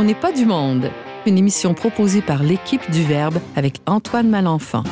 On 0.00 0.04
n'est 0.04 0.14
pas 0.14 0.32
du 0.32 0.46
monde. 0.46 0.90
Une 1.26 1.36
émission 1.36 1.74
proposée 1.74 2.22
par 2.22 2.42
l'équipe 2.42 2.90
du 2.90 3.02
Verbe 3.02 3.38
avec 3.54 3.82
Antoine 3.84 4.30
Malenfant. 4.30 4.82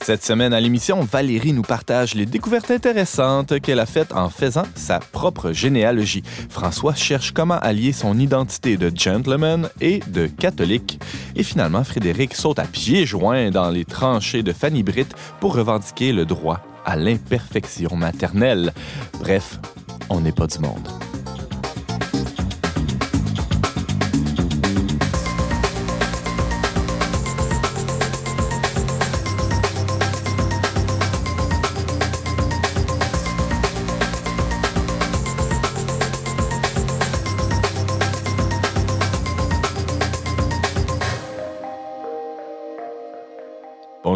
Cette 0.00 0.24
semaine 0.24 0.54
à 0.54 0.60
l'émission, 0.62 1.02
Valérie 1.02 1.52
nous 1.52 1.60
partage 1.60 2.14
les 2.14 2.24
découvertes 2.24 2.70
intéressantes 2.70 3.60
qu'elle 3.60 3.80
a 3.80 3.84
faites 3.84 4.14
en 4.14 4.30
faisant 4.30 4.62
sa 4.74 5.00
propre 5.00 5.52
généalogie. 5.52 6.22
François 6.48 6.94
cherche 6.94 7.32
comment 7.32 7.58
allier 7.58 7.92
son 7.92 8.18
identité 8.18 8.78
de 8.78 8.90
gentleman 8.94 9.68
et 9.82 10.00
de 10.06 10.26
catholique. 10.26 10.98
Et 11.36 11.42
finalement, 11.42 11.84
Frédéric 11.84 12.34
saute 12.34 12.58
à 12.58 12.64
pieds 12.64 13.04
joints 13.04 13.50
dans 13.50 13.68
les 13.68 13.84
tranchées 13.84 14.42
de 14.42 14.54
Fanny 14.54 14.82
Britt 14.82 15.14
pour 15.40 15.54
revendiquer 15.54 16.14
le 16.14 16.24
droit 16.24 16.60
à 16.86 16.96
l'imperfection 16.96 17.96
maternelle. 17.96 18.72
Bref, 19.20 19.60
on 20.08 20.22
n'est 20.22 20.32
pas 20.32 20.46
du 20.46 20.58
monde. 20.58 20.88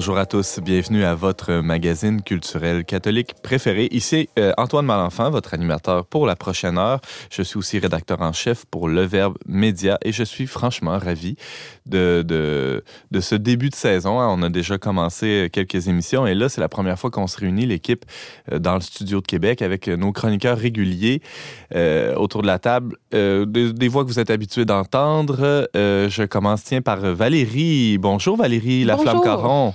Bonjour 0.08 0.20
à 0.22 0.24
tous, 0.24 0.60
bienvenue 0.60 1.04
à 1.04 1.14
votre 1.14 1.56
magazine 1.56 2.22
culturel 2.22 2.86
catholique 2.86 3.34
préféré. 3.42 3.88
Ici 3.90 4.30
euh, 4.38 4.54
Antoine 4.56 4.86
Malenfant, 4.86 5.28
votre 5.28 5.52
animateur 5.52 6.06
pour 6.06 6.24
la 6.24 6.34
prochaine 6.34 6.78
heure. 6.78 7.02
Je 7.30 7.42
suis 7.42 7.58
aussi 7.58 7.78
rédacteur 7.78 8.22
en 8.22 8.32
chef 8.32 8.64
pour 8.64 8.88
Le 8.88 9.02
Verbe 9.02 9.36
Média 9.46 9.98
et 10.02 10.12
je 10.12 10.24
suis 10.24 10.46
franchement 10.46 10.98
ravi 10.98 11.36
de, 11.84 12.24
de, 12.26 12.84
de 13.10 13.20
ce 13.20 13.34
début 13.34 13.68
de 13.68 13.74
saison. 13.74 14.18
On 14.18 14.42
a 14.42 14.48
déjà 14.48 14.78
commencé 14.78 15.50
quelques 15.52 15.88
émissions 15.88 16.26
et 16.26 16.34
là, 16.34 16.48
c'est 16.48 16.62
la 16.62 16.70
première 16.70 16.98
fois 16.98 17.10
qu'on 17.10 17.26
se 17.26 17.36
réunit, 17.36 17.66
l'équipe, 17.66 18.06
euh, 18.50 18.58
dans 18.58 18.76
le 18.76 18.80
studio 18.80 19.20
de 19.20 19.26
Québec 19.26 19.60
avec 19.60 19.88
nos 19.88 20.12
chroniqueurs 20.12 20.56
réguliers 20.56 21.20
euh, 21.74 22.14
autour 22.14 22.40
de 22.40 22.46
la 22.46 22.58
table. 22.58 22.96
Euh, 23.12 23.44
des, 23.44 23.74
des, 23.74 23.88
voix 23.88 24.04
que 24.04 24.08
vous 24.08 24.20
êtes 24.20 24.30
habitués 24.30 24.64
d'entendre. 24.64 25.68
Euh, 25.76 26.08
je 26.08 26.22
commence, 26.22 26.64
tiens, 26.64 26.80
par 26.80 26.98
Valérie. 26.98 27.98
Bonjour 27.98 28.38
Valérie 28.38 28.84
La 28.84 28.96
Flamme 28.96 29.20
Caron. 29.22 29.74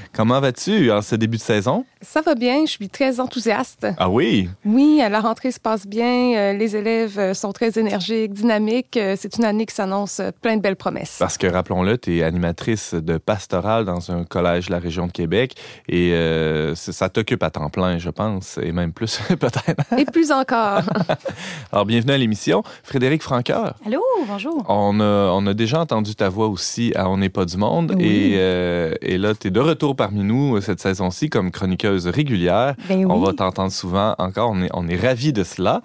Comment 0.13 0.41
vas-tu 0.41 0.91
en 0.91 1.01
ce 1.01 1.15
début 1.15 1.37
de 1.37 1.41
saison? 1.41 1.85
Ça 2.01 2.19
va 2.21 2.35
bien, 2.35 2.65
je 2.65 2.71
suis 2.71 2.89
très 2.89 3.21
enthousiaste. 3.21 3.87
Ah 3.97 4.09
oui? 4.09 4.49
Oui, 4.65 4.99
la 5.09 5.21
rentrée 5.21 5.51
se 5.51 5.59
passe 5.59 5.87
bien, 5.87 6.33
euh, 6.35 6.53
les 6.53 6.75
élèves 6.75 7.31
sont 7.31 7.53
très 7.53 7.79
énergiques, 7.79 8.33
dynamiques. 8.33 8.99
C'est 9.15 9.37
une 9.37 9.45
année 9.45 9.65
qui 9.65 9.73
s'annonce 9.73 10.21
plein 10.41 10.57
de 10.57 10.61
belles 10.61 10.75
promesses. 10.75 11.15
Parce 11.17 11.37
que, 11.37 11.47
rappelons-le, 11.47 11.97
tu 11.97 12.17
es 12.17 12.23
animatrice 12.23 12.93
de 12.93 13.17
pastorale 13.17 13.85
dans 13.85 14.11
un 14.11 14.25
collège 14.25 14.65
de 14.67 14.71
la 14.73 14.79
région 14.79 15.07
de 15.07 15.11
Québec 15.13 15.55
et 15.87 16.11
euh, 16.13 16.75
ça 16.75 17.07
t'occupe 17.07 17.41
à 17.43 17.49
temps 17.49 17.69
plein, 17.69 17.97
je 17.97 18.09
pense, 18.09 18.59
et 18.61 18.73
même 18.73 18.91
plus 18.91 19.17
peut-être. 19.39 19.93
Et 19.97 20.03
plus 20.03 20.31
encore. 20.33 20.81
Alors, 21.71 21.85
bienvenue 21.85 22.11
à 22.13 22.17
l'émission. 22.17 22.63
Frédéric 22.83 23.21
Franqueur. 23.23 23.75
Allô, 23.85 24.01
bonjour. 24.27 24.61
On 24.67 24.99
a, 24.99 25.31
on 25.31 25.47
a 25.47 25.53
déjà 25.53 25.79
entendu 25.79 26.15
ta 26.15 26.27
voix 26.27 26.47
aussi 26.49 26.91
à 26.95 27.09
On 27.09 27.17
n'est 27.17 27.29
pas 27.29 27.45
du 27.45 27.55
monde 27.55 27.93
Oui. 27.97 28.03
et, 28.05 28.31
euh, 28.35 28.93
et 29.01 29.17
là, 29.17 29.33
tu 29.35 29.47
es 29.47 29.51
de 29.51 29.59
retour 29.61 29.95
parmi 30.01 30.23
nous 30.23 30.59
cette 30.61 30.79
saison-ci 30.79 31.29
comme 31.29 31.51
chroniqueuse 31.51 32.07
régulière. 32.07 32.73
Ben 32.89 33.05
On 33.05 33.19
oui. 33.19 33.25
va 33.27 33.33
t'entendre 33.33 33.71
souvent 33.71 34.15
encore. 34.17 34.49
On 34.49 34.63
est, 34.63 34.69
on 34.73 34.87
est 34.87 34.95
ravis 34.95 35.31
de 35.31 35.43
cela. 35.43 35.83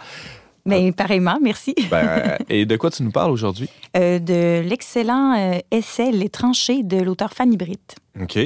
Ben, 0.64 0.90
pareillement, 0.94 1.38
merci. 1.42 1.74
Ben, 1.90 2.38
et 2.48 2.64
de 2.64 2.76
quoi 2.78 2.90
tu 2.90 3.02
nous 3.02 3.10
parles 3.10 3.30
aujourd'hui? 3.30 3.68
Euh, 3.94 4.18
de 4.18 4.66
l'excellent 4.66 5.34
euh, 5.36 5.58
essai 5.70 6.12
Les 6.12 6.30
tranchées 6.30 6.82
de 6.82 6.96
l'auteur 6.96 7.34
Fanny 7.34 7.58
Britt. 7.58 7.96
OK. 8.18 8.38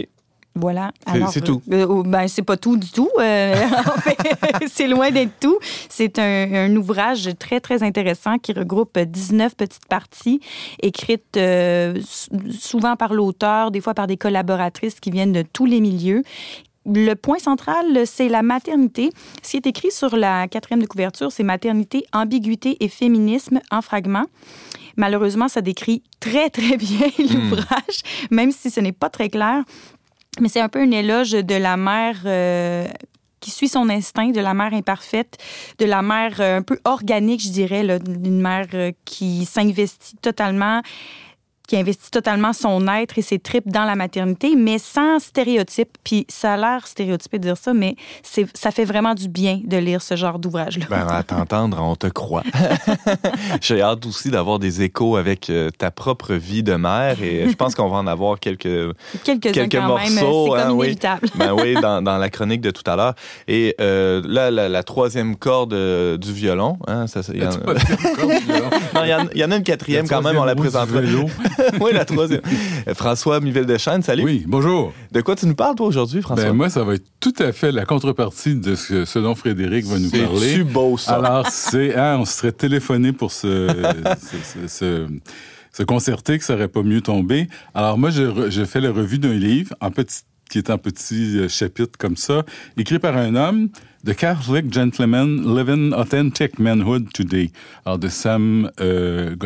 Voilà. 0.56 0.90
C'est- 1.06 1.12
c'est 1.30 1.40
tout. 1.42 1.62
euh, 1.72 1.86
oh, 1.88 2.02
ben, 2.02 2.26
c'est 2.26 2.42
pas 2.42 2.56
tout 2.56 2.76
du 2.76 2.90
tout. 2.90 3.08
euh, 3.20 3.54
en 3.96 4.00
fait, 4.00 4.18
c'est 4.66 4.88
loin 4.88 5.10
d'être 5.10 5.38
tout. 5.40 5.58
C'est 5.88 6.18
un, 6.18 6.52
un 6.52 6.76
ouvrage 6.76 7.30
très, 7.38 7.60
très 7.60 7.82
intéressant 7.82 8.36
qui 8.38 8.52
regroupe 8.52 8.98
19 8.98 9.54
petites 9.54 9.86
parties 9.88 10.40
écrites 10.82 11.36
euh, 11.36 12.00
souvent 12.58 12.96
par 12.96 13.14
l'auteur, 13.14 13.70
des 13.70 13.80
fois 13.80 13.94
par 13.94 14.06
des 14.08 14.16
collaboratrices 14.16 14.98
qui 15.00 15.10
viennent 15.10 15.32
de 15.32 15.42
tous 15.42 15.66
les 15.66 15.80
milieux. 15.80 16.22
Le 16.86 17.14
point 17.14 17.38
central, 17.38 17.84
c'est 18.06 18.28
la 18.28 18.42
maternité. 18.42 19.10
Ce 19.42 19.50
qui 19.52 19.56
est 19.58 19.66
écrit 19.66 19.90
sur 19.92 20.16
la 20.16 20.48
quatrième 20.48 20.80
de 20.82 20.86
couverture, 20.86 21.30
c'est 21.30 21.42
maternité, 21.44 22.04
ambiguïté 22.12 22.76
et 22.80 22.88
féminisme 22.88 23.60
en 23.70 23.82
fragments. 23.82 24.24
Malheureusement, 24.96 25.46
ça 25.48 25.60
décrit 25.60 26.02
très, 26.18 26.50
très 26.50 26.76
bien 26.76 27.06
l'ouvrage, 27.18 28.00
même 28.30 28.50
si 28.50 28.70
ce 28.70 28.80
n'est 28.80 28.92
pas 28.92 29.10
très 29.10 29.28
clair. 29.28 29.62
Mais 30.38 30.48
c'est 30.48 30.60
un 30.60 30.68
peu 30.68 30.80
un 30.80 30.91
éloge 30.91 31.32
de 31.32 31.54
la 31.54 31.76
mère 31.76 32.16
euh, 32.24 32.86
qui 33.41 33.50
suit 33.50 33.68
son 33.68 33.88
instinct, 33.88 34.30
de 34.30 34.41
la 34.41 34.54
mère 34.54 34.72
imparfaite, 34.72 35.38
de 35.78 35.86
la 35.86 36.02
mère 36.02 36.41
euh, 36.41 36.58
un 36.58 36.62
peu 36.62 36.78
organique, 36.84 37.42
je 37.42 37.50
dirais, 37.50 37.98
d'une 37.98 38.41
mère 38.41 38.66
euh, 38.74 38.92
qui 39.04 39.44
s'investit 39.44 40.16
totalement 40.16 40.82
qui 41.70 41.76
investit 41.76 42.10
totalement 42.10 42.53
son 42.53 42.88
être 42.88 43.16
et 43.16 43.22
ses 43.22 43.38
tripes 43.38 43.69
dans 43.70 43.84
la 43.84 43.94
maternité, 43.94 44.56
mais 44.56 44.78
sans 44.81 45.20
stéréotype. 45.20 45.91
Puis 46.03 46.26
ça 46.28 46.54
a 46.54 46.56
l'air 46.56 46.84
stéréotypé 46.88 47.38
de 47.38 47.44
dire 47.44 47.56
ça, 47.56 47.72
mais 47.72 47.94
ça 48.54 48.72
fait 48.72 48.84
vraiment 48.84 49.14
du 49.14 49.28
bien 49.28 49.60
de 49.64 49.76
lire 49.76 50.03
ce 50.03 50.16
genre 50.16 50.41
d'ouvrage-là. 50.41 50.86
Ben, 50.91 51.06
à 51.06 51.22
t'entendre, 51.22 51.78
on 51.80 51.94
te 51.94 52.09
croit. 52.09 52.42
J'ai 53.60 53.82
hâte 53.82 54.04
aussi 54.04 54.30
d'avoir 54.30 54.59
des 54.59 54.82
échos 54.82 55.14
avec 55.16 55.48
euh, 55.48 55.70
ta 55.70 55.92
propre 55.92 56.34
vie 56.34 56.64
de 56.64 56.75
mère 56.75 57.22
et 57.22 57.48
je 57.48 57.54
pense 57.54 57.76
qu'on 57.76 57.88
va 57.88 57.98
en 57.98 58.09
avoir 58.09 58.41
quelques, 58.41 58.66
Quelques-uns 59.22 59.53
quelques 59.53 59.76
quand 59.76 59.86
morceaux. 59.86 60.54
c'est 60.56 60.60
hein, 60.60 60.66
comme 60.66 60.76
oui. 60.78 60.86
inévitable. 60.86 61.28
Ben 61.36 61.53
oui, 61.53 61.75
dans, 61.80 62.03
dans 62.03 62.19
la 62.19 62.30
chronique 62.30 62.62
de 62.62 62.72
tout 62.72 62.82
à 62.91 62.97
l'heure. 62.97 63.14
Et 63.47 63.76
euh, 63.80 64.20
là, 64.26 64.50
la, 64.50 64.69
la 64.69 64.82
troisième 64.82 65.36
corde 65.36 65.72
euh, 65.72 66.16
du 66.16 66.32
violon. 66.32 66.78
Hein, 66.88 67.06
ça, 67.06 67.22
ça- 67.22 67.32
il 67.32 67.44
y 67.44 67.47
en- 67.47 67.50
Non, 67.50 69.04
il 69.04 69.09
y, 69.10 69.14
en- 69.14 69.28
il 69.34 69.41
y 69.41 69.44
en 69.44 69.53
a 69.53 69.56
une 69.56 69.62
quatrième 69.62 70.09
quand 70.09 70.22
même, 70.22 70.36
on 70.36 70.44
la 70.44 70.56
présentera. 70.56 71.00
oui, 71.81 71.91
la 71.93 72.04
troisième. 72.04 72.41
François 72.94 73.41
Mivelle-Deschênes, 73.41 74.03
salut. 74.03 74.25
Oui, 74.25 74.44
bonjour. 74.47 74.93
De 75.12 75.21
quoi 75.21 75.37
tu 75.37 75.47
nous 75.47 75.54
parles, 75.54 75.75
toi, 75.75 75.87
aujourd'hui, 75.87 76.22
François? 76.22 76.47
Ben, 76.47 76.53
moi, 76.53 76.71
ça 76.71 76.84
va 76.84 76.94
être 76.94 77.06
tout 77.21 77.34
à 77.38 77.53
fait 77.53 77.72
la 77.72 77.84
contrepartie 77.84 78.54
de 78.54 78.75
ce, 78.75 79.04
ce 79.04 79.19
dont 79.19 79.34
Frédéric 79.34 79.84
va 79.87 79.98
nous 79.98 80.10
parler. 80.10 80.50
C'est-tu 80.50 80.65
beau, 80.65 80.97
ça? 80.97 81.16
Alors, 81.16 81.47
c'est, 81.48 81.97
hein, 81.97 82.19
on 82.21 82.25
se 82.25 82.38
serait 82.38 82.53
téléphoné 82.53 83.12
pour 83.12 83.32
se, 83.32 83.69
concerter, 85.87 86.38
que 86.38 86.44
ça 86.44 86.54
aurait 86.54 86.69
pas 86.69 86.82
mieux 86.82 87.00
tombé. 87.00 87.48
Alors, 87.75 87.98
moi, 87.98 88.10
je, 88.10 88.50
je 88.50 88.65
fais 88.65 88.81
la 88.81 88.92
revue 88.92 89.19
d'un 89.19 89.34
livre 89.34 89.75
en 89.81 89.91
petit, 89.91 90.22
qui 90.48 90.59
est 90.59 90.71
en 90.71 90.78
petit 90.78 91.38
euh, 91.38 91.48
chapitre 91.48 91.97
comme 91.98 92.16
ça, 92.16 92.44
écrit 92.77 92.98
par 92.98 93.16
un 93.16 93.34
homme, 93.37 93.69
The 94.04 94.15
Catholic 94.15 94.72
Gentleman 94.72 95.56
Living 95.56 95.92
Authentic 95.92 96.59
Manhood 96.59 97.12
Today, 97.12 97.50
alors 97.84 97.98
de 97.98 98.09
Sam 98.09 98.71
euh. 98.81 99.37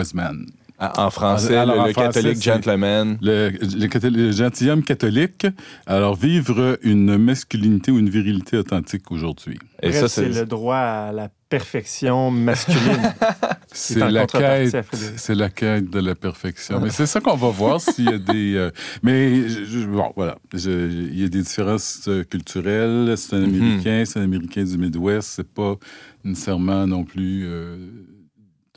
Ah, 0.79 1.07
En 1.07 1.11
français, 1.11 1.57
Alors, 1.57 1.77
le, 1.77 1.81
en 1.83 1.87
le 1.87 1.93
français, 1.93 2.21
catholique 2.21 2.43
gentleman. 2.43 3.17
Le, 3.23 3.51
le, 3.51 3.87
cathol- 3.87 4.13
le 4.17 4.33
gentilhomme 4.33 4.83
catholique, 4.83 5.47
alors 5.87 6.17
vivre 6.17 6.79
une 6.83 7.17
masculinité 7.17 7.93
ou 7.93 7.99
une 8.01 8.11
virilité 8.11 8.57
authentique 8.57 9.11
aujourd'hui. 9.13 9.57
Et 9.83 9.91
Bref, 9.91 10.01
ça, 10.01 10.09
c'est 10.09 10.33
c'est 10.33 10.41
le 10.41 10.47
droit 10.47 10.77
à 10.77 11.13
la 11.13 11.31
perfection 11.49 12.31
masculine. 12.33 13.13
C'est 13.77 13.99
la 14.09 14.25
quête, 14.27 14.77
c'est 15.17 15.35
la 15.35 15.49
quête 15.51 15.91
de 15.91 15.99
la 15.99 16.15
perfection. 16.15 16.79
Mais 16.81 16.91
c'est 16.91 17.07
ça 17.07 17.21
qu'on 17.21 17.35
va 17.35 17.49
voir 17.49 17.81
s'il 17.81 18.05
y 18.05 18.09
a 18.15 18.19
des. 18.19 18.55
euh, 18.55 18.71
mais 19.03 19.49
je- 19.49 19.65
je- 19.65 19.87
bon, 19.87 20.13
voilà, 20.15 20.37
il 20.53 21.21
y 21.21 21.25
a 21.25 21.29
des 21.29 21.43
différences 21.43 22.03
euh, 22.07 22.23
culturelles. 22.23 23.15
C'est 23.17 23.35
un 23.35 23.41
Mhm. 23.41 23.45
Américain, 23.63 24.05
c'est 24.07 24.21
un 24.21 24.23
Américain 24.23 24.63
du 24.63 24.79
Midwest. 24.79 25.29
C'est 25.35 25.49
pas 25.53 25.75
nécessairement 26.23 26.87
non 26.87 27.03
plus 27.03 27.47
euh, 27.47 27.77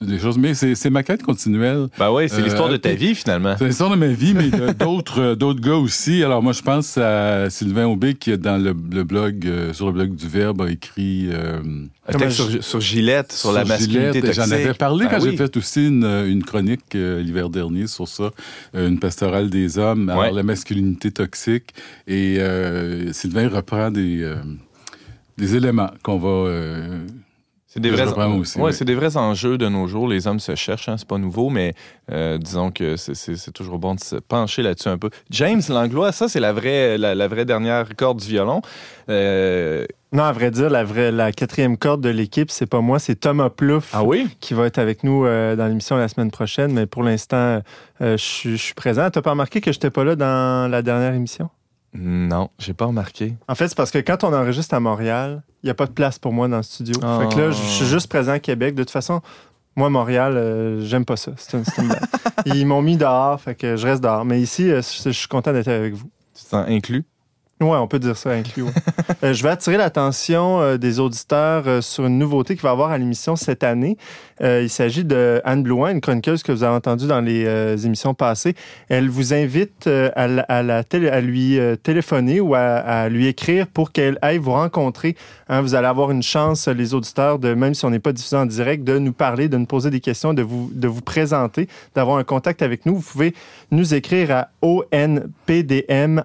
des 0.02 0.20
choses. 0.20 0.38
Mais 0.38 0.54
c'est 0.54 0.90
ma 0.90 1.04
quête 1.04 1.24
continuelle. 1.24 1.88
Ben 1.98 2.12
oui, 2.12 2.30
c'est 2.30 2.40
Euh, 2.40 2.44
l'histoire 2.44 2.70
de 2.70 2.78
ta 2.78 2.94
vie, 2.94 3.16
finalement. 3.16 3.56
C'est 3.58 3.66
l'histoire 3.68 3.90
de 3.90 3.96
ma 3.96 4.08
vie, 4.08 4.34
mais 4.34 4.50
d'autres 4.80 5.20
euh, 5.22 5.36
d'autres 5.36 5.60
gars 5.62 5.76
aussi. 5.78 6.24
Alors 6.24 6.44
moi, 6.44 6.54
je 6.54 6.62
pense 6.62 6.98
à 6.98 7.50
Sylvain 7.50 7.86
Aubé 7.88 8.14
qui 8.14 8.32
est 8.32 8.38
dans 8.38 8.58
le, 8.62 8.76
le 8.92 9.04
blog 9.04 9.46
euh, 9.48 9.74
sur 9.74 9.88
le 9.88 9.94
blog 9.94 10.16
du 10.16 10.28
Verbe 10.28 10.62
a 10.62 10.70
écrit 10.70 11.30
euh, 11.32 11.60
Un 12.08 12.14
texte 12.18 12.36
sur, 12.38 12.64
sur 12.64 12.80
Gillette, 12.82 13.32
sur, 13.32 13.52
la 13.52 13.66
masculinité 13.66 14.20
Gillette. 14.22 14.34
J'en 14.36 14.52
avais 14.52 14.74
parlé 14.74 15.06
Ben 15.06 15.12
quand 15.18 15.24
oui. 15.24 15.32
j'ai 15.32 15.38
fait 15.38 15.58
aussi 15.58 15.88
une, 15.88 16.06
une 16.06 16.44
chronique 16.44 16.94
euh, 16.96 17.22
l'hiver 17.22 17.50
dernier 17.50 17.88
sur 17.88 18.08
ça, 18.08 18.30
une 18.76 19.00
pastorale 19.00 19.50
des 19.50 19.78
hommes, 19.78 20.10
alors 20.10 20.24
Ouais. 20.24 20.32
la 20.32 20.44
masculinité 20.44 21.12
toxique. 21.12 21.74
Et 22.08 22.38
euh, 22.40 23.12
Sylvain 23.14 23.48
reprend 23.50 23.92
des, 23.92 24.22
euh, 24.22 24.36
des 25.38 25.56
éléments 25.56 25.90
qu'on 26.04 26.18
va... 26.18 26.30
euh, 26.50 27.00
C'est 27.78 27.82
des 27.82 27.92
vrais, 27.92 28.08
aussi, 28.26 28.58
ouais, 28.58 28.64
oui. 28.66 28.74
c'est 28.74 28.86
des 28.86 28.96
vrais 28.96 29.18
enjeux 29.18 29.60
de 29.60 29.68
nos 29.70 29.86
jours. 29.86 30.08
Les 30.08 30.26
hommes 30.26 30.40
se 30.40 30.56
cherchent, 30.56 30.90
hein, 30.90 30.96
c'est 30.98 31.08
pas 31.08 31.20
nouveau, 31.20 31.50
mais 31.52 31.76
euh, 32.12 32.40
disons 32.40 32.72
que 32.72 32.96
c'est- 32.98 33.14
c'est 33.14 33.36
c'est 33.36 33.52
toujours 33.52 33.78
bon 33.78 33.94
de 33.94 34.00
se 34.00 34.16
pencher 34.16 34.64
là-dessus 34.64 34.88
un 34.90 34.98
peu. 34.98 35.12
James 35.30 35.62
Langlois, 35.70 36.12
ça 36.12 36.28
c'est 36.28 36.40
la 36.40 36.54
vraie, 36.54 36.98
la, 36.98 37.14
la 37.14 37.28
vraie 37.28 37.46
dernière 37.46 37.96
corde 37.96 38.20
du 38.20 38.28
violon. 38.30 38.62
Euh, 39.10 39.86
Non, 40.14 40.24
à 40.24 40.32
vrai 40.32 40.50
dire, 40.52 40.70
la, 40.70 40.84
vraie, 40.84 41.12
la 41.12 41.32
quatrième 41.32 41.78
corde 41.78 42.02
de 42.02 42.10
l'équipe, 42.10 42.50
c'est 42.50 42.66
pas 42.66 42.80
moi, 42.82 42.98
c'est 42.98 43.16
Thomas 43.16 43.50
Plouffe 43.50 43.92
Ah 43.94 44.04
oui? 44.04 44.28
qui 44.40 44.54
va 44.56 44.66
être 44.66 44.80
avec 44.80 45.04
nous 45.04 45.26
euh, 45.26 45.56
dans 45.56 45.68
l'émission 45.68 45.98
la 45.98 46.08
semaine 46.08 46.32
prochaine. 46.32 46.72
Mais 46.74 46.86
pour 46.88 47.04
l'instant, 47.04 47.62
euh, 48.02 48.18
je 48.18 48.24
suis- 48.24 48.52
je 48.58 48.64
suis 48.64 48.74
présent. 48.74 49.10
T'as 49.12 49.22
pas 49.22 49.32
remarqué 49.32 49.62
que 49.62 49.72
j'étais 49.72 49.90
pas 49.92 50.04
là 50.04 50.16
dans 50.16 50.72
la 50.72 50.82
dernière 50.82 51.14
émission? 51.14 51.50
Non, 52.00 52.50
j'ai 52.60 52.74
pas 52.74 52.86
remarqué. 52.86 53.34
En 53.48 53.56
fait, 53.56 53.68
c'est 53.68 53.76
parce 53.78 53.92
que 53.92 53.98
quand 53.98 54.24
on 54.24 54.32
enregistre 54.34 54.74
à 54.76 54.80
Montréal, 54.80 55.42
il 55.64 55.68
n'y 55.68 55.72
a 55.72 55.74
pas 55.74 55.88
de 55.88 55.92
place 55.92 56.20
pour 56.20 56.32
moi 56.32 56.48
dans 56.48 56.58
le 56.58 56.64
studio. 56.64 56.96
Oh. 57.04 57.20
Fait 57.22 57.36
que 57.36 57.40
là, 57.42 57.50
je 57.52 57.56
suis 57.62 57.86
juste 57.86 58.08
présent 58.08 58.34
à 58.34 58.40
Québec. 58.40 58.76
De 58.76 58.84
toute 58.84 58.92
façon, 58.92 59.22
moi, 59.76 59.90
Montréal, 59.90 60.38
euh, 60.38 60.82
j'aime 60.86 61.06
pas 61.06 61.18
ça. 61.18 61.32
C'est 61.38 61.58
une- 61.58 61.64
une. 61.86 61.96
Ils 62.46 62.66
m'ont 62.68 62.82
mis 62.82 62.98
dehors, 62.98 63.42
fait 63.42 63.56
que 63.56 63.76
je 63.76 63.88
reste 63.88 64.04
dehors. 64.04 64.26
Mais 64.26 64.40
ici, 64.40 64.70
euh, 64.72 64.82
je 64.82 65.10
je 65.10 65.18
suis 65.18 65.28
content 65.28 65.52
d'être 65.54 65.68
avec 65.70 65.94
vous. 65.96 66.10
Tu 66.36 66.44
te 66.44 66.50
sens 66.50 66.66
inclus? 66.68 67.04
Ouais, 67.60 67.76
on 67.78 67.88
peut 67.88 67.98
dire 67.98 68.16
ça 68.16 68.30
inclus. 68.32 68.62
ouais. 68.64 68.72
Euh, 69.24 69.34
je 69.34 69.42
vais 69.42 69.50
attirer 69.50 69.78
l'attention 69.78 70.62
euh, 70.62 70.78
des 70.78 71.00
auditeurs 71.00 71.82
sur 71.84 72.06
une 72.06 72.20
nouveauté 72.20 72.54
qu'il 72.54 72.62
va 72.62 72.70
y 72.70 72.72
avoir 72.72 72.92
à 72.92 72.98
l'émission 73.00 73.36
cette 73.36 73.64
année. 73.64 73.98
Euh, 74.42 74.62
il 74.64 74.70
s'agit 74.70 75.04
de 75.04 75.42
Anne 75.46 75.64
Blouin, 75.64 75.92
une 75.92 76.02
chroniqueuse 76.02 76.44
que 76.44 76.52
vous 76.52 76.64
avez 76.64 76.76
entendue 76.76 77.08
dans 77.08 77.22
les 77.22 77.46
euh, 77.46 77.78
émissions 77.78 78.14
passées. 78.14 78.54
Elle 78.90 79.10
vous 79.10 79.34
invite 79.34 79.88
euh, 79.88 80.10
à, 80.16 80.28
la- 80.64 81.22
lui 81.22 81.60
téléphoner 81.84 82.40
ou 82.40 82.54
à, 82.56 83.10
lui 83.10 83.28
écrire 83.28 83.68
pour 83.68 83.92
qu'elle 83.92 84.18
aille 84.22 84.38
vous 84.38 84.52
rencontrer. 84.52 85.16
Hein, 85.50 85.62
vous 85.62 85.76
allez 85.76 85.88
avoir 85.88 86.12
une 86.12 86.24
chance, 86.24 86.68
les 86.68 86.94
auditeurs, 86.94 87.40
de 87.40 87.54
même 87.54 87.74
si 87.74 87.86
on 87.86 87.90
n'est 87.90 88.00
pas 88.00 88.14
diffusé 88.14 88.36
en 88.38 88.46
direct, 88.46 88.84
de 88.84 89.00
nous 89.00 89.14
parler, 89.14 89.50
de 89.50 89.58
nous 89.58 89.66
poser 89.66 89.90
des 89.90 90.00
questions, 90.00 90.34
de 90.34 90.42
vous, 90.42 90.70
de 90.74 90.88
vous 90.88 91.02
présenter, 91.02 91.68
d'avoir 91.96 92.18
un 92.18 92.24
contact 92.24 92.62
avec 92.62 92.86
nous. 92.86 92.98
Vous 92.98 93.12
pouvez 93.12 93.34
nous 93.72 93.94
écrire 93.94 94.32
à 94.32 94.50
onpdm. 94.62 96.24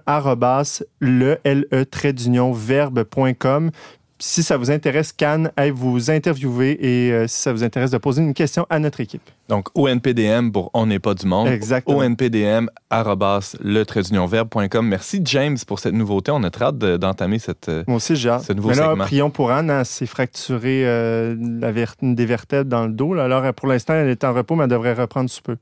Si 4.25 4.41
ça 4.41 4.55
vous 4.55 4.71
intéresse, 4.71 5.11
Cannes 5.11 5.51
aille 5.57 5.71
vous 5.71 6.09
interviewer 6.09 6.77
et 6.79 7.11
euh, 7.11 7.27
si 7.27 7.41
ça 7.41 7.51
vous 7.51 7.61
intéresse 7.61 7.91
de 7.91 7.97
poser 7.97 8.21
une 8.21 8.33
question 8.33 8.65
à 8.69 8.79
notre 8.79 9.01
équipe. 9.01 9.21
Donc, 9.49 9.67
ONPDM 9.77 10.49
pour 10.49 10.71
On 10.73 10.85
n'est 10.85 10.99
pas 10.99 11.13
du 11.13 11.25
monde. 11.27 11.49
Exactement. 11.49 11.97
ONPDM, 11.97 12.67
arrobas, 12.89 13.57
le 13.61 13.83
verbe.com. 14.25 14.87
Merci, 14.87 15.19
James, 15.25 15.57
pour 15.67 15.79
cette 15.79 15.93
nouveauté. 15.93 16.31
On 16.31 16.41
a 16.43 16.49
très 16.49 16.63
hâte 16.63 16.77
de- 16.77 16.95
d'entamer 16.95 17.37
cette. 17.37 17.67
euh, 17.67 17.83
Moi 17.85 17.97
aussi, 17.97 18.15
j'ai 18.15 18.29
hâte. 18.29 18.43
Ce 18.43 18.53
nouveau 18.53 18.69
Mais 18.69 18.75
là, 18.75 18.91
segment. 18.91 19.03
prions 19.03 19.29
pour 19.29 19.51
Anne. 19.51 19.69
Elle 19.69 19.85
s'est 19.85 20.05
fracturé 20.05 20.83
euh, 20.85 21.35
la 21.59 21.73
ver- 21.73 21.95
une 22.01 22.15
des 22.15 22.25
vertèbres 22.25 22.69
dans 22.69 22.87
le 22.87 22.93
dos. 22.93 23.13
là. 23.13 23.25
Alors, 23.25 23.53
pour 23.53 23.67
l'instant, 23.67 23.93
elle 23.93 24.07
est 24.07 24.23
en 24.23 24.33
repos, 24.33 24.55
mais 24.55 24.63
elle 24.63 24.69
devrait 24.69 24.93
reprendre 24.93 25.29
sous 25.29 25.41
peu. 25.41 25.57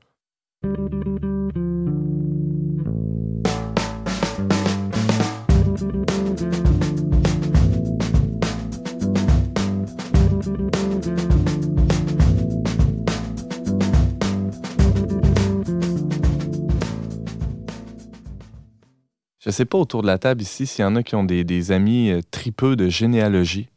Je 19.44 19.50
sais 19.50 19.64
pas 19.64 19.76
autour 19.76 20.02
de 20.02 20.06
la 20.06 20.18
table 20.18 20.40
ici 20.40 20.66
s'il 20.66 20.82
y 20.82 20.86
en 20.86 20.94
a 20.94 21.02
qui 21.02 21.16
ont 21.16 21.24
des, 21.24 21.42
des 21.42 21.72
amis 21.72 22.10
euh, 22.10 22.20
tripeux 22.30 22.76
de 22.76 22.88
généalogie. 22.88 23.68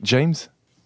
James? 0.00 0.34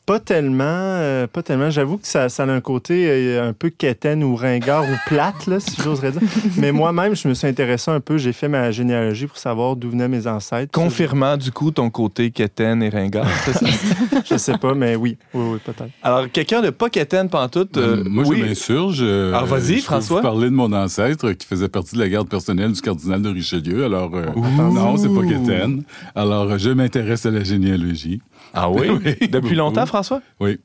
Pas 0.06 0.20
tellement, 0.20 0.62
euh, 0.64 1.26
pas 1.26 1.42
tellement. 1.42 1.68
J'avoue 1.68 1.96
que 1.98 2.06
ça, 2.06 2.28
ça 2.28 2.44
a 2.44 2.46
un 2.46 2.60
côté 2.60 3.06
euh, 3.08 3.48
un 3.48 3.52
peu 3.52 3.70
quétaine 3.70 4.22
ou 4.22 4.36
ringard 4.36 4.84
ou 4.84 4.94
plate, 5.08 5.48
là, 5.48 5.58
si 5.58 5.74
j'oserais 5.82 6.12
dire. 6.12 6.20
Mais 6.58 6.70
moi-même, 6.70 7.16
je 7.16 7.26
me 7.26 7.34
suis 7.34 7.48
intéressé 7.48 7.90
un 7.90 7.98
peu. 7.98 8.16
J'ai 8.16 8.32
fait 8.32 8.46
ma 8.46 8.70
généalogie 8.70 9.26
pour 9.26 9.36
savoir 9.38 9.74
d'où 9.74 9.90
venaient 9.90 10.06
mes 10.06 10.28
ancêtres. 10.28 10.70
Confirmant 10.70 11.36
du 11.36 11.50
coup 11.50 11.72
ton 11.72 11.90
côté 11.90 12.30
quétaine 12.30 12.84
et 12.84 12.88
ringard. 12.88 13.26
c'est 13.44 13.54
ça? 13.54 13.66
Je 14.30 14.36
sais 14.36 14.56
pas, 14.58 14.74
mais 14.74 14.94
oui, 14.94 15.18
oui, 15.34 15.44
oui, 15.54 15.58
peut-être. 15.64 15.90
Alors, 16.04 16.30
quelqu'un 16.30 16.62
de 16.62 16.70
pas 16.70 16.88
quétaine 16.88 17.28
pantoute. 17.28 17.76
euh, 17.76 18.04
moi, 18.06 18.22
oui. 18.28 18.38
je 18.38 18.44
m'insurge. 18.44 18.98
euh, 19.02 19.30
Alors, 19.34 19.46
vas-y, 19.46 19.74
peux 19.76 19.80
François. 19.82 20.18
vous 20.18 20.22
parler 20.22 20.50
de 20.50 20.54
mon 20.54 20.72
ancêtre 20.72 21.32
qui 21.32 21.48
faisait 21.48 21.68
partie 21.68 21.96
de 21.96 22.00
la 22.00 22.08
garde 22.08 22.28
personnelle 22.28 22.70
du 22.70 22.80
cardinal 22.80 23.22
de 23.22 23.28
Richelieu. 23.30 23.84
Alors, 23.84 24.12
euh, 24.14 24.26
non, 24.36 24.96
c'est 24.98 25.08
pas 25.12 25.22
Quétaine. 25.26 25.82
Alors, 26.14 26.58
je 26.58 26.70
m'intéresse 26.70 27.26
à 27.26 27.32
la 27.32 27.42
généalogie. 27.42 28.20
Ah 28.54 28.70
oui? 28.70 28.86
Oui, 29.04 29.28
Depuis 29.28 29.56
longtemps, 29.56 29.84
François? 29.84 29.95
Oui. 30.40 30.60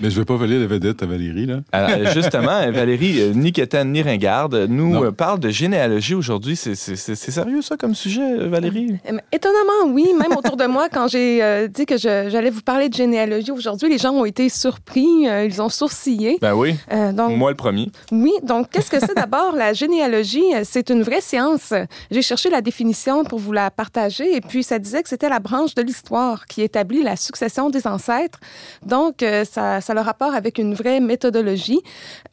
Mais 0.00 0.10
je 0.10 0.18
vais 0.20 0.24
pas 0.24 0.36
voler 0.36 0.60
la 0.60 0.66
vedette 0.68 1.02
à 1.02 1.06
Valérie, 1.06 1.46
là. 1.46 1.56
Euh, 1.74 2.12
justement, 2.12 2.70
Valérie, 2.70 3.20
euh, 3.20 3.32
ni 3.34 3.50
quétaine 3.52 3.90
ni 3.90 4.00
ringarde, 4.00 4.66
nous 4.68 4.90
Non. 4.92 5.04
euh, 5.06 5.10
parle 5.10 5.40
de 5.40 5.48
généalogie 5.48 6.14
aujourd'hui. 6.14 6.54
C'est 6.54 6.74
sérieux, 6.76 7.62
ça, 7.62 7.76
comme 7.76 7.94
sujet, 7.96 8.36
Valérie? 8.46 8.96
Étonnamment, 9.32 9.92
oui. 9.92 10.06
Même 10.18 10.36
autour 10.36 10.56
de 10.56 10.66
moi, 10.66 10.88
quand 10.88 11.08
j'ai 11.08 11.42
euh, 11.42 11.66
dit 11.66 11.84
que 11.84 11.96
j'allais 11.98 12.50
vous 12.50 12.62
parler 12.62 12.88
de 12.88 12.94
généalogie 12.94 13.50
aujourd'hui, 13.50 13.88
les 13.88 13.98
gens 13.98 14.12
ont 14.12 14.24
été 14.24 14.48
surpris. 14.48 15.28
euh, 15.28 15.44
ils 15.44 15.60
ont 15.60 15.68
sourcillé. 15.68 16.38
Ben 16.40 16.54
oui. 16.54 16.76
Euh, 16.92 17.12
donc, 17.12 17.36
Moi, 17.36 17.50
le 17.50 17.56
premier. 17.56 17.90
Oui, 18.12 18.32
donc 18.44 18.70
qu'est-ce 18.70 18.90
que 18.90 19.00
c'est? 19.00 19.14
D'abord 19.16 19.54
la 19.56 19.72
généalogie? 19.72 20.44
C'est 20.62 20.90
une 20.90 21.02
vraie 21.02 21.20
science. 21.20 21.72
J'ai 22.12 22.22
cherché 22.22 22.50
la 22.50 22.60
définition 22.60 23.24
pour 23.24 23.40
vous 23.40 23.52
la 23.52 23.70
partager 23.72 24.36
et 24.36 24.40
puis 24.40 24.62
ça 24.62 24.78
disait 24.78 25.02
que 25.02 25.08
c'était 25.08 25.28
la 25.28 25.40
branche 25.40 25.74
de 25.74 25.82
l'histoire 25.82 26.46
qui 26.46 26.62
établit 26.62 27.02
la 27.02 27.16
succession 27.16 27.68
des 27.68 27.86
ancêtres. 27.88 28.38
Donc, 28.86 29.22
euh, 29.24 29.44
ça, 29.68 29.80
ça 29.80 29.92
a 29.92 29.96
le 29.96 30.00
rapport 30.02 30.34
avec 30.34 30.58
une 30.58 30.74
vraie 30.74 31.00
méthodologie 31.00 31.80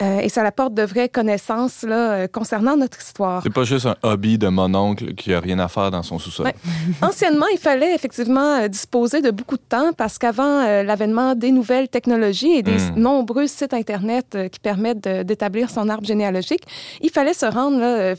euh, 0.02 0.20
et 0.20 0.30
ça 0.30 0.42
apporte 0.44 0.74
de 0.74 0.84
vraies 0.84 1.10
connaissances 1.10 1.84
là, 1.84 2.12
euh, 2.12 2.28
concernant 2.28 2.78
notre 2.78 3.00
histoire. 3.00 3.42
C'est 3.44 3.54
pas 3.54 3.64
juste 3.64 3.86
un 3.86 3.96
hobby 4.04 4.38
de 4.38 4.48
mon 4.48 4.74
oncle 4.76 5.14
qui 5.16 5.34
a 5.34 5.40
rien 5.40 5.60
à 5.60 5.68
faire 5.68 5.92
dans 5.92 6.04
son 6.04 6.20
sous-sol. 6.20 6.46
Ouais. 6.48 6.56
Anciennement, 7.02 7.48
il 7.52 7.60
fallait 7.60 7.94
effectivement 7.96 8.60
euh, 8.62 8.68
disposer 8.68 9.22
de 9.22 9.32
beaucoup 9.32 9.58
de 9.58 9.64
temps 9.68 9.92
parce 9.98 10.18
qu'avant 10.18 10.44
euh, 10.66 10.84
l'avènement 10.84 11.36
des 11.36 11.52
nouvelles 11.52 11.90
technologies 11.90 12.54
et 12.54 12.64
des 12.64 12.76
Mm. 12.76 13.00
nombreux 13.00 13.48
sites 13.48 13.74
Internet 13.74 14.38
qui 14.52 14.60
permettent 14.60 15.08
d'établir 15.08 15.70
son 15.70 15.88
arbre 15.90 16.06
généalogique, 16.06 16.62
il 17.02 17.10
fallait 17.10 17.34
se 17.34 17.46
rendre 17.46 17.80
là, 17.80 18.14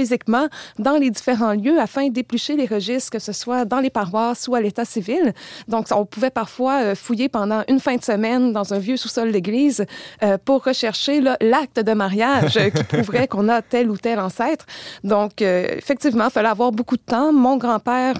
physiquement 0.00 0.48
dans 0.78 0.96
les 0.96 1.10
différents 1.10 1.52
lieux 1.52 1.78
afin 1.78 2.08
d'éplucher 2.08 2.56
les 2.56 2.64
registres, 2.64 3.10
que 3.10 3.18
ce 3.18 3.32
soit 3.32 3.66
dans 3.66 3.80
les 3.80 3.90
paroisses 3.90 4.48
ou 4.48 4.54
à 4.54 4.60
l'état 4.62 4.86
civil. 4.86 5.34
Donc, 5.68 5.88
on 5.90 6.06
pouvait 6.06 6.30
parfois 6.30 6.76
euh, 6.80 6.94
fouiller 6.94 7.28
pendant 7.28 7.62
une 7.68 7.80
fin 7.80 7.96
de 7.96 8.02
semaine 8.02 8.54
dans 8.54 8.72
un 8.72 8.78
vieux 8.78 8.96
sous-sol 8.96 9.30
d'église 9.30 9.84
euh, 10.22 10.38
pour 10.42 10.64
rechercher 10.64 11.20
l'acte 11.42 11.80
de 11.80 11.92
mariage 11.92 12.58
qui 12.74 12.84
prouverait 12.84 13.28
qu'on 13.28 13.50
a 13.50 13.60
tel 13.60 13.90
ou 13.90 13.98
tel 13.98 14.18
ancêtre. 14.20 14.64
Donc, 15.04 15.42
euh, 15.42 15.66
effectivement, 15.76 16.24
il 16.24 16.30
fallait 16.30 16.48
avoir 16.48 16.72
beaucoup 16.72 16.96
de 16.96 17.02
temps. 17.02 17.30
Mon 17.30 17.58
grand-père 17.58 18.16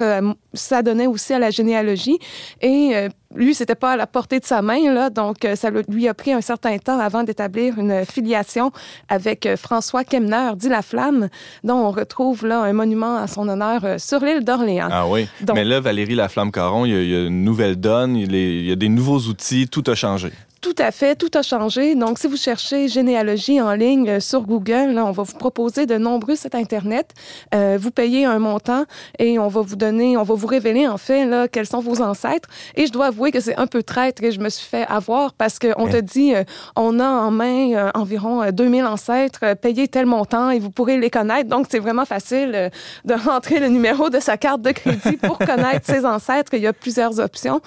s'adonnait 0.53 1.07
aussi 1.07 1.33
à 1.33 1.39
la 1.39 1.51
généalogie 1.51 2.19
et 2.61 3.09
lui, 3.35 3.55
c'était 3.55 3.77
pas 3.77 3.93
à 3.93 3.97
la 3.97 4.07
portée 4.09 4.41
de 4.41 4.45
sa 4.45 4.61
main, 4.61 4.93
là, 4.93 5.09
donc 5.09 5.45
euh, 5.45 5.55
ça 5.55 5.71
lui 5.89 6.09
a 6.09 6.15
pris 6.15 6.33
un 6.33 6.41
certain 6.41 6.77
temps 6.79 6.99
avant 6.99 7.23
d'établir 7.23 7.79
une 7.79 8.05
filiation 8.05 8.73
avec 9.09 9.47
euh, 9.47 9.57
François 9.57 10.03
Kemner, 10.03 10.51
dit 10.57 10.69
la 10.69 10.83
Flamme, 10.83 11.29
dont 11.63 11.75
on 11.77 11.91
retrouve 11.93 12.45
là 12.45 12.63
un 12.63 12.73
monument 12.73 13.17
à 13.17 13.29
son 13.29 13.49
honneur 13.49 13.85
euh, 13.85 13.99
sur 13.99 14.19
l'île 14.25 14.45
d'Orléans. 14.45 14.89
Ah 14.91 15.07
oui. 15.09 15.29
Donc- 15.43 15.55
Mais 15.57 15.65
là, 15.65 15.79
Valérie 15.81 16.17
Laflamme-Caron, 16.17 16.87
il 16.87 16.93
y, 16.93 16.97
a- 16.97 17.03
il 17.03 17.09
y 17.11 17.15
a 17.17 17.27
une 17.27 17.45
nouvelle 17.45 17.77
donne, 17.77 18.17
il 18.17 18.35
y 18.67 18.73
a 18.73 18.77
des 18.77 18.89
nouveaux 18.89 19.21
outils, 19.21 19.69
tout 19.69 19.85
a 19.87 19.95
changé. 19.95 20.31
Tout 20.61 20.75
à 20.77 20.91
fait, 20.91 21.15
tout 21.15 21.31
a 21.35 21.41
changé. 21.41 21.95
Donc, 21.95 22.19
si 22.19 22.27
vous 22.27 22.37
cherchez 22.37 22.87
généalogie 22.87 23.63
en 23.63 23.73
ligne 23.73 24.11
euh, 24.11 24.21
sur 24.21 24.43
Google, 24.43 24.93
là, 24.93 25.07
on 25.07 25.11
va 25.11 25.23
vous 25.23 25.37
proposer 25.39 25.87
de 25.87 25.97
nombreux 25.97 26.37
sites 26.37 26.55
Internet. 26.55 27.15
Euh, 27.55 27.79
vous 27.81 27.91
payez 27.91 28.27
un 28.27 28.39
montant 28.39 28.85
et 29.19 29.39
on 29.39 29.49
va 29.49 29.63
vous 29.63 29.77
donner, 29.77 30.19
on 30.19 30.23
va 30.23 30.35
vous 30.35 30.47
révéler 30.47 30.87
en 30.87 30.99
fait 30.99 31.25
là, 31.25 31.49
quels 31.49 31.65
sont 31.65 31.81
vos 31.81 32.03
ancêtres. 32.03 32.47
Et 32.75 32.87
je 32.87 32.93
dois 32.93 33.07
avouer 33.07 33.33
que 33.33 33.41
c'est 33.41 33.57
un 33.57 33.67
peu 33.67 33.83
traître 33.83 34.21
que 34.21 34.31
je 34.31 34.39
me 34.39 34.51
suis 34.51 34.67
fait 34.67 34.85
avoir 34.87 35.33
parce 35.33 35.59
qu'on 35.59 35.89
te 35.89 35.97
dit, 35.97 36.35
euh, 36.35 36.45
on 36.77 37.01
a 37.01 37.09
en 37.09 37.31
main 37.31 37.91
environ 37.95 38.43
euh, 38.43 38.51
2000 38.51 38.85
ancêtres, 38.85 39.55
payez 39.63 39.89
tel 39.89 40.05
montant 40.05 40.51
et 40.51 40.59
vous 40.59 40.71
pourrez 40.71 40.99
les 40.99 41.09
connaître. 41.09 41.49
Donc, 41.49 41.69
c'est 41.71 41.79
vraiment 41.79 42.05
facile 42.05 42.71
de 43.07 43.15
rentrer 43.15 43.61
le 43.61 43.69
numéro 43.69 44.11
de 44.11 44.21
sa 44.21 44.37
carte 44.37 44.61
de 44.61 44.73
crédit 44.73 45.17
pour 45.17 45.39
connaître 45.39 45.87
ses 45.87 46.05
ancêtres. 46.05 46.53
Il 46.53 46.61
y 46.61 46.67
a 46.67 46.75
plusieurs 46.75 47.19
options. 47.19 47.63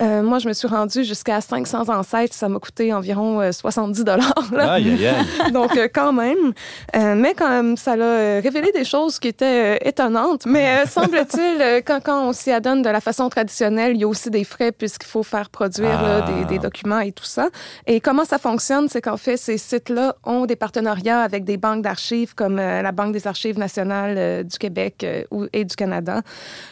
Euh, 0.00 0.22
moi, 0.22 0.38
je 0.38 0.48
me 0.48 0.54
suis 0.54 0.68
rendue 0.68 1.04
jusqu'à 1.04 1.42
500 1.42 1.90
ancêtres. 1.90 2.37
Ça 2.38 2.48
m'a 2.48 2.60
coûté 2.60 2.92
environ 2.92 3.40
euh, 3.40 3.50
70 3.50 4.04
dollars. 4.04 4.32
Aïe, 4.56 4.90
aïe, 4.90 5.06
aïe. 5.08 5.52
Donc, 5.52 5.76
euh, 5.76 5.88
quand 5.92 6.12
même. 6.12 6.52
Euh, 6.94 7.14
mais 7.16 7.34
quand 7.34 7.48
même, 7.48 7.76
ça 7.76 7.96
l'a 7.96 8.04
euh, 8.04 8.40
révélé 8.40 8.70
des 8.70 8.84
choses 8.84 9.18
qui 9.18 9.26
étaient 9.26 9.74
euh, 9.74 9.88
étonnantes. 9.88 10.46
Mais 10.46 10.78
euh, 10.78 10.86
semble-t-il, 10.86 11.60
euh, 11.60 11.80
quand, 11.84 11.98
quand 12.02 12.28
on 12.28 12.32
s'y 12.32 12.52
adonne 12.52 12.82
de 12.82 12.88
la 12.90 13.00
façon 13.00 13.28
traditionnelle, 13.28 13.92
il 13.96 14.00
y 14.00 14.04
a 14.04 14.08
aussi 14.08 14.30
des 14.30 14.44
frais 14.44 14.70
puisqu'il 14.70 15.08
faut 15.08 15.24
faire 15.24 15.50
produire 15.50 16.00
là, 16.00 16.24
Ah. 16.24 16.30
des, 16.30 16.44
des 16.44 16.58
documents 16.60 17.00
et 17.00 17.10
tout 17.10 17.24
ça. 17.24 17.48
Et 17.88 18.00
comment 18.00 18.24
ça 18.24 18.38
fonctionne, 18.38 18.88
c'est 18.88 19.00
qu'en 19.02 19.16
fait, 19.16 19.36
ces 19.36 19.58
sites-là 19.58 20.14
ont 20.24 20.46
des 20.46 20.56
partenariats 20.56 21.20
avec 21.22 21.42
des 21.44 21.56
banques 21.56 21.82
d'archives 21.82 22.36
comme 22.36 22.60
euh, 22.60 22.82
la 22.82 22.92
Banque 22.92 23.12
des 23.12 23.26
archives 23.26 23.58
nationales 23.58 24.14
euh, 24.16 24.42
du 24.44 24.58
Québec 24.58 25.02
euh, 25.02 25.48
et 25.52 25.64
du 25.64 25.74
Canada. 25.74 26.22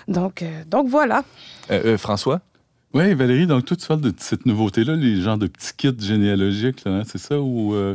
Donc, 0.06 0.42
euh, 0.42 0.46
donc 0.66 0.86
voilà. 0.86 1.24
Euh, 1.72 1.94
euh, 1.94 1.98
François? 1.98 2.40
Oui, 2.96 3.12
Valérie, 3.12 3.46
donc 3.46 3.66
toi, 3.66 3.76
tu 3.76 3.86
parles 3.86 4.00
de 4.00 4.10
cette 4.16 4.46
nouveauté-là, 4.46 4.94
les 4.96 5.20
genres 5.20 5.36
de 5.36 5.48
petits 5.48 5.72
kits 5.76 5.94
généalogiques, 6.00 6.82
là, 6.86 6.92
hein, 6.92 7.02
c'est 7.04 7.18
ça? 7.18 7.38
Ou, 7.38 7.74
euh, 7.74 7.94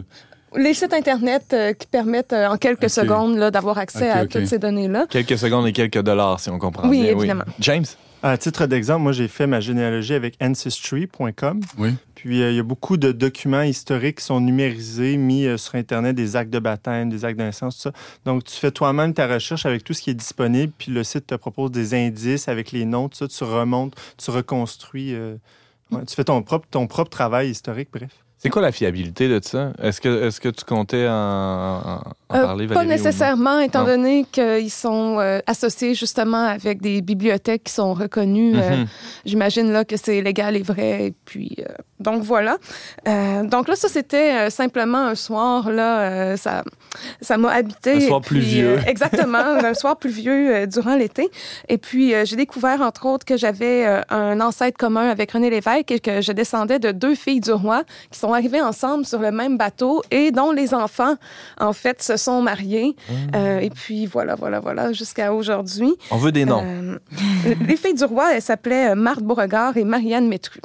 Les 0.56 0.76
sites 0.76 0.94
Internet 0.94 1.46
euh, 1.54 1.74
qui 1.74 1.88
permettent 1.88 2.34
euh, 2.34 2.48
en 2.48 2.58
quelques 2.58 2.88
secondes 2.88 3.36
là, 3.36 3.50
d'avoir 3.50 3.80
accès 3.80 4.12
à 4.12 4.28
toutes 4.28 4.46
ces 4.46 4.60
données-là. 4.60 5.08
Quelques 5.10 5.40
secondes 5.40 5.66
et 5.66 5.72
quelques 5.74 6.04
dollars, 6.04 6.40
si 6.40 6.52
on 6.52 6.60
comprend 6.60 6.88
Oui, 6.88 7.02
bien. 7.02 7.18
évidemment. 7.18 7.46
James? 7.60 7.86
À 8.24 8.38
titre 8.38 8.68
d'exemple, 8.68 9.02
moi, 9.02 9.14
j'ai 9.14 9.28
fait 9.28 9.48
ma 9.48 9.60
généalogie 9.60 10.14
avec 10.14 10.36
ancestry.com. 10.42 11.60
Oui. 11.80 11.96
Puis, 12.14 12.44
euh, 12.44 12.52
il 12.52 12.56
y 12.56 12.60
a 12.60 12.64
beaucoup 12.64 12.98
de 12.98 13.12
documents 13.12 13.64
historiques 13.64 14.20
qui 14.20 14.26
sont 14.26 14.40
numérisés, 14.40 15.18
mis 15.18 15.48
euh, 15.48 15.58
sur 15.58 15.74
Internet, 15.74 16.16
des 16.16 16.36
actes 16.36 16.52
de 16.52 16.60
baptême, 16.60 17.10
des 17.10 17.26
actes 17.26 17.40
de 17.40 17.44
naissance, 17.46 17.78
tout 17.78 17.82
ça. 17.82 17.92
Donc, 18.26 18.44
tu 18.44 18.56
fais 18.56 18.70
toi-même 18.70 19.16
ta 19.16 19.26
recherche 19.28 19.66
avec 19.66 19.84
tout 19.84 19.94
ce 19.94 20.04
qui 20.04 20.12
est 20.12 20.16
disponible, 20.16 20.72
puis 20.78 20.92
le 20.92 21.04
site 21.04 21.26
te 21.26 21.36
propose 21.36 21.72
des 21.72 21.96
indices 21.96 22.48
avec 22.48 22.72
les 22.72 22.86
noms, 22.86 23.10
tout 23.10 23.18
ça. 23.18 23.28
Tu 23.28 23.44
remontes, 23.44 23.96
tu 24.24 24.30
reconstruis. 24.30 25.16
euh, 25.16 25.36
ouais, 25.92 26.06
tu 26.06 26.14
fais 26.16 26.24
ton 26.26 26.44
propre, 26.44 26.68
ton 26.70 26.86
propre 26.86 27.10
travail 27.10 27.50
historique, 27.50 27.90
bref. 27.92 28.12
C'est 28.44 28.50
quoi 28.50 28.64
la 28.64 28.72
fiabilité 28.72 29.28
de 29.28 29.40
ça? 29.44 29.72
Est-ce 29.80 30.02
que, 30.02 30.28
est 30.28 30.40
que 30.40 30.50
tu 30.50 30.66
comptais 30.66 31.08
en, 31.08 32.02
Euh, 32.34 32.44
parler, 32.44 32.66
pas 32.68 32.74
Valérie? 32.76 32.88
non? 32.88 33.04
nécessairement, 33.04 33.60
étant 33.60 33.84
donné 33.84 34.26
qu'ils 34.32 34.72
sont 34.72 35.20
euh, 35.20 35.40
associés 35.46 35.94
justement 35.94 36.46
avec 36.48 36.82
des 36.82 37.02
bibliothèques 37.02 37.66
qui 37.66 37.74
sont 37.74 37.94
reconnues. 37.94 38.54
euh, 38.56 38.78
Mhm. 38.78 38.88
J'imagine 39.26 39.72
là 39.72 39.86
que 39.86 39.96
c'est 39.96 40.22
légal 40.22 40.56
et 40.56 40.64
vrai. 40.64 41.08
Et 41.08 41.14
puis, 41.26 41.56
donc 42.00 42.24
voilà. 42.24 42.58
Donc 43.44 43.68
là, 43.68 43.76
ça 43.76 43.90
c'était 43.90 44.50
simplement 44.50 45.06
un 45.06 45.16
soir 45.16 45.70
là, 45.70 46.36
ça, 46.36 46.64
ça 47.22 47.38
m'a 47.38 47.52
habité. 47.52 47.94
Un 48.06 48.08
soir 48.08 48.22
pluvieux. 48.22 48.80
exactement, 48.88 49.38
un 49.64 49.74
soir 49.76 49.98
pluvieux 49.98 50.56
euh, 50.56 50.66
durant 50.66 50.96
l'été. 50.96 51.30
Et 51.70 51.78
puis 51.78 52.14
j'ai 52.24 52.38
découvert 52.38 52.82
entre 52.82 53.06
autres 53.06 53.26
que 53.26 53.38
j'avais 53.38 53.86
un 54.10 54.42
ancêtre 54.42 54.78
commun 54.80 55.10
avec 55.10 55.32
René 55.34 55.50
Lévesque 55.52 55.92
et 55.92 56.00
que 56.00 56.22
je 56.22 56.32
descendais 56.32 56.80
de 56.80 56.92
deux 56.92 57.14
filles 57.14 57.42
du 57.42 57.52
roi 57.52 57.84
qui 58.10 58.18
sont 58.18 58.31
arrivées 58.34 58.62
ensemble 58.62 59.06
sur 59.06 59.20
le 59.20 59.32
même 59.32 59.58
bateau 59.58 60.02
et 60.12 60.32
dont 60.32 60.52
les 60.52 60.74
enfants 60.74 61.16
en 61.60 61.74
fait 61.74 62.02
se 62.02 62.18
sont 62.18 62.42
mariés. 62.42 62.96
Euh, 63.36 63.60
et 63.60 63.70
puis 63.70 64.06
voilà, 64.06 64.36
voilà, 64.36 64.60
voilà, 64.60 64.94
jusqu'à 64.94 65.34
aujourd'hui. 65.34 65.94
On 66.10 66.18
veut 66.18 66.32
des 66.32 66.46
noms. 66.46 66.64
Euh, 66.66 66.98
les 67.68 67.78
filles 67.78 67.94
du 67.94 68.04
roi, 68.06 68.34
elles 68.34 68.42
s'appelaient 68.42 68.92
euh, 68.92 68.96
Marthe 68.96 69.24
Beauregard 69.24 69.78
et 69.78 69.84
Marianne 69.84 70.28
Métru. 70.28 70.60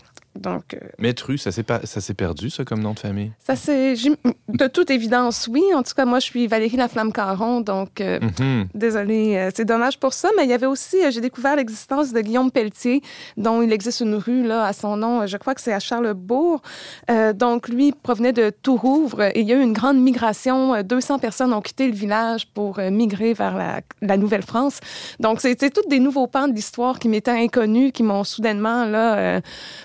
Donc, 0.47 0.75
euh, 0.75 1.37
ça 1.39 1.51
s'est 1.51 1.63
pas- 1.65 1.81
ça 1.85 2.01
s'est 2.01 2.15
perdu, 2.15 2.51
ça, 2.51 2.65
comme 2.65 2.81
nom 2.81 2.95
de 2.95 2.99
famille? 3.01 3.33
ça 3.41 3.57
c'est 3.57 3.95
de 3.95 4.67
toute 4.69 4.91
évidence, 4.91 5.49
oui. 5.51 5.63
En 5.75 5.83
tout 5.83 5.93
cas, 5.97 6.05
moi, 6.05 6.21
je 6.21 6.27
suis 6.27 6.47
Valérie 6.47 6.77
Laflamme-Caron, 6.77 7.61
donc 7.63 8.01
euh, 8.01 8.21
Mhm. 8.21 8.69
désolée, 8.75 9.37
euh, 9.37 9.51
c'est 9.55 9.65
dommage 9.65 9.99
pour 9.99 10.13
ça. 10.13 10.29
Mais 10.37 10.45
il 10.45 10.51
y 10.51 10.53
avait 10.53 10.67
aussi, 10.67 10.97
euh, 11.05 11.11
j'ai 11.11 11.21
découvert 11.21 11.57
l'existence 11.57 12.13
de 12.13 12.21
Guillaume 12.21 12.51
Pelletier, 12.53 13.03
dont 13.37 13.61
il 13.63 13.73
existe 13.73 14.01
une 14.01 14.15
rue 14.15 14.45
là 14.45 14.65
à 14.67 14.73
son 14.73 14.97
nom. 14.97 15.27
Je 15.27 15.37
crois 15.37 15.55
que 15.55 15.61
c'est 15.61 15.73
à 15.73 15.81
Charlebourg. 15.81 16.63
Euh, 17.11 17.33
donc, 17.33 17.69
lui 17.69 17.93
provenait 17.93 18.33
de 18.33 18.51
Tourouvre 18.51 19.23
et 19.23 19.41
il 19.41 19.49
y 19.49 19.53
a 19.53 19.57
eu 19.57 19.63
une 19.63 19.73
grande 19.73 19.99
migration. 19.99 20.75
Euh, 20.75 20.83
200 20.83 21.19
personnes 21.19 21.53
ont 21.53 21.61
quitté 21.61 21.89
le 21.89 21.95
village 21.95 22.47
pour 22.55 22.79
migrer 22.79 23.33
vers 23.35 23.57
la, 23.57 23.81
la 24.01 24.17
Nouvelle-France. 24.17 24.79
Donc, 25.19 25.41
c'était 25.41 25.71
tous 25.71 25.87
des 25.89 25.99
nouveaux 25.99 26.27
pans 26.29 26.47
de 26.49 26.55
l'histoire 26.55 26.99
qui 27.01 27.09
m'étaient 27.09 27.31
inconnus, 27.33 27.91
qui 27.93 28.03
m'ont 28.05 28.23
soudainement 28.25 28.85
là 28.85 29.41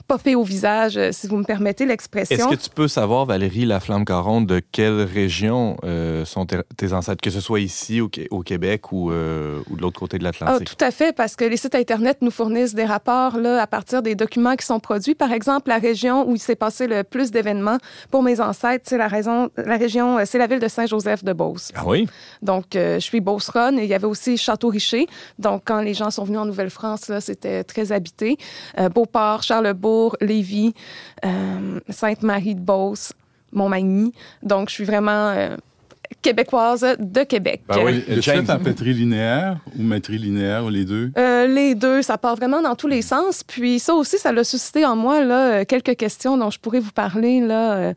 popé 0.08 0.36
au 0.36 0.44
visage, 0.51 0.98
euh, 0.98 1.10
si 1.12 1.27
vous 1.27 1.38
me 1.38 1.43
permettez 1.43 1.86
Est-ce 1.86 1.89
l'expression. 1.89 2.50
que 2.50 2.55
tu 2.55 2.70
peux 2.70 2.88
savoir, 2.89 3.25
Valérie 3.25 3.65
Laflamme-Caron, 3.65 4.41
de 4.41 4.62
quelle 4.72 5.01
région 5.01 5.77
euh, 5.84 6.25
sont 6.25 6.46
tes, 6.46 6.93
ancêtres, 6.93 7.22
que 7.22 7.29
ce 7.29 7.39
soit 7.39 7.62
ici 7.62 8.01
au, 8.01 8.10
au 8.31 8.41
Québec 8.41 8.91
ou, 8.91 9.12
euh, 9.12 9.60
ou 9.70 9.77
de 9.77 9.81
l'autre 9.81 10.00
côté 10.00 10.17
de 10.17 10.24
Ah, 10.25 10.27
l'Atlantique? 10.27 10.75
tout 10.75 10.84
à 10.84 10.91
fait, 10.91 11.15
parce 11.15 11.36
que 11.38 11.46
les 11.46 11.55
sites 11.58 11.75
Internet 11.75 12.17
nous 12.22 12.31
fournissent 12.31 12.75
des 12.75 12.84
rapports 12.86 13.38
là, 13.38 13.62
à 13.62 13.67
partir 13.67 14.01
des 14.01 14.15
documents 14.15 14.55
qui 14.58 14.65
sont 14.65 14.79
produits. 14.81 15.15
Par 15.15 15.31
exemple, 15.31 15.70
la 15.70 15.77
région 15.77 16.29
où 16.29 16.36
il 16.36 16.39
s'est 16.39 16.55
passé 16.58 16.86
le 16.88 17.03
plus 17.03 17.31
d'événements 17.31 17.77
pour 18.12 18.22
mes 18.22 18.41
ancêtres, 18.41 18.86
c'est 18.88 18.98
la, 18.98 19.08
raison, 19.08 19.50
la 19.55 19.77
région, 19.77 20.17
c'est 20.25 20.38
la 20.38 20.48
ville 20.48 20.60
de 20.60 20.67
Saint-Joseph 20.67 21.24
de 21.24 21.31
Beauce. 21.31 21.72
Ah 21.75 21.84
oui? 21.86 22.08
Donc, 22.41 22.75
euh, 22.75 22.96
je 22.96 23.05
suis 23.05 23.22
Beauceronne 23.22 23.79
et 23.79 23.84
il 23.84 23.89
y 23.89 23.93
avait 23.93 24.05
aussi 24.05 24.36
Château-Richer. 24.38 25.08
Donc, 25.39 25.62
quand 25.65 25.81
les 25.81 25.93
gens 25.93 26.12
sont 26.12 26.25
venus 26.25 26.39
en 26.39 26.46
Nouvelle-France, 26.46 27.08
là, 27.08 27.22
c'était 27.22 27.63
très 27.63 27.93
habité. 27.93 28.38
Beauport, 28.93 29.43
Charlebourg, 29.43 30.17
Lévis, 30.32 30.74
euh, 31.26 31.80
Sainte-Marie 31.90 32.56
de 32.56 32.62
Beauce, 32.62 33.14
Montmagny. 33.52 34.14
Donc, 34.44 34.70
je 34.70 34.76
suis 34.76 34.86
vraiment 34.86 35.30
euh, 35.30 35.58
québécoise 36.22 36.86
de 37.00 37.24
Québec. 37.24 37.62
Ben 37.68 37.78
oui. 37.84 38.04
James. 38.22 38.46
fait 38.46 38.52
en 38.52 38.60
pétrilinéaire 38.60 39.58
ou 39.78 39.82
matrilinéaire 39.82 40.66
ou 40.66 40.70
les 40.70 40.86
deux? 40.86 41.12
Euh, 41.18 41.48
les 41.48 41.76
deux, 41.76 42.02
ça 42.02 42.18
part 42.18 42.36
vraiment 42.36 42.62
dans 42.62 42.76
tous 42.76 42.88
les 42.88 43.02
sens. 43.02 43.44
Puis 43.44 43.80
ça 43.80 43.94
aussi, 43.94 44.18
ça 44.18 44.32
l'a 44.32 44.44
suscité 44.44 44.86
en 44.86 44.96
moi 44.96 45.24
là, 45.24 45.66
quelques 45.66 45.96
questions 45.96 46.38
dont 46.38 46.50
je 46.50 46.60
pourrais 46.60 46.80
vous 46.80 46.92
parler 46.92 47.40
là, 47.40 47.74
euh, 47.74 47.94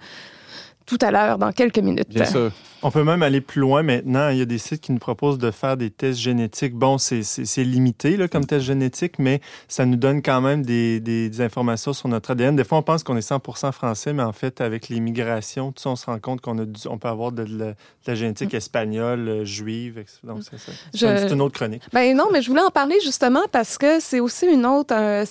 tout 0.86 0.98
à 1.00 1.10
l'heure, 1.10 1.38
dans 1.38 1.52
quelques 1.52 1.78
minutes. 1.78 2.08
Bien 2.10 2.24
sûr. 2.24 2.52
On 2.84 2.90
peut 2.90 3.02
même 3.02 3.22
aller 3.22 3.40
plus 3.40 3.60
loin 3.60 3.82
maintenant. 3.82 4.28
Il 4.28 4.36
y 4.38 4.42
a 4.42 4.44
des 4.44 4.58
sites 4.58 4.82
qui 4.82 4.92
nous 4.92 4.98
proposent 4.98 5.38
de 5.38 5.50
faire 5.50 5.76
des 5.78 5.90
tests 5.90 6.18
génétiques. 6.20 6.74
Bon, 6.74 6.98
c'est- 6.98 7.22
limité 7.64 8.16
là, 8.18 8.28
comme 8.28 8.44
test 8.44 8.66
génétique, 8.66 9.18
mais 9.18 9.40
ça 9.68 9.86
nous 9.86 9.96
donne 9.96 10.20
quand 10.22 10.40
même 10.42 10.62
des, 10.62 11.00
des- 11.00 11.30
des 11.30 11.40
informations 11.40 11.94
sur 11.94 12.08
notre 12.08 12.32
ADN. 12.32 12.56
Des 12.56 12.64
fois, 12.64 12.76
on 12.78 12.82
pense 12.82 13.02
qu'on 13.02 13.16
est 13.16 13.26
100% 13.26 13.72
français, 13.72 14.12
mais 14.12 14.22
en 14.22 14.32
fait, 14.32 14.60
avec 14.60 14.90
les 14.90 15.00
migrations, 15.00 15.72
tout 15.72 15.82
ça, 15.82 15.90
on 15.90 15.96
se 15.96 16.04
rend 16.06 16.18
compte 16.18 16.42
qu'on 16.42 16.58
on 16.58 16.98
peut 16.98 17.08
avoir 17.08 17.32
de, 17.32 17.42
la- 17.44 17.70
de 17.72 17.74
la 18.06 18.14
génétique 18.14 18.52
espagnole, 18.52 19.28
euh, 19.28 19.44
juive. 19.46 19.96
etc. 19.98 20.18
Donc, 20.24 20.42
c'est 20.42 20.58
ça. 20.58 20.72
C'est 20.92 20.98
Je- 20.98 21.28
c'est 21.28 21.32
une 21.34 21.40
autre 21.40 21.54
chronique. 21.54 21.82
Ben 21.92 22.14
non, 22.14 22.26
mais 22.32 22.42
je 22.42 22.48
voulais 22.50 22.60
en 22.62 22.70
parler 22.70 22.96
justement 23.02 23.42
parce 23.50 23.78
que 23.78 23.98
c'est 24.00 24.20
aussi 24.20 24.46
une 24.46 24.66
autre, 24.66 24.94
euh, 24.94 25.24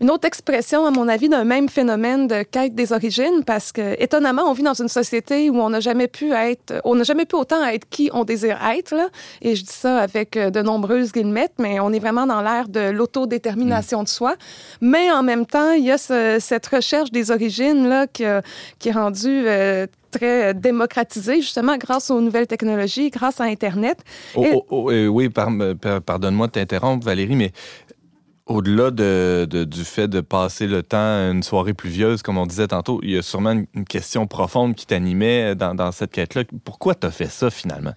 une 0.00 0.10
autre 0.10 0.26
expression, 0.26 0.84
à 0.84 0.90
mon 0.90 1.08
avis, 1.08 1.28
d'un 1.28 1.44
même 1.44 1.68
phénomène 1.68 2.26
de 2.26 2.42
quête 2.42 2.74
des 2.74 2.92
origines 2.92 3.42
parce 3.46 3.72
que, 3.72 3.94
étonnamment, 4.02 4.42
on 4.50 4.52
vit 4.52 4.64
dans 4.64 4.74
une 4.74 4.88
société 4.88 5.48
où 5.50 5.56
on 5.60 5.70
n'a 5.70 5.80
jamais 5.80 6.08
pu 6.08 6.32
être, 6.32 6.73
on 6.84 6.94
n'a 6.94 7.04
jamais 7.04 7.24
pu 7.26 7.36
autant 7.36 7.64
être 7.66 7.88
qui 7.88 8.10
on 8.12 8.24
désire 8.24 8.58
être, 8.76 8.92
là. 8.94 9.08
Et 9.42 9.54
je 9.56 9.62
dis 9.62 9.72
ça 9.72 9.98
avec 9.98 10.36
euh, 10.36 10.50
de 10.50 10.62
nombreuses 10.62 11.12
guillemettes, 11.12 11.54
mais 11.58 11.80
on 11.80 11.92
est 11.92 11.98
vraiment 11.98 12.26
dans 12.26 12.40
l'ère 12.42 12.68
de 12.68 12.90
l'autodétermination 12.90 14.02
de 14.02 14.08
soi. 14.08 14.34
Mais 14.80 15.10
en 15.10 15.22
même 15.22 15.46
temps, 15.46 15.72
il 15.72 15.84
y 15.84 15.90
a 15.90 15.98
ce- 15.98 16.38
cette 16.40 16.66
recherche 16.66 17.10
des 17.10 17.30
origines, 17.30 17.88
là, 17.88 18.06
qui, 18.06 18.22
est 18.24 18.90
rendue 18.92 19.44
euh, 19.46 19.86
très 20.10 20.54
démocratisée, 20.54 21.40
justement, 21.40 21.76
grâce 21.76 22.10
aux 22.10 22.20
nouvelles 22.20 22.46
technologies, 22.46 23.10
grâce 23.10 23.40
à 23.40 23.44
Internet. 23.44 23.98
Oh, 24.36 24.44
Et- 24.44 24.50
oh, 24.54 24.66
oh, 24.70 24.90
euh, 24.90 25.06
oui, 25.08 25.28
par- 25.28 25.50
par- 25.80 26.00
pardonne-moi 26.02 26.46
de 26.46 26.52
t'interrompre, 26.52 27.04
Valérie, 27.04 27.34
mais 27.34 27.50
au-delà 28.46 28.90
de, 28.90 29.46
du 29.64 29.84
fait 29.84 30.08
de 30.08 30.20
passer 30.20 30.66
le 30.66 30.82
temps 30.82 31.30
une 31.30 31.42
soirée 31.42 31.74
pluvieuse, 31.74 32.22
comme 32.22 32.38
on 32.38 32.46
disait 32.46 32.68
tantôt, 32.68 33.00
il 33.02 33.10
y 33.10 33.18
a 33.18 33.22
sûrement 33.22 33.52
une, 33.52 33.84
question 33.84 34.26
profonde 34.26 34.74
qui 34.74 34.86
t'animait 34.86 35.54
dans, 35.54 35.74
dans 35.74 35.92
cette 35.92 36.12
quête-là. 36.12 36.42
Pourquoi 36.64 36.94
tu 36.94 37.06
as 37.06 37.10
fait 37.10 37.30
ça 37.30 37.50
finalement? 37.50 37.94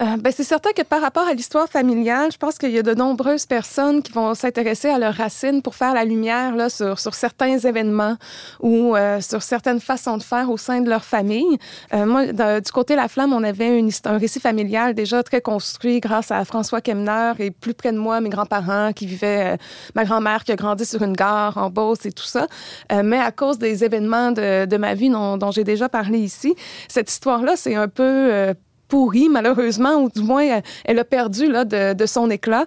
Euh, 0.00 0.16
ben, 0.16 0.32
c'est 0.34 0.44
certain 0.44 0.70
que 0.72 0.82
par 0.82 1.02
rapport 1.02 1.26
à 1.28 1.34
l'histoire 1.34 1.68
familiale, 1.68 2.30
je 2.32 2.38
pense 2.38 2.56
qu'il 2.56 2.70
y 2.70 2.78
a 2.78 2.82
de 2.82 2.94
nombreuses 2.94 3.44
personnes 3.44 4.02
qui 4.02 4.10
vont 4.12 4.34
s'intéresser 4.34 4.88
à 4.88 4.98
leurs 4.98 5.14
racines 5.14 5.60
pour 5.60 5.74
faire 5.74 5.92
la 5.92 6.04
lumière 6.04 6.54
sur, 6.70 6.98
certains 7.14 7.58
événements 7.58 8.16
ou 8.60 8.96
euh, 8.96 9.20
sur 9.20 9.42
certaines 9.42 9.80
façons 9.80 10.16
de 10.16 10.22
faire 10.22 10.50
au 10.50 10.56
sein 10.56 10.80
de 10.80 10.88
leur 10.88 11.04
famille. 11.04 11.58
Euh, 11.92 12.06
moi, 12.06 12.26
de- 12.26 12.60
du 12.60 12.72
côté 12.72 12.96
La 12.96 13.08
Flamme, 13.08 13.32
on 13.34 13.44
avait 13.44 13.82
un 14.04 14.18
récit 14.18 14.40
familial 14.40 14.94
déjà 14.94 15.22
très 15.22 15.42
construit 15.42 16.00
grâce 16.00 16.30
à 16.30 16.44
François 16.44 16.80
Kemner 16.80 17.32
et 17.38 17.50
plus 17.50 17.74
près 17.74 17.92
de 17.92 17.98
moi, 17.98 18.20
mes 18.20 18.30
grands-parents 18.30 18.92
qui 18.94 19.06
vivaient, 19.06 19.54
euh, 19.54 19.56
ma 19.94 20.04
grand-mère 20.04 20.44
qui 20.44 20.52
a 20.52 20.56
grandi 20.56 20.86
sur 20.86 21.02
une 21.02 21.12
gare 21.12 21.58
en 21.58 21.68
Beauce 21.68 22.06
et 22.06 22.12
tout 22.12 22.24
ça. 22.24 22.46
Euh, 22.92 23.02
mais 23.04 23.18
à 23.18 23.30
cause 23.30 23.58
des 23.58 23.84
événements 23.84 24.32
de, 24.32 24.76
ma 24.76 24.94
vie 24.94 25.10
dont 25.10 25.50
j'ai 25.50 25.64
déjà 25.64 25.88
parlé 25.88 26.18
ici, 26.18 26.54
cette 26.88 27.10
histoire-là, 27.10 27.56
c'est 27.56 27.74
un 27.74 27.88
peu... 27.88 28.54
euh, 28.92 29.02
pourrie, 29.02 29.28
malheureusement, 29.28 29.96
ou 29.96 30.10
du 30.10 30.22
moins, 30.22 30.42
elle, 30.42 30.62
elle 30.84 30.98
a 30.98 31.04
perdu 31.04 31.50
là, 31.50 31.64
de, 31.64 31.94
de 31.94 32.06
son 32.06 32.30
éclat, 32.30 32.64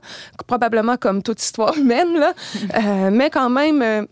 probablement 0.48 0.98
comme 0.98 1.22
toute 1.22 1.42
histoire 1.42 1.78
humaine. 1.78 2.14
Là. 2.18 2.34
Euh, 2.76 3.10
mais 3.12 3.30
quand 3.30 3.50
même, 3.50 3.82
euh, 3.82 4.06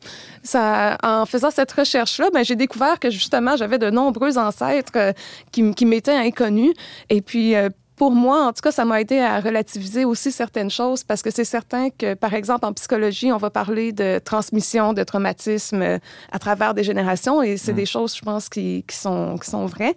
ça, 0.44 0.98
en 1.04 1.26
faisant 1.26 1.52
cette 1.52 1.72
recherche-là, 1.72 2.30
ben, 2.34 2.44
j'ai 2.44 2.56
découvert 2.56 3.00
que 3.00 3.10
justement, 3.10 3.56
j'avais 3.56 3.80
de 3.80 3.90
nombreux 3.90 4.38
ancêtres 4.38 4.92
euh, 4.96 5.14
qui, 5.52 5.74
qui 5.74 5.86
m'étaient 5.86 6.12
inconnus. 6.16 6.74
Et 7.10 7.22
puis, 7.22 7.56
euh, 7.56 7.70
pour 7.96 8.12
moi, 8.12 8.48
en 8.48 8.54
tout 8.54 8.62
cas, 8.62 8.72
ça 8.72 8.86
m'a 8.86 9.02
aidé 9.02 9.20
à 9.20 9.40
relativiser 9.40 10.06
aussi 10.06 10.32
certaines 10.32 10.72
choses 10.72 11.04
parce 11.04 11.22
que 11.22 11.30
c'est 11.30 11.46
certain 11.46 11.90
que, 11.90 12.16
par 12.16 12.34
exemple, 12.34 12.66
en 12.66 12.74
psychologie, 12.74 13.32
on 13.32 13.38
va 13.38 13.50
parler 13.50 13.92
de 13.92 14.20
transmission 14.20 14.94
de 14.94 15.04
traumatisme 15.04 15.82
euh, 15.82 16.00
à 16.32 16.40
travers 16.40 16.74
des 16.74 16.84
générations 16.84 17.44
et 17.44 17.58
c'est 17.58 17.74
des 17.74 17.86
choses, 17.86 18.16
je 18.16 18.22
pense, 18.22 18.50
qui, 18.50 18.84
qui, 18.88 18.96
sont, 18.96 19.38
qui 19.38 19.50
sont 19.50 19.66
vraies. 19.66 19.96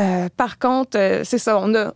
Euh, 0.00 0.28
par 0.36 0.58
contre, 0.58 0.98
euh, 0.98 1.22
c'est 1.24 1.38
ça, 1.38 1.58
on 1.58 1.74
a 1.74 1.92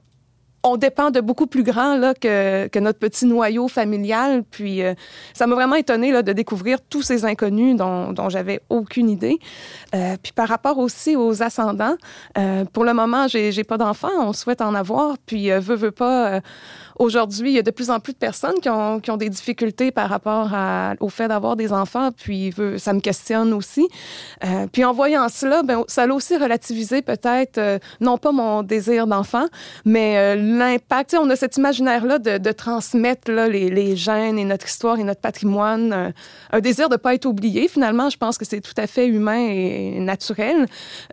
on 0.64 0.76
dépend 0.76 1.10
de 1.10 1.20
beaucoup 1.20 1.46
plus 1.46 1.62
grand 1.64 1.96
là, 1.96 2.14
que, 2.14 2.68
que 2.68 2.78
notre 2.78 2.98
petit 2.98 3.26
noyau 3.26 3.68
familial. 3.68 4.44
Puis 4.50 4.82
euh, 4.82 4.94
ça 5.34 5.46
m'a 5.46 5.54
vraiment 5.54 5.74
étonné 5.76 6.12
de 6.22 6.32
découvrir 6.32 6.78
tous 6.80 7.02
ces 7.02 7.24
inconnus 7.24 7.76
dont, 7.76 8.12
dont 8.12 8.28
j'avais 8.28 8.60
aucune 8.68 9.10
idée. 9.10 9.38
Euh, 9.94 10.16
puis 10.22 10.32
par 10.32 10.48
rapport 10.48 10.78
aussi 10.78 11.16
aux 11.16 11.42
ascendants, 11.42 11.96
euh, 12.38 12.64
pour 12.72 12.84
le 12.84 12.94
moment, 12.94 13.26
j'ai 13.28 13.64
pas 13.64 13.78
d'enfants. 13.78 14.08
On 14.20 14.32
souhaite 14.32 14.60
en 14.60 14.74
avoir. 14.74 15.16
Puis 15.26 15.50
veut, 15.50 15.76
veut 15.76 15.90
pas. 15.90 16.34
euh, 16.34 16.40
Aujourd'hui, 16.98 17.50
il 17.50 17.54
y 17.54 17.58
a 17.58 17.62
de 17.62 17.70
plus 17.70 17.90
en 17.90 17.98
plus 18.00 18.12
de 18.12 18.18
personnes 18.18 18.60
qui 18.60 18.68
ont, 18.68 19.00
qui 19.00 19.10
ont 19.10 19.16
des 19.16 19.30
difficultés 19.30 19.90
par 19.90 20.08
rapport 20.10 20.50
à- 20.52 20.92
au 21.00 21.08
fait 21.08 21.26
d'avoir 21.26 21.56
des 21.56 21.72
enfants. 21.72 22.10
Puis 22.16 22.50
veut- 22.50 22.78
ça 22.78 22.92
me 22.92 23.00
questionne 23.00 23.52
aussi. 23.54 23.88
Euh, 24.44 24.66
puis 24.70 24.84
en 24.84 24.92
voyant 24.92 25.28
cela, 25.28 25.62
ben, 25.62 25.82
ça 25.88 26.06
l'a 26.06 26.14
aussi 26.14 26.36
relativisé 26.36 27.00
peut-être, 27.02 27.58
euh, 27.58 27.78
non 28.00 28.18
pas 28.18 28.30
mon 28.30 28.62
désir 28.62 29.06
d'enfant, 29.06 29.46
mais 29.84 30.36
l'impact. 30.58 31.16
On 31.18 31.28
a 31.30 31.36
cet 31.36 31.56
imaginaire-là 31.56 32.18
de, 32.18 32.52
transmettre 32.52 33.30
les, 33.30 33.96
gènes 33.96 34.38
et 34.38 34.44
notre 34.44 34.66
histoire 34.66 34.98
et 34.98 35.04
notre 35.04 35.20
patrimoine, 35.20 35.92
un, 35.92 36.12
un 36.50 36.60
désir 36.60 36.88
de 36.88 36.94
ne 36.94 36.98
pas 36.98 37.14
être 37.14 37.26
oublié. 37.26 37.68
Finalement, 37.68 38.10
je 38.10 38.16
pense 38.16 38.38
que 38.38 38.44
c'est 38.44 38.60
tout 38.60 38.74
à 38.76 38.86
fait 38.86 39.06
humain 39.06 39.48
et 39.48 39.98
naturel. 40.00 40.66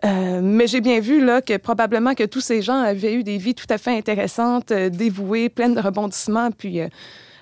Euh, 0.04 0.40
mais 0.42 0.66
j'ai 0.66 0.80
bien 0.80 1.00
vu 1.00 1.24
là, 1.24 1.42
que 1.42 1.56
probablement 1.56 2.14
que 2.14 2.24
tous 2.24 2.40
ces 2.40 2.62
gens 2.62 2.80
avaient 2.80 3.14
eu 3.14 3.24
des 3.24 3.38
vies 3.38 3.54
tout 3.54 3.66
à 3.70 3.78
fait 3.78 3.96
intéressantes, 3.96 4.70
euh, 4.70 4.88
dévouées, 4.88 5.48
pleines 5.48 5.74
de 5.74 5.80
rebondissements. 5.80 6.50
Puis, 6.50 6.80
euh, 6.80 6.88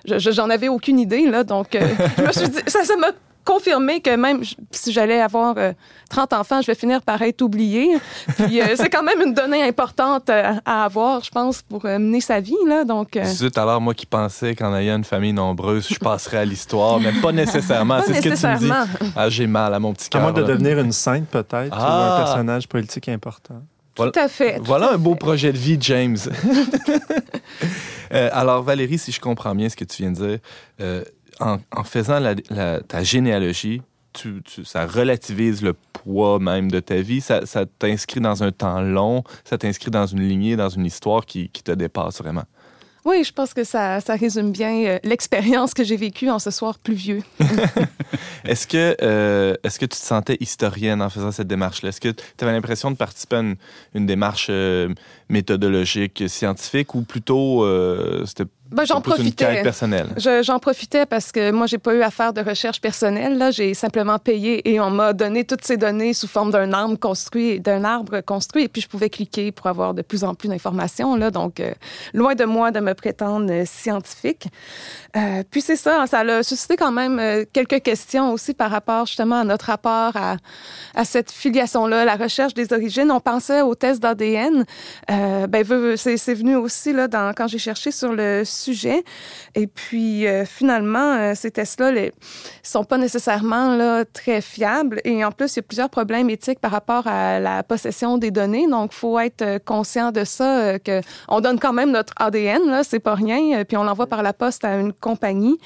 j'en 0.05 0.49
avais 0.49 0.67
aucune 0.67 0.99
idée. 0.99 1.25
Là, 1.25 1.43
donc, 1.43 1.75
euh, 1.75 1.87
ça, 2.67 2.83
ça 2.83 2.97
m'a 2.97 3.11
confirmé 3.45 4.01
que 4.01 4.15
même 4.15 4.41
si 4.71 4.91
j'allais 4.91 5.19
avoir 5.19 5.55
30 6.09 6.33
euh, 6.33 6.35
enfants, 6.35 6.61
je 6.61 6.67
vais 6.67 6.75
finir 6.75 7.01
par 7.01 7.21
être 7.21 7.41
oubliée. 7.41 7.97
Puis 8.35 8.61
euh, 8.61 8.75
c'est 8.75 8.89
quand 8.89 9.03
même 9.03 9.21
une 9.21 9.33
donnée 9.33 9.63
importante 9.63 10.29
euh, 10.29 10.53
à 10.65 10.83
avoir, 10.83 11.23
je 11.23 11.31
pense, 11.31 11.61
pour 11.61 11.85
mener 11.85 12.21
sa 12.21 12.39
vie. 12.39 12.55
Là, 12.67 12.83
donc, 12.83 13.19
Zut, 13.25 13.57
alors 13.57 13.81
moi 13.81 13.93
qui 13.93 14.05
pensais 14.05 14.55
qu'en 14.55 14.75
ayant 14.75 14.97
une 14.97 15.03
famille 15.03 15.33
nombreuse, 15.33 15.87
je 15.89 15.99
passerais 15.99 16.37
à 16.37 16.45
l'histoire, 16.45 16.99
mais 16.99 17.11
pas 17.13 17.31
nécessairement. 17.31 18.01
C'est 18.05 18.15
ce 18.15 18.29
que 18.29 18.35
tu 18.35 18.47
me 18.47 18.59
dis. 18.59 19.11
Ah, 19.15 19.29
j'ai 19.29 19.47
mal 19.47 19.73
à 19.73 19.79
mon 19.79 19.93
petit 19.93 20.09
cœur. 20.09 20.21
À 20.21 20.31
moins 20.31 20.33
de 20.33 20.43
devenir 20.45 20.79
une 20.79 20.91
sainte, 20.91 21.27
peut-être, 21.27 21.75
ou 21.75 21.81
un 21.81 22.17
ah! 22.17 22.23
personnage 22.23 22.67
politique 22.67 23.09
important. 23.09 23.61
Tout 23.95 24.11
à 24.15 24.29
fait. 24.29 24.61
Voilà 24.63 24.93
un 24.93 24.97
beau 24.97 25.15
projet 25.15 25.51
de 25.51 25.57
vie, 25.57 25.77
James. 25.81 26.17
alors, 28.11 28.63
Valérie, 28.63 28.97
si 28.97 29.11
je 29.11 29.19
comprends 29.19 29.53
bien 29.53 29.67
ce 29.67 29.75
que 29.75 29.83
tu 29.83 30.03
viens 30.03 30.11
de 30.11 30.15
dire, 30.15 31.03
en, 31.39 31.83
faisant 31.83 32.19
ta 32.87 33.03
généalogie, 33.03 33.81
tu, 34.13 34.41
ça 34.63 34.85
relativise 34.85 35.61
le 35.61 35.73
poids 35.73 36.39
même 36.39 36.71
de 36.71 36.79
ta 36.79 37.01
vie. 37.01 37.21
Ça, 37.21 37.41
t'inscrit 37.79 38.21
dans 38.21 38.43
un 38.43 38.51
temps 38.51 38.81
long, 38.81 39.23
ça 39.43 39.57
t'inscrit 39.57 39.91
dans 39.91 40.05
une 40.05 40.21
lignée, 40.21 40.55
dans 40.55 40.69
une 40.69 40.85
histoire 40.85 41.25
qui, 41.25 41.49
te 41.49 41.71
dépasse 41.71 42.19
vraiment. 42.19 42.43
Oui, 43.05 43.23
je 43.23 43.31
pense 43.31 43.53
que 43.53 43.63
ça, 43.63 44.01
ça 44.01 44.15
résume 44.15 44.51
bien 44.51 44.85
euh, 44.85 44.99
l'expérience 45.03 45.73
que 45.73 45.83
j'ai 45.83 45.95
vécue 45.95 46.29
en 46.29 46.37
ce 46.37 46.51
soir 46.51 46.77
pluvieux. 46.77 47.23
est-ce 48.45 48.67
que, 48.67 48.95
euh, 49.01 49.55
est-ce 49.63 49.79
que 49.79 49.85
tu 49.85 49.97
te 49.97 50.05
sentais 50.05 50.37
historienne 50.41 51.01
en 51.01 51.09
faisant 51.09 51.31
cette 51.31 51.47
démarche-là? 51.47 51.89
Est-ce 51.89 52.01
que 52.01 52.09
tu 52.09 52.23
avais 52.41 52.51
l'impression 52.51 52.91
de 52.91 52.97
participer 52.97 53.37
à 53.37 53.43
une, 53.95 54.05
démarche 54.05 54.47
euh, 54.49 54.93
méthodologique, 55.29 56.25
scientifique, 56.27 56.93
ou 56.93 57.01
plutôt 57.03 57.65
c'était 58.25 58.45
ben, 58.71 58.85
j'en 58.85 59.01
profitais. 59.01 59.63
J'en 60.43 60.59
profitais 60.59 61.05
parce 61.07 61.31
que 61.31 61.51
moi, 61.51 61.65
j'ai 61.65 61.79
pas 61.79 61.95
eu 61.95 62.03
à 62.03 62.11
faire 62.11 62.33
de 62.33 62.41
recherche 62.41 62.79
personnelle. 62.79 63.37
Là, 63.37 63.49
j'ai 63.49 63.73
simplement 63.73 64.19
payé 64.19 64.69
et 64.69 64.79
on 64.79 64.91
m'a 64.91 65.13
donné 65.13 65.43
toutes 65.43 65.65
ces 65.65 65.75
données 65.75 66.13
sous 66.13 66.27
forme 66.27 66.51
d'un 66.51 66.71
arbre 66.71 66.97
construit, 66.99 67.59
d'un 67.59 67.83
arbre 67.83 68.21
construit, 68.21 68.65
et 68.65 68.67
puis 68.67 68.81
je 68.81 68.87
pouvais 68.87 69.09
cliquer 69.09 69.51
pour 69.51 69.67
avoir 69.67 69.95
de 69.95 70.03
plus 70.03 70.23
en 70.23 70.35
plus 70.35 70.49
d'informations. 70.49 71.15
Là, 71.15 71.31
donc, 71.31 71.59
euh, 71.59 71.73
loin 72.13 72.35
de 72.35 72.45
moi 72.45 72.69
de 72.69 72.79
me 72.79 72.93
prétendre 72.93 73.51
euh, 73.51 73.63
scientifique. 73.65 74.47
Euh, 75.17 75.43
puis 75.49 75.61
c'est 75.61 75.75
ça, 75.75 76.05
ça 76.05 76.19
a 76.19 76.43
suscité 76.43 76.75
quand 76.75 76.91
même 76.91 77.45
quelques 77.51 77.81
questions 77.81 78.31
aussi 78.31 78.53
par 78.53 78.69
rapport 78.69 79.07
justement 79.07 79.39
à 79.39 79.43
notre 79.43 79.65
rapport 79.65 80.15
à, 80.15 80.37
à 80.93 81.05
cette 81.05 81.31
filiation-là, 81.31 82.05
la 82.05 82.15
recherche 82.15 82.53
des 82.53 82.71
origines. 82.71 83.11
On 83.11 83.19
pensait 83.19 83.61
aux 83.61 83.73
tests 83.73 84.01
d'ADN. 84.01 84.63
ben, 85.07 85.95
c'est 85.95 86.33
venu 86.35 86.55
aussi 86.55 86.93
là 86.93 87.07
dans, 87.07 87.33
quand 87.33 87.47
j'ai 87.47 87.57
cherché 87.57 87.91
sur 87.91 88.13
le 88.13 88.43
sujet. 88.59 89.03
Et 89.55 89.67
puis, 89.67 90.27
euh, 90.27 90.45
finalement, 90.45 91.15
euh, 91.15 91.33
ces 91.35 91.51
tests-là 91.51 91.91
ne 91.91 92.09
sont 92.63 92.83
pas 92.83 92.97
nécessairement 92.97 93.75
là, 93.75 94.05
très 94.05 94.41
fiables. 94.41 95.01
Et 95.05 95.23
en 95.23 95.31
plus, 95.31 95.53
il 95.53 95.57
y 95.57 95.59
a 95.59 95.63
plusieurs 95.63 95.89
problèmes 95.89 96.29
éthiques 96.29 96.59
par 96.59 96.71
rapport 96.71 97.07
à 97.07 97.39
la 97.39 97.63
possession 97.63 98.17
des 98.17 98.31
données. 98.31 98.67
Donc, 98.67 98.91
il 98.93 98.97
faut 98.97 99.19
être 99.19 99.41
euh, 99.41 99.59
conscient 99.59 100.11
de 100.11 100.23
ça, 100.23 100.77
que 100.79 101.01
on 101.27 101.39
donne 101.41 101.59
quand 101.59 101.73
même 101.73 101.91
notre 101.91 102.13
ADN, 102.17 102.67
là, 102.67 102.83
c'est 102.83 102.99
pas 102.99 103.15
rien, 103.15 103.63
puis 103.63 103.77
on 103.77 103.83
l'envoie 103.83 104.07
par 104.07 104.23
la 104.23 104.33
poste 104.33 104.65
à 104.65 104.75
une 104.75 104.93
compagnie. 104.93 105.57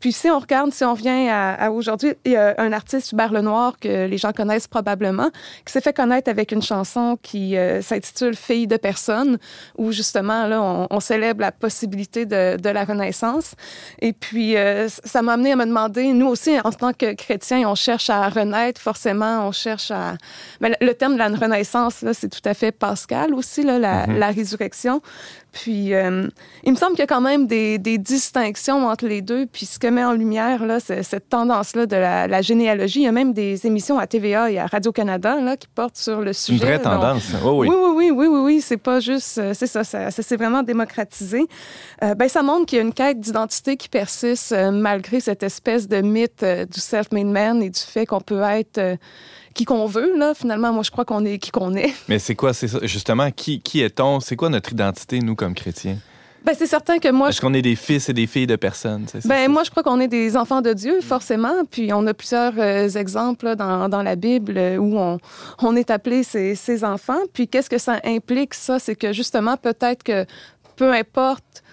puis, 0.00 0.12
si 0.12 0.28
on 0.30 0.38
regarde, 0.38 0.72
si 0.72 0.84
on 0.84 0.92
revient 0.92 1.28
à, 1.30 1.70
aujourd'hui, 1.72 2.12
il 2.24 2.32
y 2.32 2.36
a 2.36 2.54
un 2.58 2.72
artiste, 2.72 3.12
Hubert 3.12 3.32
Lenoir, 3.32 3.78
que 3.80 4.06
les 4.06 4.18
gens 4.18 4.32
connaissent 4.32 4.68
probablement, 4.68 5.30
qui 5.64 5.72
s'est 5.72 5.80
fait 5.80 5.94
connaître 5.94 6.28
avec 6.30 6.52
une 6.52 6.62
chanson 6.62 7.18
qui 7.22 7.56
s'intitule 7.80 8.36
Fille 8.36 8.66
de 8.66 8.76
personne, 8.76 9.38
où 9.76 9.90
justement, 9.92 10.46
là, 10.46 10.60
on, 10.62 10.86
on 10.90 11.00
célèbre 11.00 11.40
la 11.40 11.52
possibilité 11.52 11.77
de, 11.86 12.68
la 12.68 12.84
Renaissance. 12.84 13.54
Et 14.00 14.12
puis, 14.12 14.56
euh, 14.56 14.88
ça 14.88 15.22
m'a 15.22 15.34
amené 15.34 15.52
à 15.52 15.56
me 15.56 15.64
demander, 15.64 16.12
nous 16.12 16.26
aussi, 16.26 16.58
en 16.60 16.72
tant 16.72 16.92
que 16.92 17.14
chrétiens, 17.14 17.68
on 17.68 17.74
cherche 17.74 18.10
à 18.10 18.28
renaître, 18.28 18.80
forcément, 18.80 19.46
on 19.46 19.52
cherche 19.52 19.90
à... 19.90 20.16
Mais 20.60 20.76
le 20.80 20.92
terme 20.92 21.14
de 21.14 21.18
la 21.18 21.28
Renaissance, 21.28 22.04
c'est 22.12 22.28
tout 22.28 22.46
à 22.46 22.54
fait 22.54 22.72
Pascal 22.72 23.34
aussi, 23.34 23.62
là, 23.62 23.78
la, 23.78 24.06
mm-hmm. 24.06 24.18
la 24.18 24.26
résurrection. 24.28 25.02
Puis, 25.52 25.94
euh, 25.94 26.26
il 26.64 26.72
me 26.72 26.76
semble 26.76 26.92
qu'il 26.92 27.00
y 27.00 27.02
a 27.02 27.06
quand 27.06 27.20
même 27.20 27.46
des, 27.46 27.78
distinctions 27.98 28.86
entre 28.86 29.06
les 29.06 29.22
deux. 29.22 29.46
Puis, 29.46 29.66
ce 29.66 29.78
que 29.78 29.86
met 29.86 30.04
en 30.04 30.12
lumière, 30.12 30.64
là, 30.64 30.78
cette 30.80 31.28
tendance-là 31.28 31.86
de 31.86 31.96
la, 31.96 32.42
généalogie. 32.42 33.00
Il 33.00 33.04
y 33.04 33.08
a 33.08 33.12
même 33.12 33.32
des 33.32 33.66
émissions 33.66 33.98
à 33.98 34.06
TVA 34.06 34.50
et 34.50 34.58
à 34.58 34.66
Radio-Canada 34.66 35.40
là, 35.40 35.56
qui 35.56 35.66
portent 35.68 35.96
sur 35.96 36.20
le 36.20 36.32
sujet. 36.32 36.58
Une 36.58 36.64
vraie 36.64 36.78
tendance. 36.78 37.32
oui, 37.42 37.68
oui. 37.68 37.68
Oui, 37.68 38.10
oui, 38.10 38.26
oui, 38.26 38.40
oui, 38.40 38.60
C'est 38.60 38.76
pas 38.76 39.00
juste... 39.00 39.38
Euh, 39.38 39.54
c'est 39.54 39.66
ça, 39.66 39.84
ça, 39.84 40.10
s'est 40.10 40.36
vraiment 40.36 40.62
démocratisé. 40.62 41.46
Euh, 42.02 42.14
ben, 42.14 42.28
ça 42.28 42.42
montre 42.42 42.66
qu'il 42.66 42.78
y 42.78 42.80
a 42.80 42.84
une 42.84 42.94
quête 42.94 43.18
d'identité 43.18 43.76
qui 43.76 43.88
persiste 43.88 44.54
malgré 44.72 45.20
cette 45.20 45.42
espèce 45.42 45.88
de 45.88 46.00
mythe 46.00 46.44
du 46.44 46.80
self-made 46.80 47.26
man 47.26 47.62
et 47.62 47.70
du 47.70 47.80
fait 47.80 48.06
qu'on 48.06 48.20
peut 48.20 48.42
être 48.42 48.98
qui 49.58 49.64
qu'on 49.64 49.86
veut. 49.86 50.16
Là. 50.16 50.34
Finalement, 50.34 50.72
moi, 50.72 50.84
je 50.84 50.90
crois 50.92 51.04
qu'on 51.04 51.24
est 51.24 51.38
qui 51.38 51.50
qu'on 51.50 51.74
est. 51.74 51.92
Mais 52.08 52.20
c'est 52.20 52.36
quoi, 52.36 52.54
c'est 52.54 52.86
justement, 52.86 53.30
qui, 53.32 53.60
qui 53.60 53.80
est-on? 53.80 54.20
C'est 54.20 54.36
quoi 54.36 54.48
notre 54.48 54.72
identité, 54.72 55.18
nous, 55.18 55.34
comme 55.34 55.54
chrétiens? 55.54 55.96
Ben, 56.44 56.54
c'est 56.56 56.68
certain 56.68 56.98
que 57.00 57.10
moi. 57.10 57.30
Est-ce 57.30 57.40
qu'on 57.40 57.52
est 57.52 57.62
des 57.62 57.74
fils 57.74 58.08
et 58.08 58.12
des 58.12 58.28
filles 58.28 58.46
de 58.46 58.54
personnes? 58.54 59.06
Ben, 59.24 59.50
moi, 59.50 59.64
je 59.64 59.70
crois 59.70 59.82
qu'on 59.82 59.98
est 59.98 60.06
des 60.08 60.36
enfants 60.36 60.62
de 60.62 60.72
Dieu, 60.72 61.00
forcément. 61.00 61.64
Puis 61.68 61.92
on 61.92 62.06
a 62.06 62.14
plusieurs 62.14 62.52
euh, 62.56 62.88
exemples 62.88 63.56
dans, 63.56 63.88
dans, 63.88 64.02
la 64.02 64.14
Bible 64.14 64.56
où 64.78 64.96
on, 64.96 65.18
on 65.60 65.74
est 65.74 65.90
appelé 65.90 66.22
ces, 66.22 66.54
ces 66.54 66.84
enfants. 66.84 67.18
Puis 67.32 67.48
qu'est-ce 67.48 67.68
que 67.68 67.78
ça 67.78 68.00
implique, 68.04 68.54
ça? 68.54 68.78
C'est 68.78 68.94
que 68.94 69.12
justement, 69.12 69.56
peut-être 69.56 70.04
que 70.04 70.24
peu 70.76 70.92
importe 70.92 71.64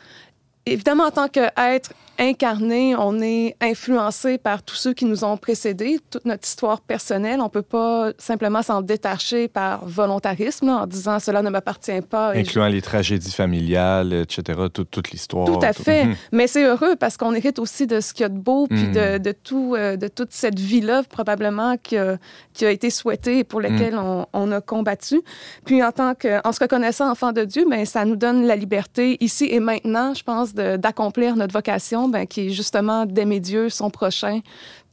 évidemment, 0.66 1.06
en 1.06 1.12
tant 1.12 1.28
qu'être 1.28 1.94
incarné, 2.20 2.96
on 2.96 3.20
est 3.22 3.56
influencé 3.62 4.38
par 4.38 4.64
tous 4.64 4.76
ceux 4.76 4.94
qui 4.94 5.06
nous 5.06 5.24
ont 5.24 5.38
précédés, 5.38 6.00
toute 6.10 6.26
notre 6.26 6.48
histoire 6.48 6.82
personnelle. 6.82 7.42
On 7.42 7.50
peut 7.50 7.62
pas 7.62 8.12
simplement 8.18 8.62
s'en 8.62 8.82
détacher 8.82 9.48
par 9.48 9.86
volontarisme 9.86 10.70
en 10.70 10.88
disant 10.88 11.20
cela 11.20 11.42
ne 11.42 11.50
m'appartient 11.50 12.02
pas. 12.02 12.32
Incluant 12.32 12.68
les 12.68 12.82
tragédies 12.82 13.32
familiales, 13.32 14.14
etc., 14.14 14.60
toute, 14.74 15.12
l'histoire. 15.12 15.46
Tout 15.46 15.60
à 15.62 15.74
fait. 15.74 16.06
Mhm. 16.06 16.16
Mais 16.32 16.48
c'est 16.48 16.64
heureux 16.64 16.96
parce 16.96 17.18
qu'on 17.18 17.34
hérite 17.34 17.60
aussi 17.60 17.88
de 17.88 18.00
ce 18.00 18.14
qu'il 18.14 18.24
y 18.24 18.26
a 18.26 18.30
de 18.30 18.38
beau, 18.38 18.68
puis 18.68 18.88
de, 18.88 19.18
mhm. 19.18 19.34
tout, 19.44 19.76
euh, 19.76 19.98
de 19.98 20.08
toute 20.08 20.32
cette 20.32 20.60
vie-là, 20.60 21.04
probablement, 21.04 21.78
qui 21.78 21.98
a, 21.98 22.18
qui 22.54 22.66
a 22.66 22.72
été 22.72 22.90
souhaitée 22.90 23.40
et 23.40 23.44
pour 23.44 23.62
laquelle 23.62 23.96
mhm. 23.96 24.26
on, 24.34 24.52
a 24.52 24.62
combattu. 24.62 25.22
Puis 25.66 25.84
en 25.84 25.92
tant 25.92 26.16
que, 26.16 26.40
en 26.48 26.52
se 26.52 26.60
reconnaissant 26.60 27.10
enfant 27.10 27.32
de 27.32 27.44
Dieu, 27.44 27.66
mais 27.68 27.78
ben, 27.78 27.86
ça 27.86 28.06
nous 28.06 28.16
donne 28.16 28.46
la 28.46 28.56
liberté 28.56 29.18
ici 29.20 29.48
et 29.52 29.60
maintenant, 29.60 30.14
je 30.14 30.24
pense, 30.24 30.54
d'accomplir 30.54 31.36
notre 31.36 31.54
vocation 31.54 32.05
ben, 32.08 32.26
qui 32.26 32.48
est 32.48 32.50
justement 32.50 33.06
d'aimer 33.06 33.40
Dieu, 33.40 33.70
son 33.70 33.90
prochain, 33.90 34.42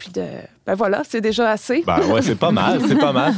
puis 0.03 0.11
de 0.11 0.27
ben 0.65 0.75
voilà, 0.77 1.03
c'est 1.09 1.21
déjà 1.21 1.51
assez. 1.51 1.83
Ben 1.85 2.01
ouais, 2.12 2.23
c'est 2.23 2.37
pas 2.37 2.53
mal, 2.53 2.81
c'est 2.87 2.99
pas 2.99 3.12
mal. 3.12 3.35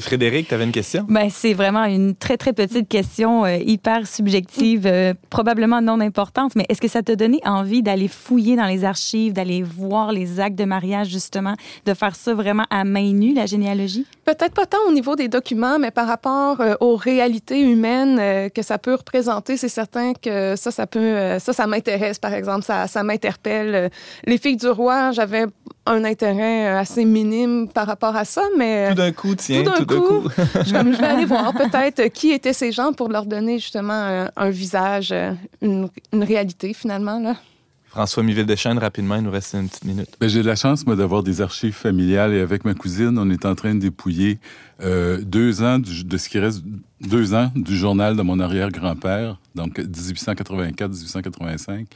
Frédéric, 0.00 0.48
tu 0.48 0.54
avais 0.54 0.64
une 0.64 0.72
question? 0.72 1.06
Ben, 1.08 1.30
c'est 1.30 1.54
vraiment 1.54 1.84
une 1.84 2.14
très, 2.14 2.36
très 2.36 2.52
petite 2.52 2.86
question, 2.86 3.46
euh, 3.46 3.56
hyper 3.56 4.06
subjective, 4.06 4.86
euh, 4.86 5.14
probablement 5.30 5.80
non 5.80 6.00
importante, 6.00 6.54
mais 6.54 6.66
est-ce 6.68 6.82
que 6.82 6.88
ça 6.88 7.02
t'a 7.02 7.16
donné 7.16 7.40
envie 7.46 7.82
d'aller 7.82 8.08
fouiller 8.08 8.56
dans 8.56 8.66
les 8.66 8.84
archives, 8.84 9.32
d'aller 9.32 9.62
voir 9.62 10.12
les 10.12 10.38
actes 10.38 10.58
de 10.58 10.64
mariage, 10.64 11.08
justement, 11.08 11.54
de 11.86 11.94
faire 11.94 12.14
ça 12.14 12.34
vraiment 12.34 12.66
à 12.68 12.84
main 12.84 13.10
nue, 13.12 13.32
la 13.32 13.46
généalogie? 13.46 14.04
Peut-être 14.26 14.52
pas 14.52 14.66
tant 14.66 14.78
au 14.86 14.92
niveau 14.92 15.16
des 15.16 15.28
documents, 15.28 15.78
mais 15.78 15.90
par 15.90 16.06
rapport 16.06 16.60
euh, 16.60 16.74
aux 16.80 16.96
réalités 16.96 17.60
humaines 17.60 18.50
que 18.50 18.60
ça 18.60 18.76
peut 18.76 18.94
représenter, 18.94 19.56
c'est 19.56 19.70
certain 19.70 20.12
que 20.12 20.56
ça, 20.56 20.70
ça 20.70 20.86
peut, 20.86 21.38
ça, 21.38 21.54
ça 21.54 21.66
m'intéresse, 21.66 22.18
par 22.18 22.34
exemple, 22.34 22.64
ça, 22.64 22.86
ça 22.86 23.02
m'interpelle. 23.02 23.90
Les 24.26 24.36
filles 24.36 24.56
du 24.56 24.68
roi, 24.68 25.12
j'avais 25.12 25.46
un 25.86 26.04
intérêt 26.04 26.66
euh, 26.66 26.78
assez 26.78 27.04
minime 27.04 27.68
par 27.68 27.86
rapport 27.86 28.16
à 28.16 28.24
ça, 28.24 28.42
mais... 28.56 28.90
Tout 28.90 28.96
d'un 28.96 29.12
coup, 29.12 29.34
tiens, 29.34 29.62
tout 29.62 29.84
d'un 29.84 30.00
coup. 30.00 30.28
je, 30.64 30.98
vais 30.98 31.06
aller 31.06 31.24
voir 31.26 31.52
peut-être 31.52 32.12
qui 32.12 32.32
étaient 32.32 32.52
ces 32.52 32.72
gens 32.72 32.92
pour 32.92 33.08
leur 33.08 33.26
donner 33.26 33.58
justement 33.58 34.26
un, 34.36 34.50
visage, 34.50 35.14
une, 35.62 35.88
une 36.12 36.24
réalité 36.24 36.74
finalement. 36.74 37.18
Là. 37.18 37.36
François 37.96 38.22
Miville-Deschênes, 38.22 38.76
rapidement, 38.76 39.16
il 39.16 39.22
nous 39.22 39.30
reste 39.30 39.54
une 39.54 39.70
petite 39.70 39.86
minute. 39.86 40.10
Ben, 40.20 40.28
j'ai 40.28 40.42
la 40.42 40.54
chance, 40.54 40.86
moi, 40.86 40.96
d'avoir 40.96 41.22
des 41.22 41.40
archives 41.40 41.72
familiales 41.72 42.34
et 42.34 42.40
avec 42.40 42.66
ma 42.66 42.74
cousine, 42.74 43.16
on 43.18 43.30
est 43.30 43.46
en 43.46 43.54
train 43.54 43.74
de 43.74 43.80
dépouiller 43.80 44.38
euh, 44.82 45.18
deux 45.22 45.62
ans 45.62 45.78
du, 45.78 46.04
de 46.04 46.18
ce 46.18 46.28
qui 46.28 46.38
reste, 46.38 46.62
deux 47.00 47.34
ans 47.34 47.50
du 47.54 47.76
journal 47.76 48.16
de 48.16 48.22
mon 48.22 48.40
arrière-grand-père, 48.40 49.38
donc 49.54 49.78
1884-1885, 49.78 51.86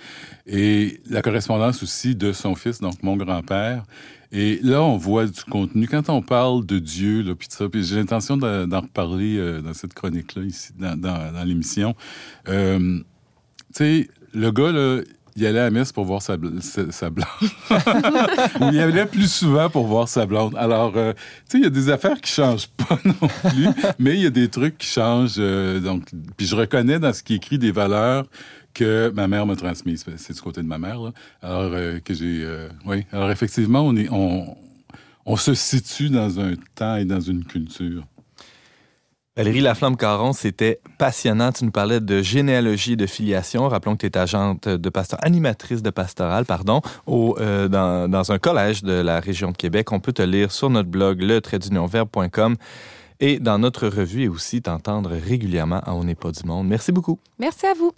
et 0.46 1.00
la 1.08 1.22
correspondance 1.22 1.82
aussi 1.82 2.14
de 2.14 2.32
son 2.32 2.54
fils, 2.54 2.80
donc 2.80 3.02
mon 3.02 3.16
grand-père. 3.16 3.84
Et 4.32 4.60
là, 4.62 4.80
on 4.82 4.96
voit 4.96 5.26
du 5.26 5.42
contenu. 5.42 5.88
Quand 5.88 6.08
on 6.08 6.22
parle 6.22 6.64
de 6.64 6.78
Dieu, 6.78 7.22
là, 7.22 7.34
puis 7.34 7.48
ça, 7.50 7.68
puis 7.68 7.82
j'ai 7.82 7.96
l'intention 7.96 8.36
d'en 8.36 8.80
reparler 8.80 9.36
euh, 9.36 9.60
dans 9.60 9.74
cette 9.74 9.94
chronique-là, 9.94 10.44
ici, 10.44 10.72
dans, 10.78 11.44
l'émission. 11.44 11.96
Euh, 12.48 13.00
tu 13.74 13.82
sais, 14.04 14.08
le 14.32 14.52
gars, 14.52 14.70
là, 14.70 15.00
il 15.40 15.46
allait 15.46 15.60
à 15.60 15.70
messe 15.70 15.90
pour 15.90 16.04
voir 16.04 16.20
sa, 16.20 16.36
sa, 16.60 16.92
sa 16.92 17.10
blonde. 17.10 17.26
Ou 18.60 18.68
il 18.72 18.80
allait 18.80 19.06
plus 19.06 19.30
souvent 19.30 19.70
pour 19.70 19.86
voir 19.86 20.06
sa 20.06 20.26
blonde. 20.26 20.54
Alors, 20.56 20.92
euh, 20.96 21.12
tu 21.14 21.20
sais, 21.48 21.58
il 21.58 21.64
y 21.64 21.66
a 21.66 21.70
des 21.70 21.88
affaires 21.88 22.20
qui 22.20 22.30
changent 22.30 22.68
pas 22.68 22.98
non 23.04 23.28
plus, 23.48 23.68
mais 23.98 24.14
il 24.14 24.20
y 24.20 24.26
a 24.26 24.30
des 24.30 24.48
trucs 24.48 24.76
qui 24.76 24.86
changent. 24.86 25.36
Euh, 25.38 25.80
donc, 25.80 26.04
puis 26.36 26.46
je 26.46 26.54
reconnais 26.54 26.98
dans 26.98 27.12
ce 27.12 27.22
qui 27.22 27.34
écrit 27.34 27.58
des 27.58 27.72
valeurs 27.72 28.26
que 28.74 29.10
ma 29.14 29.28
mère 29.28 29.46
m'a 29.46 29.56
transmises. 29.56 30.04
C'est 30.16 30.34
du 30.34 30.40
côté 30.40 30.60
de 30.60 30.66
ma 30.66 30.78
mère, 30.78 31.00
là. 31.00 31.12
Alors, 31.42 31.70
euh, 31.72 32.00
que 32.00 32.12
j'ai... 32.12 32.46
oui. 32.84 33.06
Alors, 33.10 33.30
effectivement, 33.30 33.80
on, 33.80 33.96
est, 33.96 34.08
on, 34.10 34.56
on 35.24 35.36
se 35.36 35.54
situe 35.54 36.10
dans 36.10 36.38
un 36.38 36.52
temps 36.74 36.96
et 36.96 37.06
dans 37.06 37.20
une 37.20 37.44
culture. 37.44 38.04
Valérie 39.40 39.62
Laflamme-Caron, 39.62 40.34
c'était 40.34 40.80
passionnant. 40.98 41.50
Tu 41.50 41.64
nous 41.64 41.70
parlais 41.70 41.98
de 41.98 42.20
généalogie 42.20 42.92
et 42.92 42.96
de 42.96 43.06
filiation. 43.06 43.66
Rappelons 43.68 43.96
que 43.96 44.06
tu 44.06 44.06
es 44.06 44.18
agente 44.18 44.68
de 44.68 44.90
pasteur, 44.90 45.18
animatrice 45.22 45.80
de 45.80 45.88
pastorale, 45.88 46.44
pardon, 46.44 46.82
au, 47.06 47.38
euh, 47.40 47.66
dans, 47.66 48.32
un 48.32 48.38
collège 48.38 48.82
de 48.82 48.92
la 48.92 49.18
région 49.18 49.50
de 49.50 49.56
Québec. 49.56 49.92
On 49.92 49.98
peut 49.98 50.12
te 50.12 50.20
lire 50.20 50.52
sur 50.52 50.68
notre 50.68 50.90
blog, 50.90 51.22
le 51.22 51.40
et 53.20 53.38
dans 53.38 53.58
notre 53.58 53.88
revue 53.88 54.24
et 54.24 54.28
aussi 54.28 54.60
t'entendre 54.60 55.12
régulièrement 55.12 55.80
à 55.86 55.94
On 55.94 56.04
n'est 56.04 56.14
pas 56.14 56.32
du 56.32 56.44
monde. 56.44 56.68
Merci 56.68 56.92
beaucoup. 56.92 57.18
Merci 57.38 57.64
à 57.64 57.72
vous. 57.72 57.94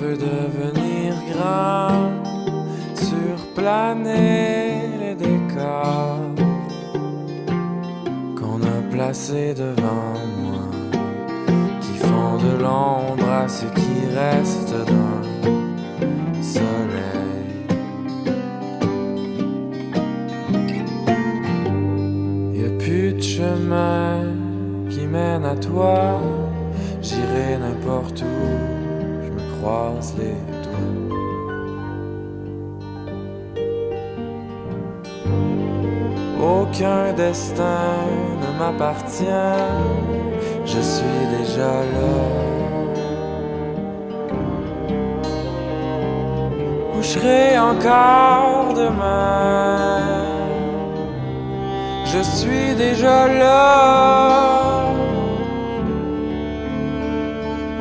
Veux 0.00 0.16
devenir 0.16 1.14
grand 1.32 2.18
planer 3.58 4.82
les 5.00 5.14
décors 5.14 6.20
qu'on 8.38 8.60
a 8.62 8.78
placés 8.90 9.52
devant 9.54 10.14
moi, 10.42 10.68
qui 11.80 11.94
font 12.06 12.36
de 12.46 12.52
l'ombre 12.62 13.28
à 13.28 13.48
ce 13.48 13.66
qui 13.78 13.96
reste 14.14 14.74
le 14.92 16.42
soleil. 16.42 17.50
Y 22.54 22.64
a 22.64 22.70
plus 22.78 23.12
de 23.14 23.22
chemin 23.22 24.22
qui 24.88 25.04
mène 25.06 25.44
à 25.44 25.56
toi, 25.56 26.20
j'irai 27.02 27.58
n'importe 27.58 28.22
où, 28.22 28.57
Aucun 36.40 37.12
destin 37.12 38.04
ne 38.40 38.58
m'appartient, 38.58 39.24
je 40.64 40.80
suis 40.80 41.22
déjà 41.38 41.72
là. 41.94 42.16
Où 46.94 47.00
encore 47.58 48.74
demain, 48.74 50.00
je 52.04 52.22
suis 52.22 52.74
déjà 52.76 53.26
là. 53.26 54.84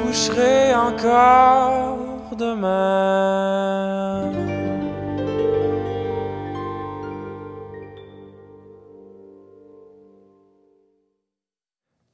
Où 0.03 0.11
encore 0.87 1.76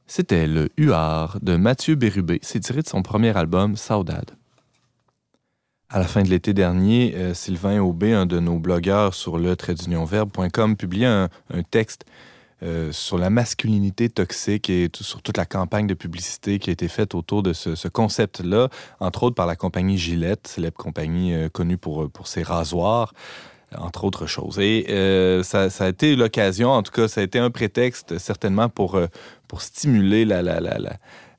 C'était 0.07 0.47
le 0.47 0.69
Huard 0.77 1.39
de 1.41 1.57
Mathieu 1.57 1.95
Bérubé. 1.95 2.39
C'est 2.41 2.61
tiré 2.61 2.81
de 2.81 2.87
son 2.87 3.01
premier 3.01 3.35
album, 3.35 3.75
Saudade. 3.75 4.31
À 5.89 5.99
la 5.99 6.05
fin 6.05 6.23
de 6.23 6.29
l'été 6.29 6.53
dernier, 6.53 7.13
euh, 7.15 7.33
Sylvain 7.33 7.81
Aubé, 7.81 8.13
un 8.13 8.25
de 8.25 8.39
nos 8.39 8.59
blogueurs 8.59 9.13
sur 9.13 9.37
le 9.37 9.57
traitdunionverbe.com, 9.57 10.77
publiait 10.77 11.05
un 11.05 11.29
texte 11.69 12.05
euh, 12.63 12.91
sur 12.91 13.17
la 13.17 13.29
masculinité 13.29 14.09
toxique 14.09 14.69
et 14.69 14.89
sur 14.93 15.21
toute 15.21 15.37
la 15.37 15.45
campagne 15.45 15.85
de 15.85 15.93
publicité 15.93 16.59
qui 16.59 16.69
a 16.69 16.73
été 16.73 16.87
faite 16.87 17.13
autour 17.13 17.43
de 17.43 17.53
ce, 17.53 17.75
ce 17.75 17.87
concept-là, 17.87 18.69
entre 18.99 19.23
autres 19.23 19.35
par 19.35 19.47
la 19.47 19.55
compagnie 19.55 19.97
Gillette, 19.97 20.47
célèbre 20.47 20.77
compagnie 20.77 21.33
euh, 21.33 21.49
connue 21.49 21.77
pour, 21.77 22.09
pour 22.09 22.27
ses 22.27 22.43
rasoirs 22.43 23.13
entre 23.77 24.03
autres 24.03 24.25
choses. 24.25 24.59
Et 24.59 24.85
euh, 24.89 25.43
ça, 25.43 25.67
a 25.79 25.89
été 25.89 26.15
l'occasion, 26.15 26.69
en 26.71 26.83
tout 26.83 26.91
cas, 26.91 27.07
ça 27.07 27.21
a 27.21 27.23
été 27.23 27.39
un 27.39 27.49
prétexte 27.49 28.17
certainement 28.17 28.69
pour, 28.69 28.95
euh, 28.95 29.07
pour 29.47 29.61
stimuler 29.61 30.25
la, 30.25 30.41
la, 30.41 30.59
la, 30.59 30.79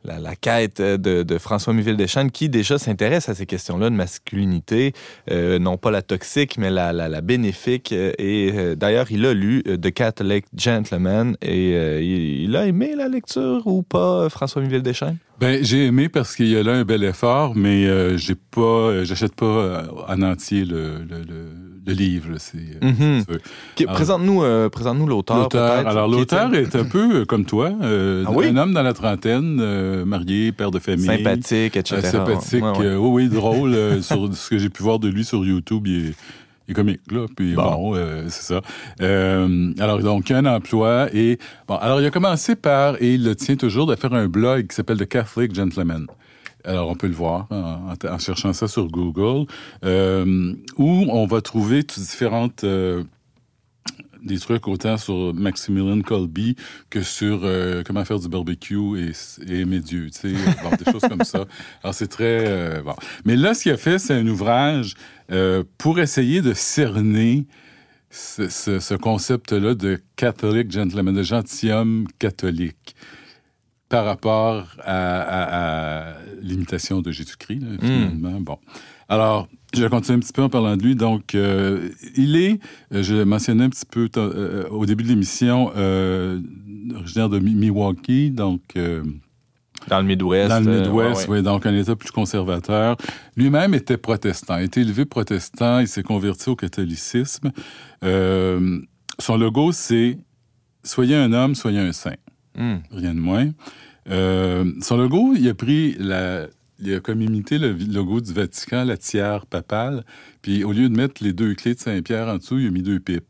la 0.04 0.36
quête 0.36 0.80
de, 0.80 1.22
de 1.22 1.38
François 1.38 1.72
Miville-Deschênes, 1.72 2.30
qui 2.30 2.48
déjà 2.48 2.78
s'intéresse 2.78 3.28
à 3.28 3.34
ces 3.34 3.46
questions-là 3.46 3.90
de 3.90 3.94
masculinité, 3.94 4.92
euh, 5.30 5.58
non 5.58 5.76
pas 5.76 5.90
la 5.90 6.02
toxique, 6.02 6.58
mais 6.58 6.70
la, 6.70 7.20
bénéfique. 7.20 7.92
Et 7.92 8.52
euh, 8.54 8.74
d'ailleurs, 8.74 9.06
il 9.10 9.24
a 9.26 9.34
lu 9.34 9.62
The 9.62 9.92
Catholic 9.92 10.46
Gentleman 10.56 11.36
et 11.42 11.74
euh, 11.74 12.00
il, 12.02 12.54
a 12.56 12.66
aimé 12.66 12.94
la 12.96 13.08
lecture 13.08 13.66
ou 13.66 13.82
pas, 13.82 14.28
François 14.28 14.62
Miville-Deschênes? 14.62 15.18
Ben, 15.40 15.64
j'ai 15.64 15.86
aimé 15.86 16.08
parce 16.08 16.36
qu'il 16.36 16.48
y 16.48 16.56
a 16.56 16.62
là 16.62 16.72
un 16.72 16.84
bel 16.84 17.02
effort, 17.02 17.54
mais 17.56 17.86
euh, 17.86 18.16
j'ai 18.16 18.36
pas, 18.36 19.04
j'achète 19.04 19.34
pas 19.34 19.84
en 20.08 20.22
entier 20.22 20.64
le, 20.64 21.04
le 21.86 21.92
livre. 21.92 22.30
C'est, 22.38 22.58
mm 22.82 22.92
-hmm. 22.92 23.38
okay, 23.72 23.86
présente-nous, 23.86 24.42
euh, 24.42 24.68
présente-nous 24.68 25.06
l'auteur. 25.06 25.38
L'auteur. 25.38 25.86
Alors 25.86 26.08
l'auteur 26.08 26.54
est, 26.54 26.62
est, 26.62 26.76
un 26.76 26.84
peu 26.84 27.24
comme 27.24 27.44
toi, 27.44 27.72
euh, 27.82 28.24
ah 28.26 28.30
oui? 28.34 28.46
un 28.46 28.56
homme 28.56 28.72
dans 28.72 28.82
la 28.82 28.94
trentaine, 28.94 29.58
euh, 29.60 30.04
marié, 30.04 30.52
père 30.52 30.70
de 30.70 30.78
famille, 30.78 31.06
sympathique, 31.06 31.76
etc. 31.76 32.00
sympathique, 32.02 32.62
ouais, 32.62 32.70
ouais. 32.70 32.96
oui, 32.96 33.10
oui, 33.16 33.28
drôle. 33.28 34.02
sur 34.02 34.34
ce 34.42 34.50
que 34.50 34.58
j'ai 34.58 34.70
pu 34.70 34.82
voir 34.82 34.98
de 34.98 35.08
lui 35.08 35.24
sur 35.24 35.44
YouTube, 35.44 35.86
il 35.86 36.08
est 36.08 36.14
il 36.66 36.72
est 36.72 36.74
comique, 36.74 37.00
là. 37.10 37.26
Puis 37.36 37.54
bon, 37.54 37.62
bon 37.62 37.94
euh, 37.94 38.24
c'est 38.28 38.54
ça. 38.54 38.60
Euh, 39.02 39.72
alors, 39.78 39.98
donc, 40.00 40.30
un 40.30 40.46
emploi. 40.46 41.08
Et 41.12 41.38
bon, 41.68 41.76
alors, 41.76 42.00
il 42.00 42.06
a 42.06 42.10
commencé 42.10 42.56
par, 42.56 43.00
et 43.02 43.14
il 43.14 43.24
le 43.24 43.36
tient 43.36 43.56
toujours, 43.56 43.86
de 43.86 43.96
faire 43.96 44.14
un 44.14 44.28
blog 44.28 44.68
qui 44.68 44.74
s'appelle 44.74 44.98
The 44.98 45.08
Catholic 45.08 45.54
Gentleman. 45.54 46.06
Alors, 46.64 46.88
on 46.88 46.94
peut 46.94 47.08
le 47.08 47.14
voir 47.14 47.46
en, 47.50 47.92
en 48.08 48.18
cherchant 48.18 48.52
ça 48.52 48.68
sur 48.68 48.88
Google, 48.88 49.46
euh, 49.84 50.54
où 50.78 51.06
on 51.10 51.26
va 51.26 51.40
trouver 51.40 51.82
différentes 51.82 52.64
des 54.22 54.38
trucs 54.38 54.66
autant 54.68 54.96
sur 54.96 55.34
Maximilian 55.34 56.00
Colby 56.00 56.56
que 56.88 57.02
sur 57.02 57.40
euh, 57.44 57.82
comment 57.84 58.04
faire 58.06 58.18
du 58.18 58.28
barbecue 58.28 58.98
et, 58.98 59.12
et 59.46 59.64
Dieu, 59.66 60.08
tu 60.10 60.18
sais, 60.18 60.32
des 60.32 60.90
choses 60.90 61.02
comme 61.02 61.24
ça. 61.24 61.44
Alors, 61.82 61.92
c'est 61.92 62.08
très... 62.08 62.44
euh, 62.48 62.80
bon. 62.80 62.94
Mais 63.26 63.36
là, 63.36 63.52
ce 63.52 63.64
qu'il 63.64 63.72
a 63.72 63.76
fait, 63.76 63.98
c'est 63.98 64.14
un 64.14 64.26
ouvrage 64.26 64.94
euh, 65.30 65.62
pour 65.76 66.00
essayer 66.00 66.40
de 66.40 66.54
cerner 66.54 67.46
ce, 68.08 68.48
ce- 68.48 68.80
ce 68.80 68.94
concept-là 68.94 69.74
de 69.74 70.00
catholic 70.16 70.70
gentleman, 70.70 71.14
de 71.14 71.22
gentilhomme 71.22 72.06
catholique 72.18 72.96
par 73.94 74.04
rapport 74.06 74.66
à, 74.82 75.20
à- 75.20 76.08
à 76.10 76.14
l'imitation 76.42 77.00
de 77.00 77.10
Jésus-Christ, 77.12 77.60
là, 77.60 77.68
finalement. 77.80 78.40
Bon. 78.40 78.58
Alors, 79.08 79.46
je 79.74 79.82
vais 79.82 79.88
continuer 79.88 80.16
un 80.16 80.20
petit 80.20 80.32
peu 80.32 80.42
en 80.42 80.48
parlant 80.48 80.76
de 80.76 80.82
lui. 80.82 80.96
Donc, 80.96 81.34
euh, 81.36 81.90
il 82.16 82.34
est, 82.36 82.58
euh, 82.92 83.02
je 83.04 83.14
l'ai 83.14 83.24
mentionné 83.24 83.62
un 83.64 83.68
petit 83.70 83.86
peu 83.88 84.08
euh, 84.16 84.68
au 84.70 84.84
début 84.86 85.04
de 85.04 85.08
l'émission, 85.10 85.70
euh, 85.76 86.40
originaire 86.96 87.28
de 87.28 87.38
Mi- 87.38 87.54
Milwaukee, 87.54 88.30
donc 88.32 88.62
Dans 89.88 90.00
le 90.00 90.04
Midwest. 90.06 90.48
dans 90.48 90.60
le 90.60 90.80
Midwest, 90.80 91.28
ouais, 91.28 91.34
ouais. 91.34 91.38
oui, 91.38 91.42
donc 91.44 91.64
un 91.66 91.74
État 91.76 91.94
plus 91.94 92.10
conservateur. 92.10 92.96
Lui-même 93.36 93.74
était 93.74 93.96
protestant, 93.98 94.58
été 94.58 94.80
élevé 94.80 95.04
protestant, 95.04 95.78
il 95.78 95.86
s'est 95.88 96.02
converti 96.02 96.48
au 96.48 96.56
catholicisme. 96.56 97.52
Son 98.02 99.36
logo, 99.36 99.70
c'est 99.72 100.18
«Soyez 100.82 101.14
un 101.14 101.32
homme, 101.32 101.54
soyez 101.54 101.78
un 101.78 101.92
saint». 101.92 102.16
Hmm. 102.56 102.76
rien 102.92 103.14
de 103.14 103.18
moins. 103.18 103.48
Euh, 104.10 104.64
son 104.80 104.96
logo, 104.96 105.34
il 105.36 105.48
a 105.48 105.54
pris 105.54 105.96
la. 105.98 106.46
Il 106.80 106.92
a 106.92 106.98
comme 107.00 107.22
imité 107.22 107.58
le 107.58 107.72
logo 107.72 108.20
du 108.20 108.32
Vatican, 108.32 108.84
la 108.84 108.96
tiare 108.96 109.46
papale, 109.46 110.04
puis 110.42 110.64
au 110.64 110.72
lieu 110.72 110.88
de 110.88 110.96
mettre 110.96 111.22
les 111.22 111.32
deux 111.32 111.54
clés 111.54 111.74
de 111.74 111.78
Saint-Pierre 111.78 112.26
en 112.26 112.38
dessous, 112.38 112.58
il 112.58 112.66
a 112.66 112.70
mis 112.70 112.82
deux 112.82 112.98
pipes. 112.98 113.24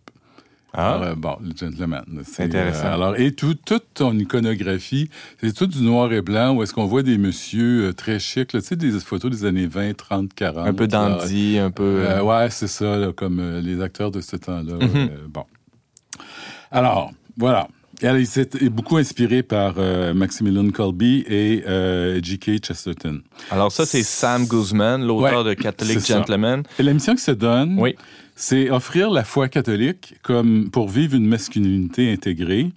Ah, 0.73 0.95
Alors, 0.95 1.03
euh, 1.09 1.15
bon, 1.15 1.37
le 1.41 1.55
gentleman. 1.55 2.05
c'est, 2.25 2.45
Intéressant. 2.45 2.87
euh, 2.87 2.95
alors, 2.95 3.17
et 3.21 3.33
tout, 3.33 3.55
toute 3.55 3.85
ton 3.95 4.19
iconographie, 4.19 5.09
c'est 5.41 5.55
tout 5.55 5.67
du 5.69 5.83
noir 5.83 6.13
et 6.13 6.21
blanc, 6.23 6.57
où 6.57 6.63
est-ce 6.65 6.73
qu'on 6.75 6.87
voit 6.87 7.03
des 7.05 7.17
messieurs 7.19 7.89
euh, 7.89 7.93
très 7.93 8.19
chics, 8.19 8.53
là, 8.55 8.61
tu 8.61 8.69
sais, 8.69 8.77
des 8.77 8.91
photos 8.99 9.31
des 9.31 9.45
années 9.45 9.67
20, 9.67 9.95
30, 9.95 10.35
40. 10.35 10.67
un 10.67 10.73
peu 10.75 10.89
dandy, 10.89 11.59
un 11.59 11.71
peu... 11.71 12.03
Ouais, 12.23 12.49
c'est 12.51 12.67
ça, 12.67 12.97
là, 12.97 13.13
comme 13.13 13.61
les 13.61 13.81
acteurs 13.83 14.11
de 14.11 14.21
ce 14.21 14.35
temps-là. 14.37 14.73
Euh, 14.83 15.09
bon. 15.29 15.45
Alors, 16.73 17.13
voilà. 17.37 17.69
Elle, 18.03 18.21
il 18.21 18.27
s'est 18.27 18.49
beaucoup 18.71 18.97
inspiré 18.97 19.43
par 19.43 19.75
euh, 19.79 20.13
Maximilian 20.15 20.69
Colby 20.71 21.25
et 21.29 21.65
euh, 21.67 22.21
G.K. 22.23 22.65
Chesterton. 22.65 23.21
Alors 23.51 23.73
ça, 23.73 23.87
c'est 23.87 24.03
Sam 24.03 24.47
Guzman, 24.47 25.05
l'auteur 25.07 25.45
Ouais, 25.45 25.55
de 25.57 25.61
Catholic 25.61 26.01
ça. 26.01 26.19
Gentleman. 26.19 26.63
Et 26.79 26.83
la 26.83 26.93
mission 26.93 27.15
qui 27.15 27.23
se 27.23 27.31
donne, 27.31 27.77
Oui. 27.79 27.95
c'est 28.37 28.71
offrir 28.71 29.11
la 29.11 29.25
foi 29.25 29.49
catholique 29.49 30.15
comme 30.23 30.71
pour 30.71 30.89
vivre 30.89 31.15
une 31.15 31.27
masculinité 31.27 32.13
intégrée 32.13 32.71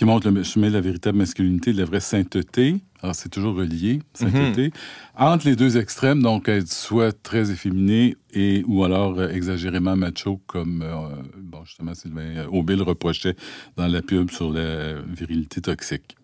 qui 0.00 0.06
montre 0.06 0.30
le 0.30 0.42
chemin 0.44 0.68
de 0.68 0.72
la 0.72 0.80
véritable 0.80 1.18
masculinité, 1.18 1.74
de 1.74 1.78
la 1.78 1.84
vraie 1.84 2.00
sainteté. 2.00 2.76
Alors, 3.02 3.14
c'est 3.14 3.28
toujours 3.28 3.54
relié, 3.54 4.00
sainteté. 4.14 4.72
Entre 5.14 5.46
les 5.46 5.56
deux 5.56 5.76
extrêmes, 5.76 6.22
donc 6.22 6.48
être 6.48 6.72
soit 6.72 7.12
très 7.22 7.50
efféminé 7.50 8.16
et 8.32 8.64
ou 8.66 8.82
alors 8.82 9.18
euh, 9.18 9.28
exagérément 9.28 9.96
macho, 9.96 10.40
comme, 10.46 10.80
euh, 10.80 11.10
bon, 11.36 11.66
justement, 11.66 11.92
Sylvain 11.92 12.34
euh, 12.34 12.46
Aubé 12.46 12.76
le 12.76 12.82
reprochait 12.82 13.36
dans 13.76 13.88
la 13.88 14.00
pub 14.00 14.30
sur 14.30 14.50
la 14.50 15.02
virilité 15.02 15.60
toxique. 15.60 16.16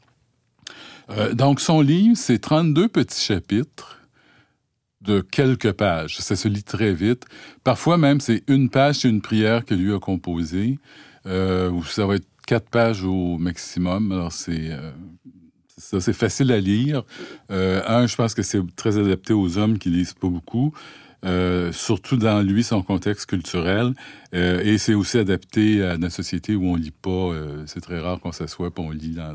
Euh, 1.11 1.35
donc, 1.35 1.61
son 1.61 1.83
livre, 1.83 2.17
c'est 2.17 2.39
32 2.39 2.89
petits 2.89 3.21
chapitres 3.21 4.01
de 5.03 5.21
quelques 5.21 5.73
pages. 5.73 6.17
Ça 6.17 6.35
se 6.35 6.49
lit 6.49 6.65
très 6.65 6.95
vite. 6.95 7.27
Parfois 7.63 7.99
même, 7.99 8.21
c'est 8.21 8.43
une 8.49 8.71
page, 8.71 9.01
c'est 9.01 9.11
une 9.11 9.21
prière 9.21 9.67
que 9.67 9.75
lui 9.75 9.93
a 9.93 9.99
composée. 9.99 10.79
Euh, 11.27 11.71
ça 11.85 12.07
va 12.07 12.15
être 12.17 12.27
quatre 12.47 12.71
pages 12.71 13.05
au 13.05 13.37
maximum. 13.39 14.13
Alors, 14.13 14.33
c'est... 14.33 14.71
euh, 14.71 14.93
ça, 15.79 16.01
c'est 16.01 16.15
facile 16.15 16.53
à 16.53 16.59
lire. 16.59 17.05
Euh, 17.51 17.83
un, 17.87 18.07
je 18.07 18.17
pense 18.17 18.33
que 18.35 18.43
c'est 18.43 18.61
très 18.77 18.97
adapté 18.97 19.35
aux 19.35 19.59
hommes 19.59 19.79
qui 19.79 19.91
lisent 19.91 20.15
pas 20.15 20.29
beaucoup, 20.29 20.73
euh, 21.27 21.73
surtout 21.73 22.17
dans 22.17 22.41
lui, 22.41 22.63
son 22.63 22.83
contexte 22.83 23.27
culturel. 23.27 23.93
Euh, 24.35 24.61
et 24.65 24.79
c'est 24.79 24.95
aussi 24.95 25.19
adapté 25.19 25.83
à 25.85 25.97
notre 25.99 26.15
société 26.15 26.55
où 26.57 26.65
on 26.67 26.77
lit 26.77 26.91
pas. 26.91 27.11
euh, 27.11 27.63
c'est 27.67 27.81
très 27.81 27.99
rare 28.01 28.21
qu'on 28.21 28.33
s'assoit 28.33 28.69
et 28.69 28.71
on 28.81 28.91
lit 28.91 29.11
dans- 29.15 29.35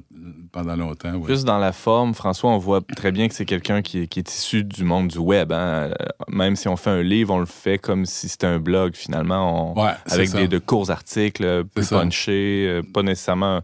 pendant 0.52 0.76
longtemps. 0.76 1.14
ouais. 1.16 1.28
Juste 1.34 1.46
dans 1.46 1.58
la 1.58 1.72
forme, 1.72 2.14
François, 2.14 2.52
on 2.52 2.58
voit 2.58 2.82
très 2.96 3.12
bien 3.12 3.28
que 3.28 3.34
c'est 3.34 3.46
quelqu'un 3.46 3.82
qui, 3.82 4.00
est- 4.00 4.08
qui 4.08 4.20
est 4.20 4.30
issu 4.32 4.64
du 4.64 4.84
monde 4.84 5.08
du 5.10 5.18
web. 5.18 5.52
hein. 5.52 5.90
Même 6.28 6.56
si 6.56 6.68
on 6.68 6.76
fait 6.76 6.90
un 6.92 7.04
livre, 7.04 7.34
on 7.34 7.40
le 7.40 7.46
fait 7.46 7.78
comme 7.78 8.06
si 8.06 8.30
c'était 8.30 8.48
un 8.48 8.60
blog, 8.60 8.96
finalement. 8.96 9.74
On- 9.76 9.82
Ouais, 9.84 9.92
avec 10.10 10.28
ça. 10.30 10.38
des, 10.40 10.48
de 10.48 10.60
courts 10.60 10.92
articles, 10.92 11.64
plus 11.74 11.90
punchés, 11.90 12.82
pas 12.94 13.02
nécessairement 13.04 13.62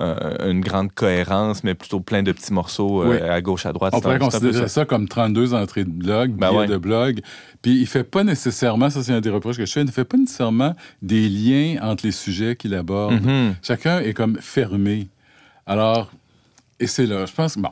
euh, 0.00 0.50
une 0.50 0.60
grande 0.60 0.92
cohérence, 0.92 1.64
mais 1.64 1.74
plutôt 1.74 2.00
plein 2.00 2.22
de 2.22 2.32
petits 2.32 2.52
morceaux 2.52 3.02
euh, 3.02 3.10
Oui. 3.10 3.16
à 3.28 3.40
gauche, 3.40 3.66
à 3.66 3.72
droite. 3.72 3.92
On 3.96 4.00
pourrait 4.00 4.18
considérer 4.18 4.52
ça. 4.52 4.68
ça 4.68 4.84
comme 4.84 5.08
32 5.08 5.54
entrées 5.54 5.84
de 5.84 5.90
blog, 5.90 6.32
Ben 6.32 6.52
ouais. 6.52 6.66
de 6.66 6.76
blog. 6.76 7.20
Puis 7.62 7.80
il 7.80 7.86
fait 7.86 8.04
pas 8.04 8.24
nécessairement, 8.24 8.90
ça 8.90 9.02
c'est 9.02 9.12
un 9.12 9.20
des 9.20 9.30
reproches 9.30 9.56
que 9.56 9.66
je 9.66 9.72
fais, 9.72 9.80
il 9.80 9.86
ne 9.86 9.90
fait 9.90 10.04
pas 10.04 10.16
nécessairement 10.16 10.74
des 11.02 11.28
liens 11.28 11.78
entre 11.82 12.06
les 12.06 12.12
sujets 12.12 12.56
qu'il 12.56 12.74
aborde. 12.74 13.22
Mhm. 13.22 13.54
Chacun 13.62 14.00
est 14.00 14.14
comme 14.14 14.38
fermé. 14.40 15.08
Alors, 15.66 16.10
et 16.80 16.86
c'est 16.86 17.06
là, 17.06 17.26
je 17.26 17.32
pense, 17.32 17.58
bon, 17.58 17.70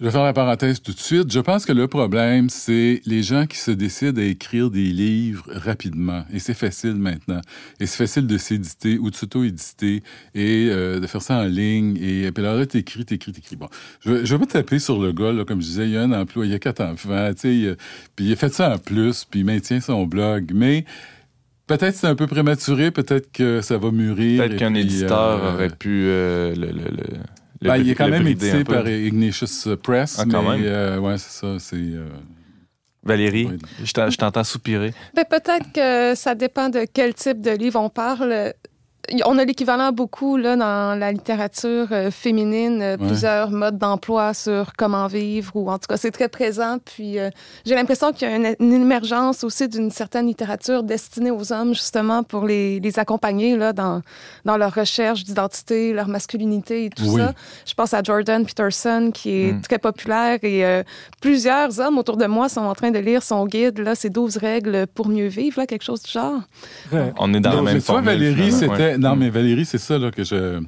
je 0.00 0.04
vais 0.06 0.10
faire 0.10 0.24
la 0.24 0.32
parenthèse 0.32 0.82
tout 0.82 0.92
de 0.92 0.98
suite. 0.98 1.32
Je 1.32 1.40
pense 1.40 1.64
que 1.64 1.72
le 1.72 1.86
problème, 1.88 2.48
c'est 2.50 3.00
les 3.06 3.22
gens 3.22 3.46
qui 3.46 3.58
se 3.58 3.70
décident 3.70 4.20
à 4.20 4.24
écrire 4.24 4.70
des 4.70 4.84
livres 4.86 5.44
rapidement. 5.48 6.24
Et 6.32 6.38
c'est 6.40 6.54
facile 6.54 6.94
maintenant. 6.96 7.40
Et 7.80 7.86
c'est 7.86 7.98
facile 7.98 8.26
de 8.26 8.36
s'éditer 8.36 8.98
ou 8.98 9.10
de 9.10 9.14
s'auto-éditer 9.16 10.02
et 10.34 10.68
euh, 10.70 11.00
de 11.00 11.06
faire 11.06 11.22
ça 11.22 11.38
en 11.38 11.44
ligne. 11.44 11.96
Et 11.96 12.30
puis 12.32 12.44
alors 12.44 12.58
là, 12.58 12.66
t'écris, 12.66 13.04
t'écris, 13.04 13.32
t'écris. 13.32 13.56
Bon, 13.56 13.68
je, 14.00 14.10
vais- 14.10 14.26
je 14.26 14.34
vais 14.34 14.40
pas 14.40 14.50
taper 14.52 14.78
sur 14.78 15.00
le 15.00 15.12
gars, 15.12 15.32
là, 15.32 15.44
comme 15.44 15.60
je 15.60 15.66
disais, 15.66 15.84
il 15.86 15.92
y 15.92 15.96
a 15.96 16.02
un 16.02 16.12
emploi, 16.12 16.44
il 16.46 16.52
y 16.52 16.54
a 16.54 16.58
quatre 16.58 16.82
enfants, 16.82 17.30
tu 17.34 17.40
sais, 17.40 17.56
il 17.56 17.68
a- 17.70 17.74
puis 18.16 18.26
il 18.26 18.32
a 18.32 18.36
fait 18.36 18.52
ça 18.52 18.74
en 18.74 18.78
plus, 18.78 19.24
puis 19.24 19.40
il 19.40 19.46
maintient 19.46 19.80
son 19.80 20.06
blog. 20.06 20.50
Mais 20.54 20.84
peut-être 21.66 21.94
c'est 21.94 22.06
un 22.08 22.14
peu 22.16 22.26
prématuré, 22.26 22.90
peut-être 22.90 23.30
que 23.32 23.60
ça 23.60 23.78
va 23.78 23.90
mûrir. 23.90 24.42
Peut-être 24.42 24.58
qu'un 24.58 24.72
puis, 24.72 24.80
éditeur 24.80 25.44
euh, 25.44 25.54
aurait 25.54 25.70
pu 25.70 26.04
euh, 26.06 26.54
le, 26.54 26.66
le- 26.66 26.90
le- 26.90 27.18
le 27.60 27.68
ben, 27.68 27.76
il 27.76 27.90
est 27.90 27.94
quand 27.94 28.08
même 28.08 28.26
édité 28.26 28.64
par 28.64 28.88
Ignatius 28.88 29.68
Press, 29.82 30.16
Ah, 30.18 30.24
quand 30.30 30.42
mais 30.42 30.58
même? 30.58 30.66
euh, 30.66 30.98
ouais, 30.98 31.18
c'est 31.18 31.30
ça, 31.30 31.58
c'est... 31.58 31.76
euh, 31.76 32.08
Valérie, 33.02 33.50
je 33.82 34.16
t'entends 34.16 34.44
soupirer. 34.44 34.94
Ben, 35.14 35.24
peut-être 35.28 35.72
que 35.74 36.14
ça 36.14 36.34
dépend 36.34 36.70
de 36.70 36.86
quel 36.90 37.12
type 37.14 37.40
de 37.42 37.50
livre 37.50 37.78
on 37.80 37.90
parle. 37.90 38.54
On 39.26 39.36
a 39.38 39.44
l'équivalent 39.44 39.92
beaucoup 39.92 40.36
là, 40.36 40.56
dans 40.56 40.98
la 40.98 41.12
littérature 41.12 41.88
euh, 41.92 42.10
féminine, 42.10 42.80
euh, 42.82 42.96
Ouais. 42.96 43.06
plusieurs 43.08 43.50
modes 43.50 43.76
d'emploi 43.78 44.32
sur 44.34 44.72
comment 44.76 45.06
vivre, 45.08 45.50
ou 45.56 45.68
en 45.70 45.74
tout 45.78 45.86
cas, 45.88 45.96
c'est 45.96 46.10
très 46.10 46.28
présent. 46.28 46.78
Puis 46.84 47.18
euh, 47.18 47.28
j'ai 47.66 47.74
l'impression 47.74 48.12
qu'il 48.12 48.28
y 48.28 48.32
a 48.32 48.36
une, 48.36 48.54
une 48.60 48.72
émergence 48.72 49.44
aussi 49.44 49.68
d'une 49.68 49.90
certaine 49.90 50.26
littérature 50.26 50.82
destinée 50.84 51.30
aux 51.30 51.52
hommes, 51.52 51.74
justement, 51.74 52.22
pour 52.22 52.46
les, 52.46 52.80
les 52.80 52.98
accompagner 52.98 53.56
là, 53.56 53.72
dans, 53.72 54.00
dans 54.44 54.56
leur 54.56 54.74
recherche 54.74 55.24
d'identité, 55.24 55.92
leur 55.92 56.08
masculinité 56.08 56.86
et 56.86 56.90
tout 56.90 57.04
Oui. 57.06 57.20
ça. 57.20 57.32
Je 57.66 57.74
pense 57.74 57.92
à 57.94 58.02
Jordan 58.02 58.44
Peterson, 58.46 59.10
qui 59.12 59.30
est 59.30 59.52
Mm. 59.52 59.60
très 59.60 59.78
populaire, 59.78 60.38
et 60.42 60.64
euh, 60.64 60.82
plusieurs 61.20 61.78
hommes 61.80 61.98
autour 61.98 62.16
de 62.16 62.26
moi 62.26 62.48
sont 62.48 62.62
en 62.62 62.74
train 62.74 62.90
de 62.90 62.98
lire 62.98 63.22
son 63.22 63.46
guide, 63.46 63.78
là, 63.78 63.94
ses 63.94 64.08
12 64.10 64.36
règles 64.38 64.86
pour 64.94 65.08
mieux 65.08 65.26
vivre, 65.26 65.60
là, 65.60 65.66
quelque 65.66 65.84
chose 65.84 66.02
du 66.02 66.10
genre. 66.10 66.40
On 67.18 67.32
est 67.34 67.40
dans 67.40 67.50
Donc, 67.50 67.64
la 67.66 67.72
même 67.72 67.80
formule, 67.80 68.04
Valérie, 68.06 68.52
c'était... 68.52 68.93
Non, 68.98 69.14
Mm. 69.16 69.18
mais 69.18 69.30
Valérie, 69.30 69.64
c'est 69.64 69.78
ça 69.78 69.98
là, 69.98 70.10
que 70.10 70.24
je... 70.24 70.60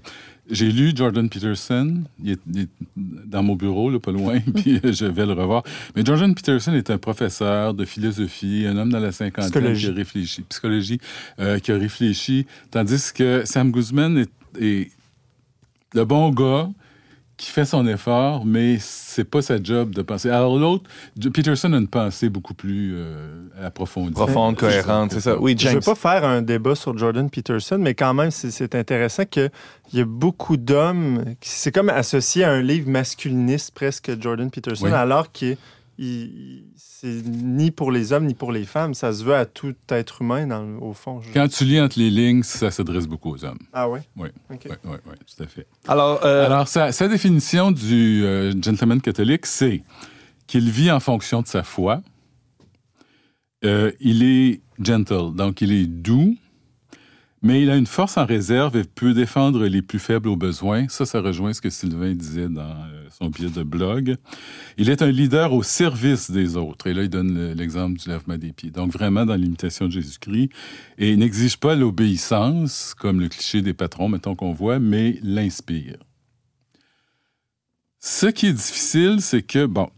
J'ai 0.48 0.70
lu 0.70 0.92
Jordan 0.94 1.28
Peterson, 1.28 2.04
il 2.22 2.30
est, 2.30 2.40
il 2.54 2.60
est 2.62 2.68
dans 2.94 3.42
mon 3.42 3.56
bureau, 3.56 3.90
là, 3.90 3.98
pas 3.98 4.12
loin, 4.12 4.38
puis 4.54 4.78
euh, 4.84 4.92
je 4.92 5.04
vais 5.06 5.26
le 5.26 5.32
revoir. 5.32 5.64
Mais 5.96 6.04
Jordan 6.04 6.32
Peterson 6.36 6.72
est 6.72 6.88
un 6.88 6.98
professeur 6.98 7.74
de 7.74 7.84
philosophie, 7.84 8.64
un 8.64 8.76
homme 8.76 8.90
dans 8.92 9.00
la 9.00 9.10
cinquantaine 9.10 9.50
Psychologie. 9.50 9.86
qui 9.86 9.90
a 9.92 9.94
réfléchi, 9.96 10.42
psychologie, 10.42 10.98
euh, 11.40 11.58
qui 11.58 11.72
a 11.72 11.76
réfléchi, 11.76 12.46
tandis 12.70 13.12
que 13.12 13.42
Sam 13.44 13.72
Guzman 13.72 14.18
est, 14.18 14.30
est 14.62 14.92
le 15.94 16.04
bon 16.04 16.30
gars 16.30 16.68
qui 17.36 17.50
fait 17.50 17.66
son 17.66 17.86
effort, 17.86 18.46
mais 18.46 18.78
c'est 18.80 19.24
pas 19.24 19.42
sa 19.42 19.62
job 19.62 19.94
de 19.94 20.00
penser. 20.00 20.30
Alors 20.30 20.58
l'autre, 20.58 20.88
Peterson 21.34 21.72
a 21.74 21.76
une 21.76 21.86
pensée 21.88 22.30
beaucoup 22.30 22.54
plus 22.54 22.94
euh, 22.96 23.42
approfondie. 23.62 24.12
Profonde, 24.12 24.56
cohérente, 24.56 25.12
c'est 25.12 25.20
ça. 25.20 25.38
Oui, 25.38 25.52
Je 25.58 25.66
ne 25.66 25.70
James. 25.72 25.74
veux 25.80 25.94
pas 25.94 25.94
faire 25.94 26.24
un 26.24 26.40
débat 26.40 26.74
sur 26.74 26.96
Jordan 26.96 27.28
Peterson, 27.28 27.76
mais 27.78 27.94
quand 27.94 28.14
même, 28.14 28.30
c'est- 28.30 28.74
intéressant 28.74 29.24
qu'il 29.26 29.50
y 29.92 30.00
a 30.00 30.04
beaucoup 30.06 30.56
d'hommes. 30.56 31.24
qui- 31.40 31.50
C'est 31.50 31.72
comme 31.72 31.90
associé 31.90 32.44
à 32.44 32.50
un 32.52 32.62
livre 32.62 32.88
masculiniste 32.88 33.72
presque, 33.74 34.10
Jordan 34.20 34.50
Peterson, 34.50 34.86
Oui. 34.86 34.92
alors 34.92 35.30
que 35.30 35.56
c'est 35.98 37.22
ni 37.26 37.70
pour 37.70 37.90
les 37.90 38.12
hommes 38.12 38.26
ni 38.26 38.34
pour 38.34 38.52
les 38.52 38.64
femmes. 38.64 38.92
Ça 38.94 39.12
se 39.12 39.24
veut 39.24 39.34
à 39.34 39.46
tout 39.46 39.74
être 39.88 40.22
humain, 40.22 40.46
dans 40.46 40.78
au 40.80 40.92
fond. 40.92 41.20
Je- 41.22 41.32
Quand 41.32 41.48
tu 41.48 41.64
lis 41.64 41.80
entre 41.80 41.98
les 41.98 42.10
lignes, 42.10 42.42
ça 42.42 42.70
s'adresse 42.70 43.06
beaucoup 43.06 43.32
aux 43.32 43.44
hommes. 43.44 43.58
Ah 43.72 43.88
oui? 43.88 44.00
Oui, 44.16 44.28
OK. 44.50 44.60
oui, 44.66 44.76
oui, 44.84 44.96
oui, 45.06 45.14
tout 45.36 45.42
à 45.42 45.46
fait. 45.46 45.66
Alors, 45.88 46.24
euh, 46.24 46.46
Alors, 46.46 46.68
sa, 46.68 46.92
sa 46.92 47.08
définition 47.08 47.70
du 47.70 48.24
euh, 48.24 48.52
gentleman 48.62 49.00
catholique, 49.00 49.46
c'est 49.46 49.82
qu'il 50.46 50.70
vit 50.70 50.90
en 50.90 51.00
fonction 51.00 51.42
de 51.42 51.46
sa 51.46 51.62
foi. 51.62 52.02
Euh, 53.64 53.90
il 54.00 54.22
est 54.22 54.60
gentle, 54.78 55.34
donc 55.34 55.60
il 55.62 55.72
est 55.72 55.86
doux, 55.86 56.36
Mais 57.46 57.62
il 57.62 57.70
a 57.70 57.76
une 57.76 57.86
force 57.86 58.16
en 58.16 58.26
réserve 58.26 58.76
et 58.76 58.82
peut 58.82 59.14
défendre 59.14 59.66
les 59.66 59.80
plus 59.80 60.00
faibles 60.00 60.28
au 60.28 60.34
besoin. 60.34 60.88
Ça, 60.88 61.06
ça 61.06 61.20
rejoint 61.20 61.52
ce 61.52 61.60
que 61.60 61.70
Sylvain 61.70 62.12
disait 62.12 62.48
dans 62.48 62.62
euh, 62.62 63.06
son 63.16 63.28
billet 63.28 63.50
de 63.50 63.62
blog. 63.62 64.16
Il 64.78 64.90
est 64.90 65.00
un 65.00 65.12
leader 65.12 65.52
au 65.52 65.62
service 65.62 66.28
des 66.28 66.56
autres. 66.56 66.88
Et 66.88 66.92
là, 66.92 67.04
il 67.04 67.08
donne 67.08 67.52
l'exemple 67.52 68.00
du 68.00 68.08
lavement 68.08 68.36
des 68.36 68.52
pieds. 68.52 68.72
Donc, 68.72 68.92
vraiment 68.92 69.24
dans 69.24 69.36
l'imitation 69.36 69.86
de 69.86 69.92
Jésus-Christ. 69.92 70.50
Et 70.98 71.12
il 71.12 71.20
n'exige 71.20 71.56
pas 71.56 71.76
l'obéissance, 71.76 72.94
comme 72.98 73.20
le 73.20 73.28
cliché 73.28 73.62
des 73.62 73.74
patrons, 73.74 74.08
mettons 74.08 74.34
qu'on 74.34 74.52
voit, 74.52 74.80
mais 74.80 75.20
l'inspire. 75.22 75.98
Ce 78.00 78.26
qui 78.26 78.46
est 78.46 78.54
difficile, 78.54 79.18
c'est 79.20 79.42
que, 79.42 79.66
bon, 79.66 79.88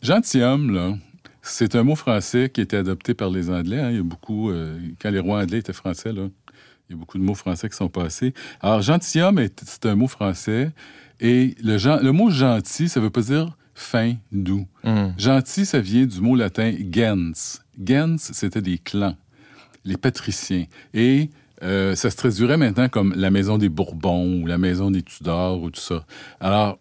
gentilhomme, 0.00 0.98
c'est 1.42 1.74
un 1.74 1.82
mot 1.82 1.96
français 1.96 2.48
qui 2.48 2.60
a 2.60 2.64
été 2.64 2.78
adopté 2.78 3.12
par 3.12 3.28
les 3.28 3.50
Anglais. 3.50 3.78
Hein. 3.78 3.90
Il 3.90 3.96
y 3.96 4.00
a 4.00 4.02
beaucoup, 4.02 4.50
euh, 4.50 4.78
quand 4.98 5.10
les 5.10 5.18
rois 5.18 5.42
anglais 5.42 5.58
étaient 5.58 5.74
français, 5.74 6.14
là, 6.14 6.28
il 6.92 6.96
y 6.96 6.98
a 6.98 7.00
beaucoup 7.00 7.18
de 7.18 7.22
mots 7.22 7.34
français 7.34 7.68
qui 7.68 7.76
sont 7.76 7.88
passés. 7.88 8.34
Alors, 8.60 8.82
gentilhomme, 8.82 9.40
c'est 9.64 9.86
un 9.86 9.94
mot 9.94 10.08
français. 10.08 10.70
Et 11.20 11.54
le, 11.62 12.02
le 12.02 12.12
mot 12.12 12.30
gentil, 12.30 12.88
ça 12.88 13.00
veut 13.00 13.10
pas 13.10 13.22
dire 13.22 13.56
fin, 13.74 14.14
doux. 14.30 14.66
Mm. 14.84 15.08
Gentil, 15.16 15.64
ça 15.64 15.80
vient 15.80 16.04
du 16.04 16.20
mot 16.20 16.36
latin 16.36 16.72
gens. 16.90 17.60
Gens, 17.82 18.16
c'était 18.18 18.60
des 18.60 18.78
clans, 18.78 19.16
les 19.84 19.96
patriciens. 19.96 20.66
Et 20.92 21.30
euh, 21.62 21.94
ça 21.94 22.10
se 22.10 22.16
traduirait 22.16 22.58
maintenant 22.58 22.88
comme 22.88 23.14
la 23.16 23.30
maison 23.30 23.56
des 23.56 23.68
Bourbons 23.68 24.42
ou 24.42 24.46
la 24.46 24.58
maison 24.58 24.90
des 24.90 25.02
Tudors 25.02 25.62
ou 25.62 25.70
tout 25.70 25.80
ça. 25.80 26.04
Alors, 26.40 26.78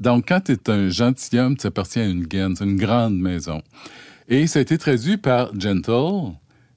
donc, 0.00 0.26
quand 0.26 0.40
tu 0.40 0.52
es 0.52 0.70
un 0.70 0.88
gentilhomme, 0.88 1.56
tu 1.56 1.66
appartiens 1.66 2.02
à 2.02 2.06
une 2.06 2.26
gens, 2.26 2.60
une 2.60 2.76
grande 2.76 3.16
maison. 3.16 3.62
Et 4.28 4.46
ça 4.48 4.58
a 4.58 4.62
été 4.62 4.76
traduit 4.76 5.18
par 5.18 5.58
gentle, 5.58 6.32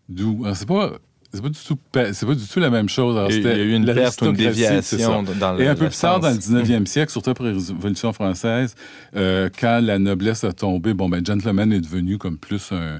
doux. 0.07 0.41
Alors, 0.43 0.55
c'est 0.55 0.67
pas 0.67 0.99
c'est 1.33 1.41
pas 1.41 1.49
du 1.49 1.59
tout 1.59 1.77
c'est 2.13 2.25
pas 2.25 2.35
du 2.35 2.47
tout 2.47 2.59
la 2.59 2.69
même 2.69 2.89
chose. 2.89 3.17
Alors, 3.17 3.31
il 3.31 3.41
y 3.43 3.47
a 3.47 3.57
eu 3.57 3.73
une 3.73 3.85
perte 3.85 4.21
ou 4.21 4.25
une 4.27 4.33
déviation 4.33 5.23
dans 5.23 5.53
le 5.53 5.61
Et 5.61 5.67
un 5.67 5.75
peu 5.75 5.87
plus 5.87 5.99
tard, 5.99 6.19
dans 6.19 6.29
le 6.29 6.35
19e 6.37 6.85
siècle, 6.85 7.11
surtout 7.11 7.29
après 7.31 7.45
la 7.45 7.51
Révolution 7.51 8.13
française, 8.13 8.75
euh, 9.15 9.49
quand 9.59 9.79
la 9.83 9.99
noblesse 9.99 10.43
a 10.43 10.53
tombé, 10.53 10.93
bon, 10.93 11.09
ben, 11.09 11.25
gentleman 11.25 11.71
est 11.73 11.81
devenu 11.81 12.17
comme 12.17 12.37
plus 12.37 12.71
un, 12.71 12.99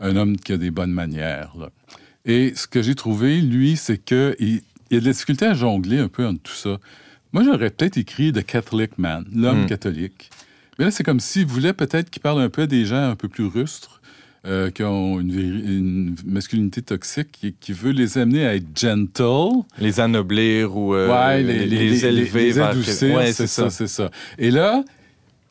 un 0.00 0.16
homme 0.16 0.36
qui 0.36 0.52
a 0.52 0.56
des 0.56 0.70
bonnes 0.70 0.92
manières. 0.92 1.52
Là. 1.58 1.70
Et 2.26 2.52
ce 2.54 2.66
que 2.66 2.82
j'ai 2.82 2.94
trouvé, 2.94 3.40
lui, 3.40 3.76
c'est 3.76 3.98
qu'il 3.98 4.34
il 4.90 4.94
y 4.94 4.96
a 4.96 5.00
de 5.00 5.06
la 5.06 5.12
difficulté 5.12 5.46
à 5.46 5.54
jongler 5.54 5.98
un 5.98 6.08
peu 6.08 6.26
entre 6.26 6.40
tout 6.42 6.52
ça. 6.54 6.78
Moi, 7.32 7.42
j'aurais 7.44 7.70
peut-être 7.70 7.96
écrit 7.96 8.32
The 8.32 8.44
Catholic 8.44 8.96
Man, 8.98 9.24
l'homme 9.34 9.62
Mm. 9.64 9.66
catholique. 9.66 10.30
Mais 10.78 10.84
là, 10.86 10.90
c'est 10.90 11.02
comme 11.04 11.20
s'il 11.20 11.46
voulait 11.46 11.72
peut-être 11.72 12.10
qu'il 12.10 12.22
parle 12.22 12.40
un 12.40 12.48
peu 12.48 12.62
à 12.62 12.66
des 12.66 12.84
gens 12.84 13.10
un 13.10 13.16
peu 13.16 13.28
plus 13.28 13.46
rustres, 13.46 13.93
euh, 14.46 14.70
qui 14.70 14.82
ont 14.82 15.20
une, 15.20 16.16
masculinité 16.26 16.82
toxique, 16.82 17.38
et 17.42 17.54
qui 17.58 17.72
veut 17.72 17.92
les 17.92 18.18
amener 18.18 18.46
à 18.46 18.54
être 18.54 18.66
gentle. 18.78 19.64
Les 19.78 20.00
anoblir 20.00 20.76
ou 20.76 20.94
euh, 20.94 21.08
ouais, 21.08 21.42
les, 21.42 21.66
les 21.66 22.04
élever 22.04 22.44
les 22.46 22.52
vers... 22.52 22.66
adoucir, 22.66 23.14
Ouais, 23.14 23.32
c'est 23.32 23.46
ça, 23.46 23.70
c'est 23.70 23.86
ça. 23.86 24.10
Et 24.38 24.50
là, 24.50 24.84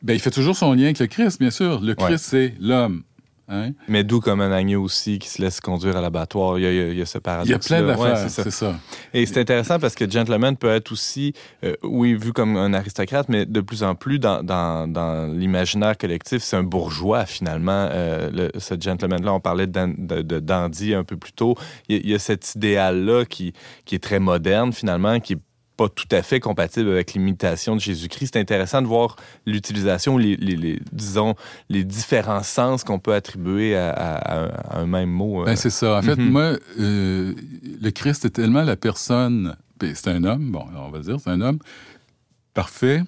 ben, 0.02 0.12
il 0.14 0.20
fait 0.20 0.30
toujours 0.30 0.56
son 0.56 0.72
lien 0.74 0.84
avec 0.84 0.98
le 0.98 1.06
Christ, 1.06 1.40
bien 1.40 1.50
sûr. 1.50 1.80
Le 1.80 1.94
Christ, 1.94 2.10
Ouais. 2.10 2.18
c'est 2.18 2.54
l'homme. 2.60 3.02
Hein? 3.48 3.72
Mais 3.88 4.04
doux 4.04 4.20
comme 4.20 4.40
un 4.40 4.50
agneau 4.52 4.82
aussi 4.82 5.18
qui 5.18 5.28
se 5.28 5.42
laisse 5.42 5.60
conduire 5.60 5.96
à 5.96 6.00
l'abattoir. 6.00 6.58
Il 6.58 6.62
y 6.62 6.66
a, 6.66 6.70
il 6.72 6.98
y 6.98 7.06
ce 7.06 7.18
paradoxe. 7.18 7.48
Il 7.48 7.52
y 7.52 7.54
a 7.54 7.58
plein 7.58 7.86
d'affaires, 7.86 8.30
c'est 8.30 8.50
ça. 8.50 8.74
Et 9.12 9.26
c'est 9.26 9.38
intéressant 9.40 9.78
parce 9.78 9.94
que 9.94 10.10
gentleman 10.10 10.56
peut 10.56 10.70
être 10.70 10.92
aussi, 10.92 11.34
euh, 11.62 11.74
oui, 11.82 12.14
vu 12.14 12.32
comme 12.32 12.56
un 12.56 12.72
aristocrate, 12.72 13.28
mais 13.28 13.44
de 13.44 13.60
plus 13.60 13.82
en 13.82 13.94
plus 13.94 14.18
dans, 14.18 14.42
dans, 14.42 14.90
dans 14.90 15.26
l'imaginaire 15.30 15.98
collectif, 15.98 16.42
c'est 16.42 16.56
un 16.56 16.62
bourgeois 16.62 17.26
finalement. 17.26 17.88
Euh, 17.92 18.30
le- 18.32 18.58
ce 18.58 18.74
gentleman-là, 18.80 19.34
on 19.34 19.40
parlait 19.40 19.66
de, 19.66 19.72
dan- 19.72 19.94
de, 19.98 20.22
de 20.22 20.40
dandy 20.40 20.94
un 20.94 21.04
peu 21.04 21.16
plus 21.16 21.32
tôt. 21.32 21.54
Il 21.88 21.96
y 21.96 21.98
a, 21.98 22.02
il 22.02 22.10
y 22.10 22.14
a 22.14 22.18
cet 22.18 22.54
idéal-là 22.54 23.24
qui, 23.26 23.52
qui 23.84 23.94
est 23.94 24.02
très 24.02 24.20
moderne 24.20 24.72
finalement, 24.72 25.20
qui 25.20 25.34
est 25.34 25.38
pas 25.76 25.88
tout 25.88 26.06
à 26.12 26.22
fait 26.22 26.38
compatible 26.40 26.88
avec 26.90 27.14
l'imitation 27.14 27.74
de 27.74 27.80
Jésus-Christ. 27.80 28.30
C'est 28.34 28.40
intéressant 28.40 28.80
de 28.80 28.86
voir 28.86 29.16
l'utilisation, 29.44 30.16
les, 30.18 30.36
les- 30.36 30.56
les- 30.56 30.80
disons, 30.92 31.34
les 31.68 31.82
différents 31.82 32.42
sens 32.44 32.84
qu'on 32.84 32.98
peut 33.00 33.12
attribuer 33.14 33.76
à, 33.76 33.90
à- 33.90 34.76
à 34.76 34.78
un 34.80 34.86
même 34.86 35.10
mot. 35.10 35.42
euh. 35.42 35.46
Ben, 35.46 35.56
c'est 35.56 35.70
ça. 35.70 35.98
En 35.98 36.02
fait, 36.02 36.16
Mhm. 36.16 36.30
moi, 36.30 36.52
euh, 36.78 37.34
le 37.82 37.90
Christ 37.90 38.24
est 38.24 38.30
tellement 38.30 38.62
la 38.62 38.76
personne. 38.76 39.56
ben, 39.80 39.92
C'est 39.96 40.10
un 40.10 40.22
homme, 40.22 40.52
bon, 40.52 40.64
on 40.76 40.90
va 40.90 41.00
dire, 41.00 41.16
c'est 41.18 41.30
un 41.30 41.40
homme 41.40 41.58
parfait. 42.54 43.02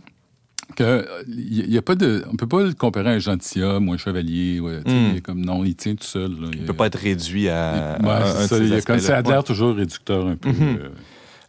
Que, 0.74 1.06
il 1.28 1.70
y 1.72 1.78
a 1.78 1.82
pas 1.82 1.94
de, 1.94 2.24
on 2.32 2.34
peut 2.34 2.48
pas 2.48 2.64
le 2.64 2.72
comparer 2.74 3.10
à 3.10 3.12
un 3.12 3.18
gentilhomme 3.20 3.88
ou 3.88 3.92
un 3.92 3.96
chevalier. 3.98 4.58
ouais, 4.58 4.78
Mm. 4.80 5.10
il 5.12 5.16
est 5.18 5.20
comme, 5.20 5.40
non, 5.44 5.64
il 5.64 5.76
tient 5.76 5.94
tout 5.94 6.02
seul. 6.04 6.32
là. 6.32 6.48
il 6.52 6.64
peut 6.64 6.72
pas 6.72 6.88
être 6.88 6.98
réduit 6.98 7.48
à, 7.48 7.96
Ouais, 8.02 8.08
à 8.10 8.26
un- 8.40 8.46
ça. 8.48 8.58
il 8.58 8.68
y 8.70 8.74
a 8.74 8.80
comme, 8.82 8.98
ça 8.98 9.18
a 9.18 9.22
l'air 9.22 9.44
toujours 9.44 9.76
réducteur 9.76 10.26
un 10.26 10.34
peu. 10.34 10.48
Mhm. 10.48 10.78
euh, 10.82 10.88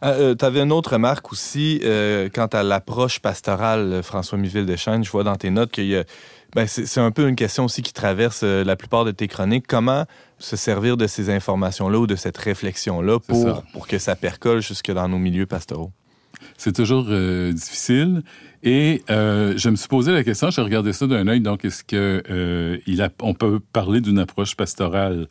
tu 0.02 0.44
avais 0.44 0.60
une 0.60 0.72
autre 0.72 0.92
remarque 0.92 1.32
aussi 1.32 1.80
euh, 1.84 2.28
quant 2.32 2.46
à 2.46 2.62
l'approche 2.62 3.20
pastorale, 3.20 3.92
euh, 3.92 4.02
François 4.02 4.38
Miville-Deschênes. 4.38 5.04
Je 5.04 5.10
vois 5.10 5.24
dans 5.24 5.36
tes 5.36 5.50
notes 5.50 5.70
qu'il 5.70 5.86
y 5.86 5.96
a. 5.96 6.04
Ben, 6.54 6.66
c'est 6.66 7.00
un 7.00 7.10
peu 7.10 7.28
une 7.28 7.36
question 7.36 7.66
aussi 7.66 7.82
qui 7.82 7.92
traverse 7.92 8.40
euh, 8.42 8.64
la 8.64 8.74
plupart 8.74 9.04
de 9.04 9.10
tes 9.10 9.28
chroniques. 9.28 9.66
Comment 9.68 10.06
se 10.38 10.56
servir 10.56 10.96
de 10.96 11.06
ces 11.06 11.28
informations-là 11.28 11.98
ou 11.98 12.06
de 12.06 12.16
cette 12.16 12.38
réflexion-là 12.38 13.18
pour, 13.18 13.62
pour 13.72 13.86
que 13.86 13.98
ça 13.98 14.16
percole 14.16 14.62
jusque 14.62 14.90
dans 14.90 15.08
nos 15.08 15.18
milieux 15.18 15.46
pastoraux? 15.46 15.92
C'est 16.56 16.74
toujours 16.74 17.06
euh, 17.08 17.52
difficile. 17.52 18.22
Et 18.62 19.02
euh, 19.10 19.54
je 19.56 19.68
me 19.70 19.76
suis 19.76 19.88
posé 19.88 20.12
la 20.12 20.24
question, 20.24 20.50
j'ai 20.50 20.62
regardé 20.62 20.92
ça 20.92 21.06
d'un 21.06 21.28
œil, 21.28 21.40
donc 21.40 21.64
est-ce 21.64 21.84
que 21.84 22.22
euh, 22.28 22.78
il 22.86 23.02
a, 23.02 23.08
on 23.22 23.34
peut 23.34 23.60
parler 23.72 24.00
d'une 24.00 24.18
approche 24.18 24.56
pastorale 24.56 25.28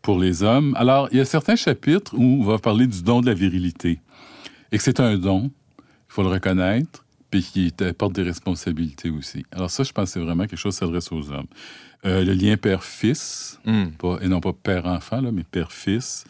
pour 0.00 0.18
les 0.18 0.42
hommes? 0.42 0.74
Alors, 0.78 1.08
il 1.12 1.18
y 1.18 1.20
a 1.20 1.26
certains 1.26 1.56
chapitres 1.56 2.14
où 2.16 2.40
on 2.40 2.44
va 2.44 2.58
parler 2.58 2.86
du 2.86 3.02
don 3.02 3.20
de 3.20 3.26
la 3.26 3.34
virilité. 3.34 4.00
Et 4.72 4.76
que 4.78 4.82
c'est 4.82 5.00
un 5.00 5.16
don, 5.18 5.50
il 5.78 5.82
faut 6.08 6.22
le 6.22 6.28
reconnaître, 6.28 7.04
puis 7.30 7.42
qui 7.42 7.72
apporte 7.84 8.14
des 8.14 8.22
responsabilités 8.22 9.10
aussi. 9.10 9.44
Alors 9.52 9.70
ça, 9.70 9.82
je 9.84 9.92
pense 9.92 10.06
que 10.10 10.12
c'est 10.14 10.20
vraiment 10.24 10.46
quelque 10.46 10.58
chose 10.58 10.74
qui 10.74 10.80
s'adresse 10.80 11.10
aux 11.12 11.30
hommes. 11.30 11.46
Euh, 12.04 12.24
le 12.24 12.32
lien 12.32 12.56
père-fils, 12.56 13.60
Hmm. 13.64 13.88
et 14.22 14.28
non 14.28 14.40
pas 14.40 14.52
père-enfant, 14.52 15.20
là, 15.20 15.30
mais 15.32 15.44
père-fils, 15.44 16.24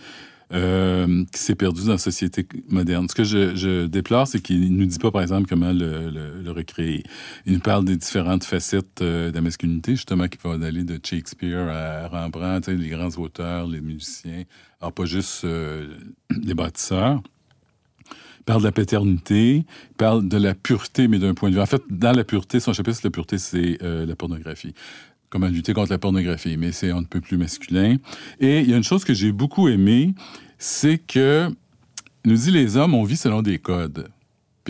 euh, 0.53 1.25
qui 1.33 1.39
s'est 1.39 1.55
perdu 1.55 1.85
dans 1.87 1.93
la 1.93 1.99
société 1.99 2.45
moderne. 2.69 3.09
Ce 3.09 3.15
que 3.15 3.23
je, 3.23 3.55
je 3.55 3.87
déplore, 3.87 4.27
c'est 4.27 4.41
qu'il 4.41 4.61
ne 4.73 4.79
nous 4.81 4.87
dit 4.87 4.99
pas, 4.99 5.13
par 5.13 5.23
exemple, 5.23 5.49
comment 5.49 5.73
le, 5.73 6.11
le- 6.11 6.43
le 6.43 6.51
recréer. 6.51 7.05
Il 7.47 7.53
nous 7.53 7.61
parle 7.61 7.85
des 7.85 7.97
différentes 7.97 8.43
facettes 8.45 9.01
euh, 9.01 9.31
de 9.31 9.35
la 9.37 9.43
masculinité, 9.43 9.93
justement, 9.93 10.27
qui 10.27 10.39
vont 10.43 10.61
aller 10.61 10.83
de 10.83 10.99
Shakespeare 11.03 11.69
à 11.69 12.09
Rembrandt, 12.09 12.69
les 12.75 12.89
grands 12.89 13.11
auteurs, 13.17 13.69
les 13.69 13.81
musiciens, 13.81 14.43
alors 14.81 14.93
pas 14.93 15.05
juste 15.05 15.45
les 15.45 16.55
bâtisseurs. 16.55 17.23
Parle 18.47 18.61
de 18.61 18.67
la 18.67 18.73
paternité, 18.73 19.65
parle 19.97 20.27
de 20.29 20.37
la 20.37 20.55
pureté, 20.55 21.09
mais 21.09 21.19
d'un 21.19 21.35
point 21.35 21.51
de 21.51 21.55
vue. 21.55 21.61
En 21.61 21.67
fait, 21.67 21.83
dans 21.91 22.13
la 22.13 22.25
pureté, 22.25 22.59
son 22.61 22.73
chapitre, 22.73 23.01
la 23.05 23.11
pureté, 23.11 23.39
c'est 23.39 23.79
euh, 23.83 24.07
la 24.07 24.17
pornographie. 24.17 24.75
Comment 25.29 25.47
lutter 25.47 25.73
contre 25.75 25.93
la 25.93 25.99
pornographie, 25.99 26.57
mais 26.57 26.73
c'est 26.73 26.91
un 26.91 27.05
peu 27.05 27.21
plus 27.21 27.37
masculin. 27.37 27.97
Et 28.41 28.61
il 28.61 28.71
y 28.71 28.75
a 28.75 28.77
une 28.77 28.85
chose 28.85 29.05
que 29.05 29.15
j'ai 29.15 29.31
beaucoup 29.31 29.69
aimée, 29.69 30.15
c'est 30.59 30.99
que 30.99 31.49
nous 32.25 32.37
dit 32.37 32.51
les 32.51 32.77
hommes, 32.77 32.95
on 32.95 33.05
vit 33.05 33.17
selon 33.17 33.41
des 33.43 33.59
codes. 33.59 34.09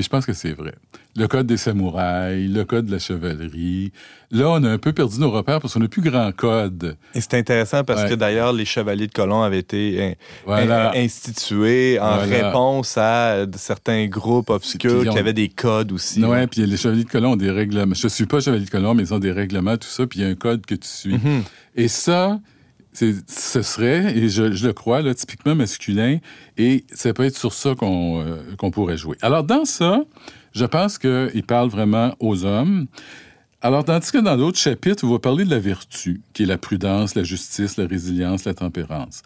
Puis 0.00 0.04
je 0.06 0.08
pense 0.08 0.24
que 0.24 0.32
c'est 0.32 0.52
vrai. 0.52 0.72
Le 1.14 1.28
code 1.28 1.46
des 1.46 1.58
samouraïs, 1.58 2.50
le 2.50 2.64
code 2.64 2.86
de 2.86 2.92
la 2.92 2.98
chevalerie. 2.98 3.92
Là, 4.30 4.48
on 4.48 4.64
a 4.64 4.70
un 4.70 4.78
peu 4.78 4.94
perdu 4.94 5.20
nos 5.20 5.30
repères 5.30 5.60
parce 5.60 5.74
qu'on 5.74 5.80
n'a 5.80 5.88
plus 5.88 6.00
grand 6.00 6.32
code. 6.34 6.96
Et 7.14 7.20
c'est 7.20 7.34
intéressant 7.34 7.84
parce 7.84 8.04
Ouais. 8.04 8.08
que 8.08 8.14
d'ailleurs, 8.14 8.54
les 8.54 8.64
chevaliers 8.64 9.08
de 9.08 9.12
colon 9.12 9.42
avaient 9.42 9.58
été 9.58 10.16
Voilà. 10.46 10.92
institués 10.96 11.98
en 12.00 12.16
Voilà. 12.24 12.46
réponse 12.46 12.96
à 12.96 13.44
certains 13.56 14.06
groupes 14.06 14.48
obscurs 14.48 15.02
qui 15.02 15.18
avaient 15.18 15.34
des 15.34 15.50
codes 15.50 15.92
aussi. 15.92 16.24
Ouais, 16.24 16.46
puis 16.46 16.64
les 16.64 16.78
chevaliers 16.78 17.04
de 17.04 17.10
colon 17.10 17.32
ont 17.32 17.36
des 17.36 17.50
règlements. 17.50 17.94
Je 17.94 18.08
suis 18.08 18.24
pas 18.24 18.40
chevalier 18.40 18.64
de 18.64 18.70
colon, 18.70 18.94
mais 18.94 19.02
ils 19.02 19.12
ont 19.12 19.18
des 19.18 19.32
règlements, 19.32 19.76
tout 19.76 19.86
ça, 19.88 20.06
puis 20.06 20.20
il 20.20 20.22
y 20.22 20.24
a 20.24 20.28
un 20.30 20.34
code 20.34 20.64
que 20.64 20.76
tu 20.76 20.88
suis. 20.88 21.12
Mhm. 21.18 21.42
Et 21.76 21.88
ça, 21.88 22.40
ce 22.92 23.62
serait, 23.62 24.16
et 24.16 24.28
je, 24.28 24.42
le 24.42 24.72
crois, 24.72 25.02
là, 25.02 25.14
typiquement 25.14 25.54
masculin, 25.54 26.18
et 26.58 26.84
ça 26.92 27.12
peut 27.12 27.24
être 27.24 27.36
sur 27.36 27.52
ça 27.52 27.74
qu'on 27.74 28.20
euh, 28.20 28.70
pourrait 28.72 28.96
jouer. 28.96 29.16
Alors, 29.22 29.44
dans 29.44 29.64
ça, 29.64 30.04
je 30.52 30.64
pense 30.64 30.98
qu'il 30.98 31.44
parle 31.46 31.68
vraiment 31.68 32.14
aux 32.18 32.44
hommes. 32.44 32.86
Alors, 33.62 33.84
tandis 33.84 34.10
que 34.10 34.18
dans 34.18 34.36
d'autres 34.36 34.58
chapitres, 34.58 35.04
on 35.04 35.10
va 35.10 35.18
parler 35.18 35.44
de 35.44 35.50
la 35.50 35.60
vertu, 35.60 36.22
qui 36.32 36.44
est 36.44 36.46
la 36.46 36.58
prudence, 36.58 37.14
la 37.14 37.22
justice, 37.22 37.76
la 37.76 37.86
résilience, 37.86 38.44
la 38.44 38.54
tempérance. 38.54 39.22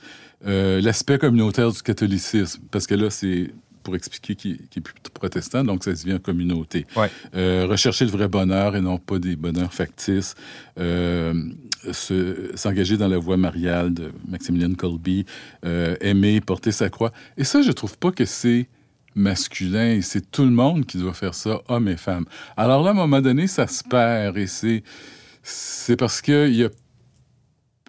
Euh, 0.47 0.81
L'aspect 0.81 1.19
communautaire 1.19 1.71
du 1.71 1.81
catholicisme, 1.81 2.63
parce 2.71 2.87
que 2.87 2.95
là, 2.95 3.11
c'est 3.11 3.51
pour 3.85 3.95
expliquer 3.95 4.35
qui, 4.35 4.59
qui 4.71 4.79
est 4.81 4.83
plus 4.83 4.95
protestant, 5.13 5.63
donc 5.63 5.85
ça 5.85 5.95
se 5.95 6.05
vient 6.05 6.17
en 6.17 6.19
communauté. 6.19 6.87
Ouais. 6.97 7.11
Euh, 7.37 7.67
rechercher 7.71 8.05
le 8.07 8.11
vrai 8.11 8.27
bonheur 8.27 8.75
et 8.75 8.81
non 8.81 8.99
pas 8.99 9.19
des 9.21 9.37
bonheurs 9.37 9.73
factices. 9.73 10.35
Euh, 10.81 11.35
se- 11.93 12.51
S'engager 12.57 12.97
dans 12.97 13.09
la 13.09 13.19
voie 13.19 13.37
mariale 13.37 13.95
de 13.95 14.11
Maximilian 14.29 14.75
Colby. 14.75 15.25
Euh, 15.65 15.95
aimer, 16.01 16.41
porter 16.41 16.73
sa 16.73 16.89
croix. 16.89 17.13
Et 17.37 17.45
ça, 17.45 17.63
je 17.63 17.71
trouve 17.71 17.97
pas 17.99 18.11
que 18.11 18.25
c'est 18.25 18.67
masculin. 19.15 20.01
C'est 20.03 20.31
tout 20.31 20.45
le 20.45 20.51
monde 20.51 20.87
qui 20.87 20.99
doit 20.99 21.15
faire 21.15 21.35
ça, 21.35 21.61
hommes 21.69 21.89
et 21.89 21.97
femmes. 21.97 22.25
Alors 22.57 22.83
là, 22.83 22.89
à 22.91 22.93
un 22.93 22.97
moment 22.97 23.21
donné, 23.21 23.47
ça 23.47 23.67
se 23.67 23.85
perd 23.85 24.37
et 24.39 24.47
c'est 24.47 24.83
c'est 25.43 25.97
parce 25.97 26.23
que 26.23 26.49
il 26.49 26.57
y 26.57 26.65
a 26.65 26.71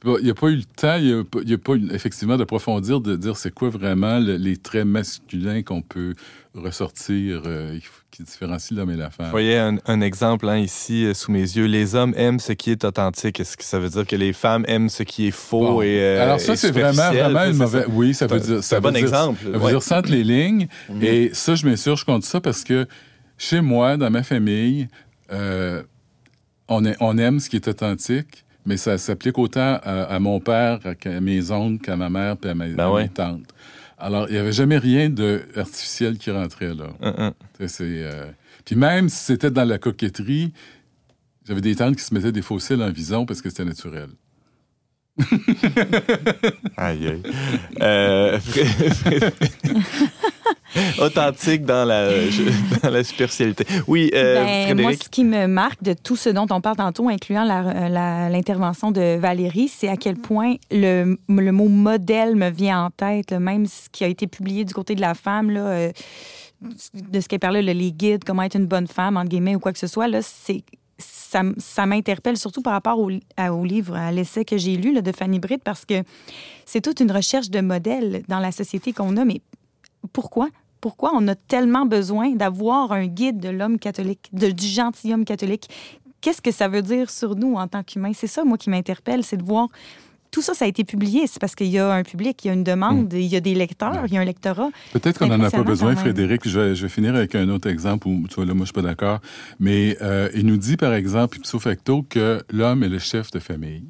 Bon, 0.06 0.18
Il 0.20 0.24
n'y 0.26 0.30
a 0.30 0.34
pas 0.36 0.48
eu 0.48 0.56
le 0.58 0.64
temps, 0.64 0.96
il 0.98 1.06
n'y 1.08 1.14
a, 1.20 1.24
pas- 1.24 1.40
il 1.42 1.50
y 1.50 1.54
a 1.54 1.58
pas 1.58 1.74
eu, 1.74 1.88
effectivement 1.92 2.38
d'approfondir, 2.38 3.02
de 3.02 3.16
dire 3.16 3.36
c'est 3.38 3.52
quoi 3.54 3.70
vraiment 3.70 4.20
le- 4.20 4.38
les 4.38 4.56
traits 4.56 4.86
masculins 4.86 5.64
qu'on 5.64 5.82
peut 5.82 6.14
ressortir, 6.54 7.42
euh, 7.46 7.78
qui 8.12 8.24
différencient 8.24 8.78
l'homme 8.78 8.92
et 8.92 8.96
la 8.96 9.10
femme. 9.10 9.26
Vous 9.26 9.32
voyez 9.32 9.58
un, 9.58 9.78
un 9.86 10.00
exemple 10.02 10.48
hein, 10.48 10.58
ici 10.58 11.06
euh, 11.06 11.14
sous 11.14 11.32
mes 11.32 11.42
yeux. 11.42 11.66
Les 11.66 11.96
hommes 11.96 12.14
aiment 12.16 12.40
ce 12.40 12.54
qui 12.54 12.72
est 12.72 12.86
authentique. 12.86 13.40
Est-ce 13.40 13.58
que 13.58 13.64
ça 13.64 13.78
veut 13.80 13.90
dire 13.90 14.06
que 14.08 14.16
les 14.16 14.32
femmes 14.32 14.64
aiment 14.68 14.88
ce 14.90 15.04
qui 15.04 15.28
est 15.28 15.32
faux 15.32 15.60
Bon. 15.60 15.82
et 15.82 16.00
euh, 16.00 16.24
Alors 16.24 16.40
ça, 16.40 16.56
c'est 16.56 16.72
vraiment, 16.72 17.12
vraiment 17.12 17.44
une 17.46 17.58
mauvaise... 17.58 17.86
Oui, 17.90 18.14
ça 18.14 18.28
veut 18.28 18.40
dire... 18.40 18.64
c'est 18.64 18.76
un 18.76 18.78
veut 18.78 18.84
bon 18.84 18.92
dire- 18.92 19.00
exemple, 19.02 19.40
Ça 19.44 19.50
veut 19.50 19.58
ouais. 19.58 19.72
dire 19.72 19.84
centre 19.84 20.10
les 20.10 20.24
lignes. 20.24 20.68
Mhm. 20.90 21.04
Et 21.04 21.30
ça, 21.34 21.56
je 21.56 21.66
m'insurge 21.66 22.04
contre 22.06 22.26
ça 22.26 22.40
parce 22.40 22.64
que 22.64 22.88
chez 23.38 23.60
moi, 23.60 23.98
dans 23.98 24.10
ma 24.10 24.24
famille, 24.24 24.88
euh, 25.34 25.84
on, 26.70 26.86
est- 26.86 26.96
on 27.02 27.18
aime 27.18 27.40
ce 27.42 27.50
qui 27.50 27.58
est 27.58 27.68
authentique, 27.68 28.45
mais 28.66 28.78
ça 28.78 28.98
s'applique 28.98 29.38
autant 29.38 29.80
à, 29.84 30.04
à 30.04 30.20
mon 30.20 30.40
père, 30.40 30.80
qu'à 31.00 31.20
mes 31.22 31.52
oncles, 31.52 31.84
qu'à 31.84 31.96
ma 31.96 32.10
mère, 32.10 32.38
puis 32.38 32.50
à, 32.50 32.56
mes- 32.56 32.74
Ben 32.74 32.86
à 32.86 32.92
ouais. 32.92 33.04
mes 33.04 33.10
tantes. 33.10 33.44
Alors, 33.98 34.28
il 34.28 34.34
n'y 34.34 34.38
avait 34.40 34.52
jamais 34.52 34.78
rien 34.78 35.10
d'artificiel 35.10 36.18
qui 36.18 36.30
rentrait 36.32 36.74
là. 36.74 36.88
Hum, 37.02 37.14
hum. 37.18 37.32
C'est, 37.68 37.84
euh, 37.84 38.26
Puis 38.66 38.76
même 38.76 39.08
si 39.10 39.18
c'était 39.24 39.52
dans 39.52 39.64
la 39.64 39.78
coquetterie, 39.78 40.52
j'avais 41.48 41.62
des 41.62 41.76
tantes 41.76 41.96
qui 41.96 42.04
se 42.04 42.14
mettaient 42.14 42.32
des 42.34 42.42
fossiles 42.42 42.82
en 42.82 42.90
vison 42.92 43.26
parce 43.26 43.42
que 43.42 43.50
c'était 43.50 43.64
naturel. 43.66 44.10
Aïe, 46.78 47.08
aïe. 47.08 47.22
Euh, 47.82 48.38
Authentique 51.02 51.64
dans 51.66 51.86
la, 51.86 52.10
dans 52.84 52.90
la 52.90 53.04
superficialité. 53.04 53.66
Oui, 53.88 54.12
euh, 54.14 54.36
Ben, 54.36 54.46
moi, 54.46 54.66
Frédéric? 54.66 55.04
ce 55.04 55.10
qui 55.10 55.24
me 55.24 55.48
marque 55.48 55.82
de 55.84 55.94
tout 55.94 56.16
ce 56.16 56.30
dont 56.30 56.48
on 56.52 56.62
parle 56.62 56.76
tantôt, 56.78 57.10
incluant 57.10 57.44
la- 57.44 58.30
l'intervention 58.30 58.92
de 58.92 59.18
Valérie, 59.18 59.68
c'est 59.68 59.88
à 59.88 59.98
quel 59.98 60.16
point 60.16 60.56
le, 60.72 61.18
le 61.30 61.52
mot 61.52 61.68
modèle 61.70 62.36
me 62.36 62.50
vient 62.50 62.86
en 62.86 62.90
tête, 62.90 63.32
là, 63.32 63.40
même 63.40 63.66
ce 63.66 63.90
qui 63.92 64.04
a 64.04 64.08
été 64.08 64.28
publié 64.28 64.66
du 64.66 64.74
côté 64.74 64.96
de 64.96 65.02
la 65.02 65.14
femme, 65.14 65.50
là, 65.52 65.66
euh, 65.68 65.92
de 66.94 67.20
ce 67.20 67.28
qu'elle 67.28 67.40
parlait, 67.40 67.62
les 67.62 67.92
guides, 67.92 68.24
comment 68.24 68.44
être 68.44 68.56
une 68.56 68.66
bonne 68.68 68.88
femme, 68.88 69.18
entre 69.18 69.30
guillemets, 69.30 69.56
ou 69.56 69.60
quoi 69.60 69.74
que 69.74 69.80
ce 69.80 69.88
soit, 69.88 70.08
là, 70.08 70.20
c'est 70.22 70.64
ça, 70.98 71.86
m'interpelle 71.86 72.38
surtout 72.38 72.62
par 72.62 72.72
rapport 72.72 72.98
au, 73.00 73.12
à- 73.36 73.54
au 73.54 73.66
livre, 73.66 73.96
à 73.98 74.12
l'essai 74.12 74.46
que 74.46 74.58
j'ai 74.58 74.78
lu 74.78 74.94
là, 74.94 75.02
de 75.02 75.12
Fanny 75.12 75.40
Britt, 75.40 75.62
parce 75.64 75.84
que 75.86 75.96
c'est 76.66 76.80
toute 76.82 77.02
une 77.02 77.12
recherche 77.12 77.50
de 77.50 77.60
modèles 77.60 78.24
dans 78.30 78.40
la 78.40 78.54
société 78.54 78.94
qu'on 78.94 79.18
a. 79.18 79.26
Mais 79.26 79.42
pourquoi? 80.12 80.50
Pourquoi 80.82 81.12
on 81.16 81.28
a 81.28 81.36
tellement 81.36 81.86
besoin 81.86 82.32
d'avoir 82.36 82.92
un 82.92 83.08
guide 83.08 83.40
de 83.40 83.50
l'homme 83.50 83.80
catholique, 83.80 84.30
de- 84.34 84.52
du 84.52 84.68
gentilhomme 84.68 85.26
catholique? 85.26 85.70
Qu'est-ce 86.22 86.42
que 86.42 86.52
ça 86.52 86.68
veut 86.68 86.82
dire 86.82 87.10
sur 87.10 87.36
nous 87.36 87.56
en 87.56 87.68
tant 87.68 87.84
qu'humains? 87.84 88.14
C'est 88.14 88.28
ça, 88.28 88.44
moi, 88.44 88.58
qui 88.58 88.70
m'interpelle, 88.70 89.24
c'est 89.24 89.38
de 89.38 89.44
voir... 89.44 89.68
Tout 90.32 90.42
ça, 90.42 90.54
ça 90.54 90.66
a 90.66 90.68
été 90.68 90.84
publié. 90.84 91.28
C'est 91.28 91.40
parce 91.40 91.56
qu'il 91.56 91.68
y 91.68 91.78
a 91.78 91.94
un 91.94 92.04
public, 92.04 92.44
il 92.44 92.48
y 92.50 92.52
a 92.52 92.54
une 92.54 92.64
demande, 92.64 93.14
il 93.14 93.22
y 93.22 93.38
a 93.38 93.40
des 93.40 93.54
lecteurs, 93.56 94.04
il 94.06 94.14
y 94.14 94.18
a 94.18 94.22
un 94.22 94.26
lectorat. 94.26 94.70
Peut-être 94.92 95.18
qu'on 95.20 95.28
n'en 95.28 95.40
a 95.42 95.50
pas 95.50 95.64
besoin. 95.64 95.96
Frédéric. 95.96 96.46
Je 96.46 96.60
vais, 96.60 96.76
je 96.76 96.82
vais 96.82 96.90
finir 96.90 97.16
avec 97.16 97.36
un 97.36 97.48
autre 97.48 97.70
exemple 97.70 98.10
où, 98.10 98.28
tu 98.28 98.36
vois, 98.36 98.44
là, 98.44 98.54
moi, 98.54 98.66
je 98.66 98.72
suis 98.72 98.74
pas 98.74 98.82
d'accord. 98.82 99.20
Mais 99.62 99.96
euh, 100.02 100.28
il 100.36 100.46
nous 100.46 100.58
dit, 100.58 100.76
par 100.76 100.94
exemple, 100.94 101.38
ipso 101.38 101.58
facto, 101.58 102.04
que 102.10 102.44
l'homme 102.52 102.84
est 102.84 102.90
le 102.90 103.00
chef 103.00 103.32
de 103.32 103.40
famille. 103.40 103.86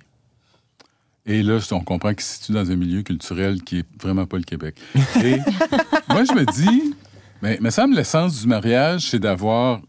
Et 1.25 1.41
là, 1.43 1.57
on 1.71 1.79
comprend 1.81 2.13
qu'il 2.13 2.21
se 2.23 2.35
situe 2.35 2.51
dans 2.51 2.69
un 2.69 2.75
milieu 2.75 3.01
culturel 3.01 3.61
qui 3.63 3.79
est 3.79 3.85
vraiment 4.01 4.25
pas 4.27 4.37
le 4.37 4.43
Québec. 4.43 4.75
Et 5.23 5.37
moi, 6.09 6.23
je 6.23 6.33
me 6.33 6.45
dis, 6.53 6.93
mais 7.41 7.57
me 7.61 7.69
semble 7.71 7.95
l'essence 7.95 8.41
du 8.41 8.47
mariage, 8.47 9.09
c'est 9.09 9.19
d'avoir 9.19 9.81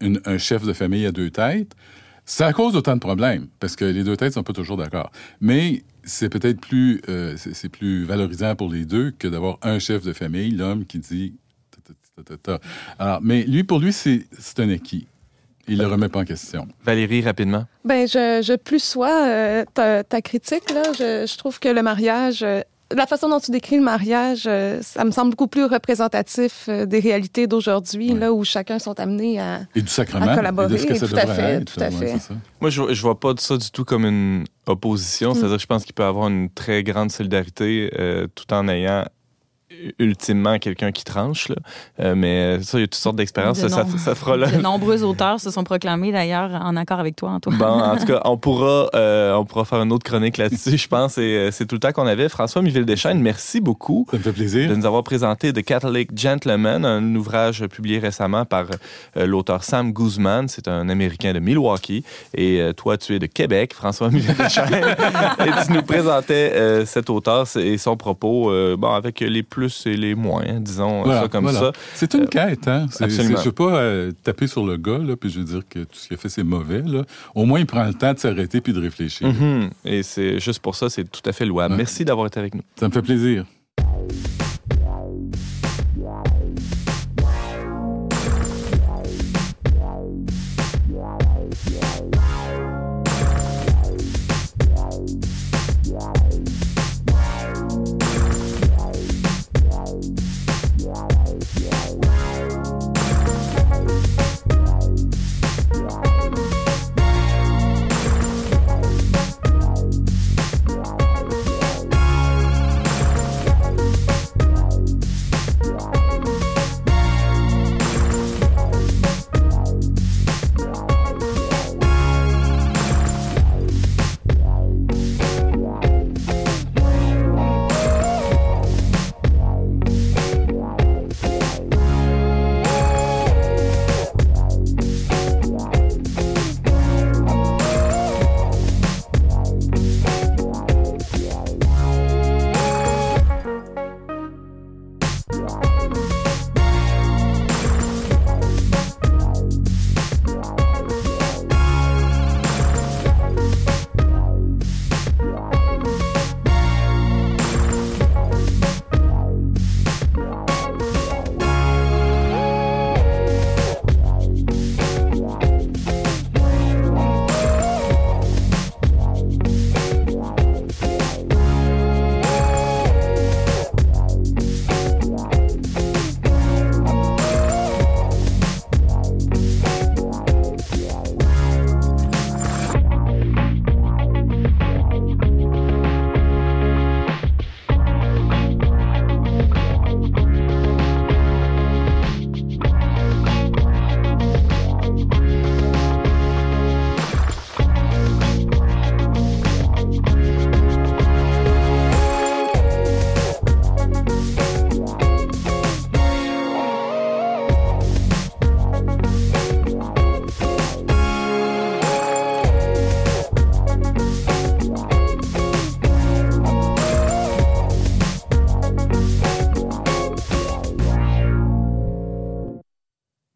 une- 0.00 0.20
un 0.26 0.36
chef 0.38 0.64
de 0.64 0.72
famille 0.74 1.06
à 1.06 1.12
deux 1.12 1.30
têtes. 1.30 1.72
Ça 2.26 2.52
cause 2.52 2.76
autant 2.76 2.94
de 2.94 3.00
problèmes, 3.00 3.46
parce 3.60 3.76
que 3.76 3.84
les 3.84 4.02
deux 4.04 4.16
têtes 4.16 4.34
sont 4.34 4.42
pas 4.42 4.52
toujours 4.52 4.76
d'accord. 4.76 5.10
Mais 5.40 5.82
c'est 6.04 6.28
peut-être 6.28 6.60
plus, 6.60 7.00
euh, 7.08 7.36
c'est 7.36 7.68
plus 7.68 8.04
valorisant 8.04 8.54
pour 8.56 8.70
les 8.70 8.84
deux 8.84 9.12
que 9.12 9.28
d'avoir 9.28 9.58
un 9.62 9.78
chef 9.78 10.04
de 10.04 10.12
famille, 10.12 10.50
l'homme 10.50 10.84
qui 10.84 10.98
dit... 10.98 11.34
ta, 11.70 11.80
ta, 11.82 12.22
ta, 12.24 12.36
ta, 12.36 12.58
ta. 12.58 12.66
Alors, 12.98 13.20
mais 13.22 13.44
lui, 13.44 13.64
pour 13.64 13.78
lui, 13.78 13.92
c'est 13.92 14.26
c'est 14.38 14.60
un 14.60 14.68
acquis. 14.70 15.06
Il 15.68 15.78
le 15.78 15.86
remet 15.86 16.08
pas 16.08 16.20
en 16.20 16.24
question. 16.24 16.66
Valérie, 16.84 17.22
rapidement. 17.22 17.64
Ben, 17.84 18.06
je, 18.06 18.40
je 18.42 18.54
plus 18.56 18.82
sois 18.82 19.26
euh, 19.26 19.64
ta, 19.74 20.04
ta 20.04 20.20
critique, 20.22 20.70
là. 20.72 20.82
Je, 20.92 21.26
je 21.30 21.36
trouve 21.38 21.58
que 21.58 21.68
le 21.68 21.82
mariage, 21.82 22.42
euh, 22.42 22.60
la 22.94 23.06
façon 23.08 23.28
dont 23.28 23.40
tu 23.40 23.50
décris 23.50 23.76
le 23.76 23.82
mariage, 23.82 24.44
euh, 24.46 24.78
ça 24.80 25.04
me 25.04 25.10
semble 25.10 25.30
beaucoup 25.30 25.48
plus 25.48 25.64
représentatif 25.64 26.66
euh, 26.68 26.86
des 26.86 27.00
réalités 27.00 27.46
d'aujourd'hui, 27.48 28.12
Ouais. 28.12 28.18
là, 28.20 28.32
où 28.32 28.44
chacun 28.44 28.78
sont 28.78 28.98
amenés 29.00 29.40
à... 29.40 29.62
Et 29.74 29.82
du 29.82 29.88
sacrement, 29.88 30.26
À 30.28 30.36
collaborer, 30.36 30.68
et 30.68 30.72
de 30.72 30.76
ce 30.78 30.86
que 30.86 30.94
ça 30.94 31.08
tout 31.08 31.16
à 31.16 31.26
fait, 31.26 31.42
être. 31.54 31.74
tout 31.74 31.80
à 31.82 31.90
fait. 31.90 32.14
Moi, 32.60 32.70
je, 32.70 32.94
je 32.94 33.02
vois 33.02 33.18
pas 33.18 33.32
ça 33.38 33.56
du 33.56 33.70
tout 33.72 33.84
comme 33.84 34.04
une 34.04 34.44
opposition. 34.66 35.30
Mm. 35.32 35.34
C'est-à-dire 35.34 35.56
que 35.56 35.62
je 35.62 35.66
pense 35.66 35.84
qu'il 35.84 35.94
peut 35.94 36.04
y 36.04 36.06
avoir 36.06 36.28
une 36.28 36.48
très 36.50 36.84
grande 36.84 37.10
solidarité 37.10 37.90
euh, 37.98 38.28
tout 38.34 38.52
en 38.54 38.68
ayant 38.68 39.04
ultimement 39.98 40.58
quelqu'un 40.58 40.92
qui 40.92 41.04
tranche. 41.04 41.48
Là. 41.48 41.56
Euh, 42.00 42.14
mais 42.16 42.62
ça, 42.62 42.78
il 42.78 42.82
y 42.82 42.84
a 42.84 42.86
toutes 42.86 42.94
sortes 42.96 43.16
d'expériences. 43.16 43.60
De 43.60 43.68
Ça, 43.68 43.76
ça, 43.76 43.84
nom- 43.84 43.98
ça 43.98 44.14
fera 44.14 44.36
là. 44.36 44.50
De 44.50 44.56
nombreux 44.60 45.02
auteurs 45.04 45.40
se 45.40 45.50
sont 45.50 45.64
proclamés 45.64 46.12
d'ailleurs 46.12 46.50
en 46.62 46.76
accord 46.76 47.00
avec 47.00 47.16
toi, 47.16 47.30
Antoine. 47.30 47.56
Bon, 47.58 47.66
en 47.66 47.96
tout 47.96 48.06
cas, 48.06 48.20
on 48.24 48.36
pourra, 48.36 48.88
euh, 48.94 49.34
on 49.34 49.44
pourra 49.44 49.64
faire 49.64 49.80
une 49.82 49.92
autre 49.92 50.04
chronique 50.04 50.36
là-dessus, 50.36 50.76
je 50.78 50.88
pense. 50.88 51.18
Et 51.18 51.22
euh, 51.22 51.50
c'est 51.50 51.66
tout 51.66 51.76
le 51.76 51.80
temps 51.80 51.92
qu'on 51.92 52.06
avait. 52.06 52.28
François 52.28 52.62
Miville-Deschênes, 52.62 53.20
merci 53.20 53.60
beaucoup 53.60 54.06
Ça 54.10 54.16
me 54.18 54.22
fait 54.22 54.32
plaisir. 54.32 54.68
de 54.70 54.74
nous 54.74 54.86
avoir 54.86 55.02
présenté 55.04 55.52
The 55.52 55.62
Catholic 55.64 56.10
Gentleman, 56.16 56.84
un 56.84 57.14
ouvrage 57.14 57.64
publié 57.66 57.98
récemment 57.98 58.44
par 58.44 58.66
euh, 59.16 59.26
l'auteur 59.26 59.64
Sam 59.64 59.92
Guzman. 59.92 60.48
C'est 60.48 60.68
un 60.68 60.88
Américain 60.88 61.32
de 61.32 61.38
Milwaukee. 61.38 62.04
Et 62.34 62.60
euh, 62.60 62.72
toi, 62.72 62.96
tu 62.96 63.14
es 63.14 63.18
de 63.18 63.26
Québec, 63.26 63.74
François 63.74 64.10
Miville-Deschênes. 64.10 64.74
et 65.40 65.64
tu 65.66 65.72
nous 65.72 65.82
présentais 65.82 66.52
euh, 66.54 66.84
cet 66.86 67.10
auteur 67.10 67.46
et 67.56 67.78
son 67.78 67.96
propos, 67.96 68.50
euh, 68.50 68.76
bon, 68.76 68.92
avec 68.92 69.20
les 69.20 69.42
plus 69.42 69.65
et 69.86 69.96
les 69.96 70.14
moins, 70.14 70.42
hein, 70.46 70.60
disons 70.60 71.02
Voilà, 71.04 71.22
ça 71.22 71.28
comme 71.28 71.44
voilà. 71.44 71.58
ça. 71.60 71.72
C'est 71.94 72.14
une 72.14 72.22
Euh, 72.22 72.26
quête, 72.26 72.66
hein? 72.68 72.86
C'est- 72.90 73.04
absolument. 73.04 73.36
c'est- 73.36 73.42
Je 73.42 73.48
veux 73.48 73.52
pas 73.54 73.76
euh, 73.76 74.12
taper 74.22 74.46
sur 74.46 74.64
le 74.66 74.76
gars, 74.76 74.98
là, 74.98 75.16
puis 75.16 75.30
je 75.30 75.38
veux 75.40 75.44
dire 75.44 75.62
que 75.68 75.80
tout 75.80 75.94
ce 75.96 76.08
qu'il 76.08 76.16
a 76.16 76.18
fait, 76.18 76.28
c'est 76.28 76.42
mauvais, 76.44 76.82
là. 76.82 77.02
Au 77.34 77.44
moins, 77.44 77.58
il 77.60 77.66
prend 77.66 77.84
le 77.84 77.94
temps 77.94 78.12
de 78.12 78.18
s'arrêter 78.18 78.60
puis 78.60 78.72
de 78.72 78.80
réfléchir. 78.80 79.28
Mhm. 79.28 79.70
Et 79.84 80.02
c'est 80.02 80.38
juste 80.40 80.60
pour 80.60 80.74
ça, 80.74 80.88
c'est 80.90 81.04
tout 81.10 81.22
à 81.28 81.32
fait 81.32 81.44
louable. 81.44 81.72
Ouais. 81.72 81.78
Merci 81.78 82.04
d'avoir 82.04 82.26
été 82.26 82.38
avec 82.40 82.54
nous. 82.54 82.62
Ça 82.78 82.88
me 82.88 82.92
fait 82.92 83.02
plaisir. 83.02 83.44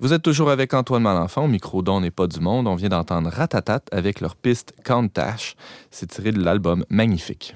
Vous 0.03 0.15
êtes 0.15 0.23
toujours 0.23 0.49
avec 0.49 0.73
Antoine 0.73 1.03
Malenfant, 1.03 1.45
au 1.45 1.47
micro 1.47 1.83
d'On 1.83 2.01
n'est 2.01 2.11
pas 2.11 2.27
du 2.27 2.41
monde. 2.41 2.67
On 2.67 2.75
vient 2.75 2.89
d'entendre 2.89 3.29
Ratatat 3.29 3.83
avec 3.93 4.23
leur 4.23 4.35
piste 4.35 4.73
Count-Tash. 4.83 5.57
C'est 5.91 6.07
tiré 6.07 6.33
de 6.33 6.43
l'album 6.43 6.87
Magnifique. 6.89 7.55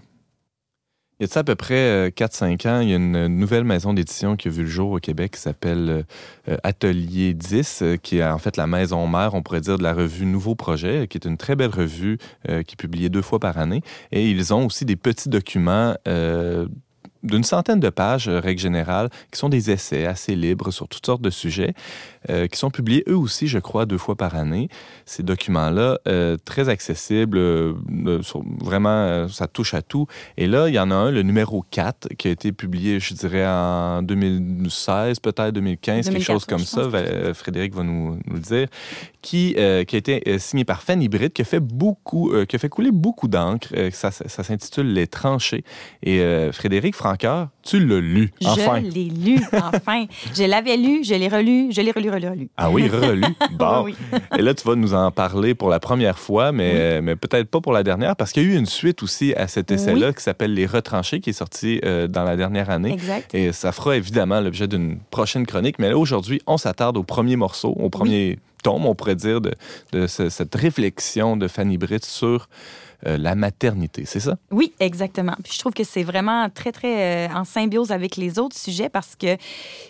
Il 1.18 1.22
y 1.22 1.24
a 1.24 1.26
de 1.26 1.32
ça 1.32 1.40
à 1.40 1.44
peu 1.44 1.54
près 1.54 2.08
4-5 2.10 2.68
ans, 2.68 2.80
il 2.80 2.90
y 2.90 2.92
a 2.92 2.96
une 2.96 3.28
nouvelle 3.28 3.64
maison 3.64 3.94
d'édition 3.94 4.36
qui 4.36 4.48
a 4.48 4.50
vu 4.50 4.64
le 4.64 4.68
jour 4.68 4.90
au 4.90 4.98
Québec 4.98 5.32
qui 5.36 5.40
s'appelle 5.40 6.04
euh, 6.48 6.56
Atelier 6.64 7.32
10, 7.32 7.80
euh, 7.80 7.96
qui 7.96 8.18
est 8.18 8.24
en 8.24 8.38
fait 8.38 8.58
la 8.58 8.66
maison 8.66 9.06
mère, 9.06 9.32
on 9.32 9.42
pourrait 9.42 9.62
dire, 9.62 9.78
de 9.78 9.82
la 9.82 9.94
revue 9.94 10.26
Nouveau 10.26 10.54
Projet, 10.54 11.06
qui 11.08 11.16
est 11.16 11.26
une 11.26 11.38
très 11.38 11.56
belle 11.56 11.70
revue 11.70 12.18
euh, 12.50 12.62
qui 12.62 12.74
est 12.74 12.76
publiée 12.76 13.08
deux 13.08 13.22
fois 13.22 13.38
par 13.38 13.56
année. 13.56 13.80
Et 14.12 14.28
ils 14.28 14.52
ont 14.52 14.66
aussi 14.66 14.84
des 14.84 14.96
petits 14.96 15.30
documents 15.30 15.94
d'une 17.24 17.42
centaine 17.42 17.80
de 17.80 17.88
pages, 17.88 18.28
règle 18.28 18.60
générale, 18.60 19.08
qui 19.32 19.38
sont 19.38 19.48
des 19.48 19.70
essais 19.70 20.06
assez 20.06 20.36
libres 20.36 20.70
sur 20.70 20.88
toutes 20.88 21.06
sortes 21.06 21.22
de 21.22 21.30
sujets. 21.30 21.74
Euh, 22.30 22.46
qui 22.46 22.58
sont 22.58 22.70
publiés 22.70 23.04
eux 23.06 23.16
aussi, 23.16 23.48
je 23.48 23.58
crois, 23.58 23.84
deux 23.84 23.98
fois 23.98 24.16
par 24.16 24.34
année. 24.34 24.68
Ces 25.04 25.22
documents-là, 25.22 25.98
euh, 26.08 26.38
très 26.42 26.70
accessibles, 26.70 27.36
euh, 27.36 27.74
vraiment, 28.60 29.28
ça 29.28 29.46
touche 29.46 29.74
à 29.74 29.82
tout. 29.82 30.06
Et 30.38 30.46
là, 30.46 30.68
il 30.68 30.74
y 30.74 30.78
en 30.78 30.90
a 30.90 30.94
un, 30.94 31.10
le 31.10 31.22
numéro 31.22 31.62
4, 31.70 32.08
qui 32.16 32.28
a 32.28 32.30
été 32.30 32.52
publié, 32.52 32.98
je 32.98 33.12
dirais, 33.12 33.46
en 33.46 34.00
2016, 34.02 35.20
peut-être 35.20 35.52
2015, 35.52 36.08
quelque 36.08 36.22
chose 36.22 36.46
comme 36.46 36.60
ça. 36.60 36.88
Frédéric 37.34 37.74
va 37.74 37.82
nous, 37.82 38.18
nous, 38.26 38.34
le 38.34 38.40
dire. 38.40 38.68
Qui, 39.20 39.54
qui 39.54 39.58
a 39.58 39.98
été 39.98 40.38
signé 40.38 40.64
par 40.64 40.82
Fanny 40.82 41.08
Britt, 41.08 41.32
qui 41.32 41.40
a 41.40 41.46
fait 41.46 41.60
beaucoup, 41.60 42.30
qui 42.46 42.56
a 42.56 42.58
fait 42.58 42.68
couler 42.68 42.90
beaucoup 42.90 43.26
d'encre. 43.26 43.68
ça, 43.92 44.10
ça 44.10 44.42
s'intitule 44.42 44.92
Les 44.92 45.06
tranchées. 45.06 45.64
Et 46.02 46.22
Frédéric 46.52 46.94
Francoeur, 46.94 47.48
tu 47.62 47.80
l'as 47.80 48.00
lu, 48.00 48.30
enfin. 48.44 48.82
Je 48.84 48.90
l'ai 48.90 49.04
lu, 49.04 49.38
enfin. 49.52 50.04
je 50.34 50.44
l'avais 50.44 50.76
lu, 50.76 51.02
je 51.04 51.14
l'ai 51.14 51.28
relu, 51.28 51.72
je 51.72 51.80
l'ai 51.80 51.90
relu, 51.90 52.10
relu. 52.14 52.48
Ah 52.56 52.70
oui, 52.70 52.88
relu. 52.88 53.24
Bon. 53.52 53.86
Et 54.36 54.42
là, 54.42 54.54
tu 54.54 54.66
vas 54.66 54.74
nous 54.74 54.94
en 54.94 55.10
parler 55.10 55.54
pour 55.54 55.68
la 55.68 55.80
première 55.80 56.18
fois, 56.18 56.52
mais, 56.52 57.00
mais 57.00 57.16
peut-être 57.16 57.48
pas 57.48 57.60
pour 57.60 57.72
la 57.72 57.82
dernière, 57.82 58.16
parce 58.16 58.32
qu'il 58.32 58.42
y 58.42 58.46
a 58.46 58.48
eu 58.54 58.58
une 58.58 58.66
suite 58.66 59.02
aussi 59.02 59.34
à 59.34 59.46
cet 59.46 59.70
essai-là 59.70 60.12
qui 60.12 60.22
s'appelle 60.22 60.54
Les 60.54 60.66
Retranchés, 60.66 61.20
qui 61.20 61.30
est 61.30 61.34
sorti 61.34 61.80
euh, 61.84 62.08
dans 62.08 62.24
la 62.24 62.36
dernière 62.36 62.70
année. 62.70 62.92
Exact. 62.92 63.34
Et 63.34 63.52
ça 63.52 63.72
fera 63.72 63.96
évidemment 63.96 64.40
l'objet 64.40 64.66
d'une 64.66 64.98
prochaine 65.10 65.46
chronique. 65.46 65.78
Mais 65.78 65.90
là, 65.90 65.98
aujourd'hui, 65.98 66.40
on 66.46 66.56
s'attarde 66.56 66.96
au 66.96 67.02
premier 67.02 67.36
morceau, 67.36 67.70
au 67.78 67.90
premier 67.90 68.38
tome, 68.62 68.86
on 68.86 68.94
pourrait 68.94 69.16
dire, 69.16 69.40
de, 69.40 69.52
de 69.92 70.06
cette 70.06 70.54
réflexion 70.54 71.36
de 71.36 71.48
Fanny 71.48 71.78
Britt 71.78 72.04
sur 72.04 72.48
euh, 73.06 73.18
la 73.18 73.34
maternité, 73.34 74.04
c'est 74.06 74.20
ça? 74.20 74.36
Oui, 74.50 74.72
exactement. 74.80 75.34
Puis 75.42 75.52
je 75.54 75.58
trouve 75.58 75.72
que 75.72 75.84
c'est 75.84 76.02
vraiment 76.02 76.48
très, 76.48 76.72
très 76.72 77.28
euh, 77.28 77.34
en 77.34 77.44
symbiose 77.44 77.92
avec 77.92 78.16
les 78.16 78.38
autres 78.38 78.56
sujets 78.56 78.88
parce 78.88 79.14
que, 79.14 79.36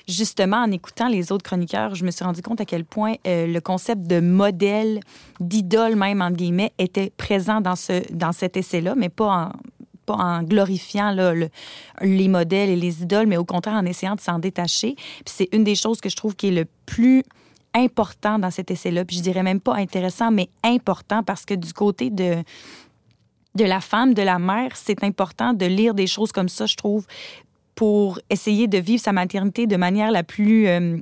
justement, 0.09 0.59
en 0.59 0.71
écoutant 0.71 1.09
les 1.09 1.31
autres 1.31 1.45
chroniqueurs, 1.45 1.95
je 1.95 2.05
me 2.05 2.11
suis 2.11 2.25
rendu 2.25 2.43
compte 2.43 2.61
à 2.61 2.65
quel 2.65 2.85
point 2.85 3.15
euh, 3.27 3.47
le 3.47 3.61
concept 3.61 4.07
de 4.07 4.21
modèle, 4.21 5.01
d'idole 5.39 5.95
même, 5.97 6.23
entre 6.23 6.37
guillemets, 6.37 6.73
était 6.79 7.13
présent 7.17 7.61
dans, 7.61 7.77
ce, 7.77 8.03
dans 8.13 8.33
cet 8.33 8.57
essai-là, 8.57 8.95
mais 8.97 9.09
pas 9.09 9.47
en, 9.47 9.53
pas 10.07 10.15
en 10.15 10.43
glorifiant 10.43 11.15
les 12.01 12.29
modèles 12.29 12.71
et 12.71 12.77
les 12.77 13.03
idoles, 13.03 13.27
mais 13.27 13.37
au 13.37 13.45
contraire 13.45 13.75
en 13.75 13.87
essayant 13.87 14.17
de 14.17 14.21
s'en 14.21 14.39
détacher. 14.39 14.95
Puis 14.97 15.25
c'est 15.27 15.49
une 15.53 15.65
des 15.65 15.77
choses 15.77 16.01
que 16.01 16.09
je 16.09 16.17
trouve 16.17 16.35
qui 16.35 16.49
est 16.49 16.53
le 16.53 16.67
plus 16.87 17.23
important 17.75 18.39
dans 18.39 18.51
cet 18.51 18.71
essai-là. 18.71 19.05
Puis 19.05 19.17
je 19.17 19.23
dirais 19.23 19.43
même 19.43 19.61
pas 19.61 19.75
intéressant, 19.75 20.31
mais 20.31 20.49
important 20.63 21.23
parce 21.23 21.45
que 21.45 21.55
du 21.55 21.73
côté 21.73 22.11
de, 22.11 22.43
de 23.55 23.65
la 23.65 23.81
femme, 23.81 24.15
de 24.15 24.23
la 24.23 24.39
mère, 24.39 24.71
c'est 24.75 25.05
important 25.05 25.53
de 25.53 25.67
lire 25.67 25.95
des 25.95 26.07
choses 26.07 26.33
comme 26.33 26.49
ça, 26.49 26.67
je 26.67 26.77
trouve, 26.77 27.07
pour 27.75 28.19
essayer 28.31 28.69
de 28.69 28.79
vivre 28.79 29.03
sa 29.03 29.13
maternité 29.13 29.67
de 29.67 29.77
manière 29.77 30.11
la 30.11 30.23
plus 30.23 30.69
euh, 30.69 30.99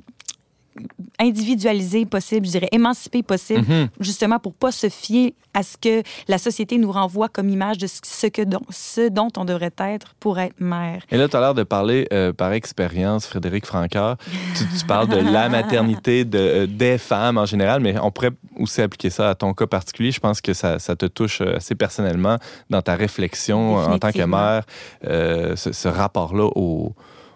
individualisé 1.19 2.05
possible, 2.05 2.45
je 2.45 2.51
dirais 2.51 2.69
émancipé 2.71 3.23
possible, 3.23 3.65
mhm. 3.67 3.89
justement 3.99 4.39
pour 4.39 4.53
pas 4.53 4.71
se 4.71 4.89
fier 4.89 5.35
à 5.53 5.63
ce 5.63 5.77
que 5.77 6.01
la 6.27 6.37
société 6.37 6.77
nous 6.77 6.91
renvoie 6.91 7.29
comme 7.29 7.49
image 7.49 7.77
de 7.77 7.87
ce, 7.87 8.27
que 8.27 8.41
ce 8.69 9.09
dont 9.09 9.29
on 9.37 9.45
devrait 9.45 9.71
être 9.77 10.15
pour 10.19 10.39
être 10.39 10.59
mère. 10.59 11.03
Et 11.11 11.17
là, 11.17 11.27
tu 11.27 11.35
as 11.37 11.39
l'air 11.39 11.53
de 11.53 11.63
parler 11.63 12.07
euh, 12.11 12.33
par 12.33 12.51
expérience, 12.53 13.27
Frédéric 13.27 13.65
Francoeur. 13.65 14.17
tu, 14.55 14.85
parles 14.85 15.07
de 15.07 15.17
la 15.17 15.49
maternité 15.49 16.25
de, 16.25 16.37
euh, 16.37 16.67
des 16.67 16.97
femmes 16.97 17.37
en 17.37 17.45
général, 17.45 17.81
mais 17.81 17.97
on 17.99 18.11
pourrait 18.11 18.31
aussi 18.57 18.81
appliquer 18.81 19.09
ça 19.09 19.29
à 19.29 19.35
ton 19.35 19.53
cas 19.53 19.67
particulier. 19.67 20.11
Je 20.11 20.19
pense 20.19 20.41
que 20.41 20.53
ça, 20.53 20.79
ça 20.79 20.95
te 20.95 21.05
touche 21.05 21.41
euh, 21.41 21.57
assez 21.57 21.75
personnellement 21.75 22.37
dans 22.69 22.81
ta 22.81 22.95
réflexion 22.95 23.75
en 23.75 23.99
tant 23.99 24.11
que 24.11 24.23
mère, 24.23 24.63
ce, 25.03 25.71
ce 25.71 25.87
rapport-là 25.87 26.49
au 26.55 26.95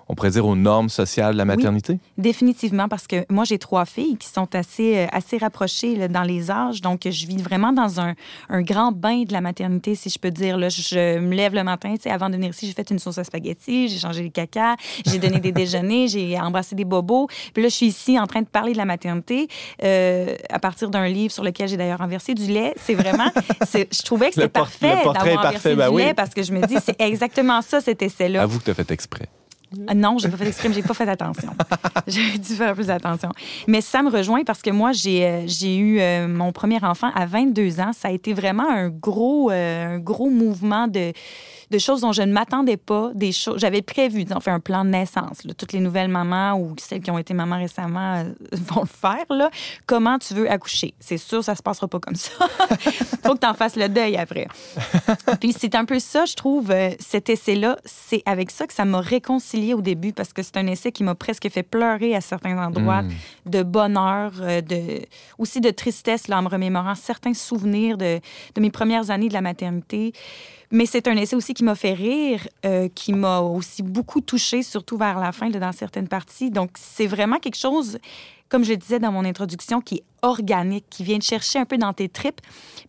on 0.09 0.15
pourrait 0.15 0.31
dire, 0.31 0.45
aux 0.45 0.55
normes 0.55 0.89
sociales 0.89 1.33
de 1.33 1.37
la 1.37 1.45
maternité? 1.45 1.99
définitivement, 2.17 2.87
parce 2.87 3.07
que 3.07 3.25
moi, 3.29 3.43
j'ai 3.43 3.57
trois 3.57 3.85
filles 3.85 4.17
qui 4.17 4.27
sont 4.27 4.53
assez, 4.55 4.97
euh, 4.97 5.07
assez 5.11 5.37
rapprochées 5.37 6.07
dans 6.07 6.23
les 6.23 6.49
âges. 6.49 6.81
Donc, 6.81 7.01
je 7.03 7.27
vis 7.27 7.41
vraiment 7.41 7.73
dans 7.73 7.99
un, 7.99 8.15
un, 8.49 8.61
grand 8.61 8.91
bain 8.91 9.23
de 9.23 9.33
la 9.33 9.41
maternité, 9.41 9.95
si 9.95 10.09
je 10.09 10.19
peux 10.19 10.31
dire. 10.31 10.57
Là, 10.57 10.69
je, 10.69 11.19
me 11.19 11.35
lève 11.35 11.53
le 11.53 11.63
matin, 11.63 11.93
avant 12.09 12.29
de 12.29 12.35
venir 12.35 12.49
ici, 12.49 12.67
j'ai 12.67 12.73
fait 12.73 12.89
une 12.89 12.99
sauce 12.99 13.17
à 13.17 13.23
spaghetti, 13.23 13.87
j'ai 13.89 13.99
changé 13.99 14.23
les 14.23 14.29
caca, 14.29 14.75
j'ai 15.05 15.19
donné 15.19 15.39
des 15.39 15.51
déjeuners, 15.61 16.07
j'ai 16.07 16.39
embrassé 16.39 16.75
des 16.75 16.85
bobos. 16.85 17.27
Puis 17.53 17.63
là, 17.63 17.69
je 17.69 17.75
suis 17.75 17.87
ici 17.87 18.19
en 18.19 18.27
train 18.27 18.41
de 18.41 18.47
parler 18.47 18.73
de 18.73 18.77
la 18.77 18.85
maternité 18.85 19.47
euh, 19.83 20.35
à 20.49 20.59
partir 20.59 20.89
d'un 20.89 21.07
livre 21.07 21.33
sur 21.33 21.43
lequel 21.43 21.67
j'ai 21.67 21.77
d'ailleurs 21.77 21.99
renversé 21.99 22.33
du 22.33 22.47
lait. 22.47 22.73
C'est 22.77 22.95
vraiment... 22.95 23.29
je 23.73 24.03
trouvais 24.03 24.29
que 24.29 24.35
c'était 24.35 24.47
parfait 24.47 25.03
d'avoir 25.03 25.43
renversé 25.43 25.75
du 25.75 25.97
lait 25.97 26.13
parce 26.13 26.33
que 26.33 26.43
je 26.43 26.51
me 26.51 26.65
dis, 26.65 26.77
c'est 26.83 26.99
exactement 27.01 27.61
ça, 27.61 27.81
cet 27.81 28.01
essai-là. 28.01 28.41
Avoue 28.41 28.59
que 28.59 28.65
tu 28.65 28.71
as 28.71 28.75
fait 28.75 28.91
exprès. 28.91 29.27
Ah 29.87 29.93
non, 29.93 30.17
j'ai 30.17 30.29
pas 30.29 30.37
fait 30.37 30.45
d'exprime, 30.45 30.73
j'ai 30.73 30.81
pas 30.81 30.93
fait 30.93 31.09
attention. 31.09 31.49
j'ai 32.07 32.37
dû 32.37 32.53
faire 32.53 32.73
plus 32.73 32.89
attention. 32.89 33.29
Mais 33.67 33.81
ça 33.81 34.01
me 34.01 34.09
rejoint 34.09 34.43
parce 34.43 34.61
que 34.61 34.69
moi, 34.69 34.93
j'ai, 34.93 35.25
euh, 35.25 35.45
eu 35.63 35.99
euh, 35.99 36.27
mon 36.27 36.51
premier 36.53 36.83
enfant 36.83 37.11
à 37.13 37.25
22 37.25 37.79
ans. 37.81 37.91
Ça 37.93 38.07
a 38.07 38.11
été 38.11 38.33
vraiment 38.33 38.69
un 38.69 38.89
gros, 38.89 39.51
euh, 39.51 39.95
un 39.95 39.99
gros 39.99 40.29
mouvement 40.29 40.87
de, 40.87 41.11
de 41.69 41.77
choses 41.77 42.01
dont 42.01 42.11
je 42.11 42.21
ne 42.21 42.31
m'attendais 42.31 42.77
pas, 42.77 43.11
des 43.13 43.31
choses. 43.31 43.59
J'avais 43.59 43.81
prévu, 43.81 44.23
disons, 44.23 44.39
faire 44.39 44.53
un 44.53 44.59
plan 44.59 44.85
de 44.85 44.89
naissance. 44.89 45.39
Toutes 45.57 45.73
les 45.73 45.79
nouvelles 45.79 46.07
mamans 46.07 46.53
ou 46.53 46.75
celles 46.79 47.01
qui 47.01 47.11
ont 47.11 47.17
été 47.17 47.33
mamans 47.33 47.57
récemment 47.57 48.23
vont 48.53 48.81
le 48.81 48.87
faire. 48.87 49.25
Là. 49.29 49.49
Comment 49.85 50.17
tu 50.17 50.33
veux 50.33 50.49
accoucher? 50.49 50.93
C'est 50.99 51.17
sûr, 51.17 51.43
ça 51.43 51.55
se 51.55 51.61
passera 51.61 51.87
pas 51.87 51.99
comme 51.99 52.15
ça. 52.15 52.31
Faut 53.23 53.33
que 53.33 53.39
tu 53.39 53.47
en 53.47 53.53
fasses 53.53 53.75
le 53.75 53.89
deuil 53.89 54.15
après. 54.15 54.47
Puis 55.41 55.53
c'est 55.53 55.75
un 55.75 55.85
peu 55.85 55.99
ça, 55.99 56.25
je 56.25 56.35
trouve, 56.35 56.73
cet 56.99 57.29
essai-là. 57.29 57.77
C'est 57.85 58.23
avec 58.25 58.51
ça 58.51 58.65
que 58.65 58.73
ça 58.73 58.85
m'a 58.85 59.01
réconcilié 59.01 59.73
au 59.73 59.81
début 59.81 60.13
parce 60.13 60.33
que 60.33 60.43
c'est 60.43 60.57
un 60.57 60.67
essai 60.67 60.91
qui 60.91 61.03
m'a 61.03 61.15
presque 61.15 61.49
fait 61.49 61.63
pleurer 61.63 62.15
à 62.15 62.21
certains 62.21 62.57
endroits, 62.57 63.01
hmm. 63.01 63.11
de 63.45 63.63
bonheur, 63.63 64.31
euh, 64.41 64.61
de, 64.61 65.01
aussi 65.37 65.59
de 65.59 65.69
tristesse 65.69 66.27
là, 66.27 66.39
en 66.39 66.43
me 66.43 66.49
remémorant 66.49 66.95
certains 66.95 67.33
souvenirs 67.33 67.97
de, 67.97 68.19
de 68.55 68.61
mes 68.61 68.71
premières 68.71 69.11
années 69.11 69.27
de 69.27 69.33
la 69.33 69.41
maternité. 69.41 70.13
Mais 70.69 70.85
c'est 70.85 71.07
un 71.07 71.15
essai 71.15 71.35
aussi 71.35 71.53
qui 71.53 71.63
m'a 71.63 71.75
fait 71.75 71.93
rire, 71.93 72.47
euh, 72.65 72.89
qui 72.93 73.13
m'a 73.13 73.39
aussi 73.39 73.83
beaucoup 73.83 74.19
touché, 74.19 74.63
surtout 74.63 74.97
vers 74.97 75.19
la 75.19 75.31
fin, 75.31 75.49
dans 75.49 75.71
certaines 75.71 76.09
parties. 76.09 76.51
Donc, 76.51 76.71
c'est 76.75 77.07
vraiment 77.07 77.39
quelque 77.39 77.57
chose 77.57 77.99
comme 78.49 78.63
je 78.63 78.71
le 78.71 78.77
disais 78.77 78.99
dans 78.99 79.11
mon 79.11 79.25
introduction, 79.25 79.81
qui 79.81 79.95
est 79.95 80.03
organique, 80.21 80.85
qui 80.89 81.03
vient 81.03 81.19
te 81.19 81.25
chercher 81.25 81.59
un 81.59 81.65
peu 81.65 81.77
dans 81.77 81.93
tes 81.93 82.09
tripes. 82.09 82.41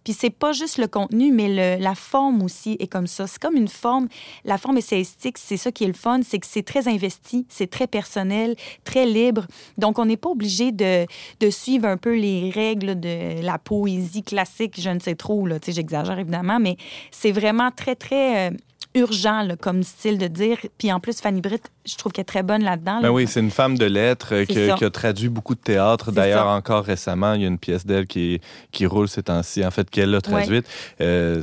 Puis 0.05 0.13
c'est 0.13 0.31
pas 0.31 0.53
juste 0.53 0.79
le 0.79 0.87
contenu, 0.87 1.31
mais 1.33 1.79
la 1.79 1.95
forme 1.95 2.43
aussi 2.43 2.77
est 2.81 2.87
comme 2.87 3.07
ça. 3.07 3.27
C'est 3.27 3.41
comme 3.41 3.57
une 3.57 3.69
forme. 3.69 4.09
La 4.45 4.59
forme 4.59 4.79
essayistique, 4.79 5.39
c'est 5.39 5.57
ça 5.57 5.71
qui 5.71 5.85
est 5.85 5.89
le 5.89 5.93
fun, 5.93 6.21
c'est 6.27 6.39
que 6.39 6.47
c'est 6.47 6.63
très 6.63 6.89
investi, 6.89 7.47
c'est 7.49 7.69
très 7.69 7.87
personnel, 7.87 8.57
très 8.85 9.07
libre. 9.07 9.47
Donc 9.77 9.99
on 9.99 10.07
n'est 10.07 10.17
pas 10.17 10.31
obligé 10.31 10.73
de, 10.73 11.07
de, 11.41 11.51
suivre 11.51 11.87
un 11.87 11.97
peu 11.97 12.17
les 12.17 12.51
règles 12.51 12.99
de 12.99 13.43
la 13.43 13.59
poésie 13.59 14.23
classique, 14.23 14.81
je 14.81 14.91
ne 14.91 15.01
sais 15.01 15.15
trop, 15.15 15.47
là, 15.47 15.59
j'exagère 15.67 16.19
évidemment, 16.19 16.59
mais 16.61 16.77
c'est 17.11 17.33
vraiment 17.33 17.71
très, 17.71 17.95
très... 17.95 18.53
Urgent 18.95 19.47
comme 19.61 19.83
style 19.83 20.19
de 20.19 20.27
dire. 20.27 20.59
Puis 20.79 20.93
en 20.93 21.01
plus, 21.01 21.21
Fanny 21.21 21.41
Britt, 21.41 21.71
je 21.85 21.97
trouve 21.97 22.13
qu'elle 22.13 22.23
est 22.23 22.25
très 22.25 22.43
bonne 22.43 22.63
là-dedans. 22.65 23.01
Ben 23.03 23.11
oui, 23.11 23.27
c'est 23.27 23.41
une 23.41 23.51
femme 23.51 23.77
de 23.77 23.85
lettres 23.85 24.35
euh, 24.35 24.45
qui, 24.45 24.85
a 24.85 24.91
traduit 24.91 25.29
beaucoup 25.29 25.55
de 25.55 25.61
théâtre. 25.61 26.11
D'ailleurs, 26.11 26.47
encore 26.47 26.85
récemment, 26.85 27.35
il 27.35 27.43
y 27.43 27.45
a 27.45 27.49
une 27.49 27.59
pièce 27.59 27.87
d'elle 27.87 28.07
qui, 28.07 28.41
qui 28.73 28.87
roule 28.87 29.09
ces 29.09 29.25
temps-ci, 29.25 29.65
en 29.65 29.71
fait, 29.71 29.89
qu'elle 29.91 30.15
a 30.15 30.21
traduite. 30.21 30.67
Euh, 31.01 31.43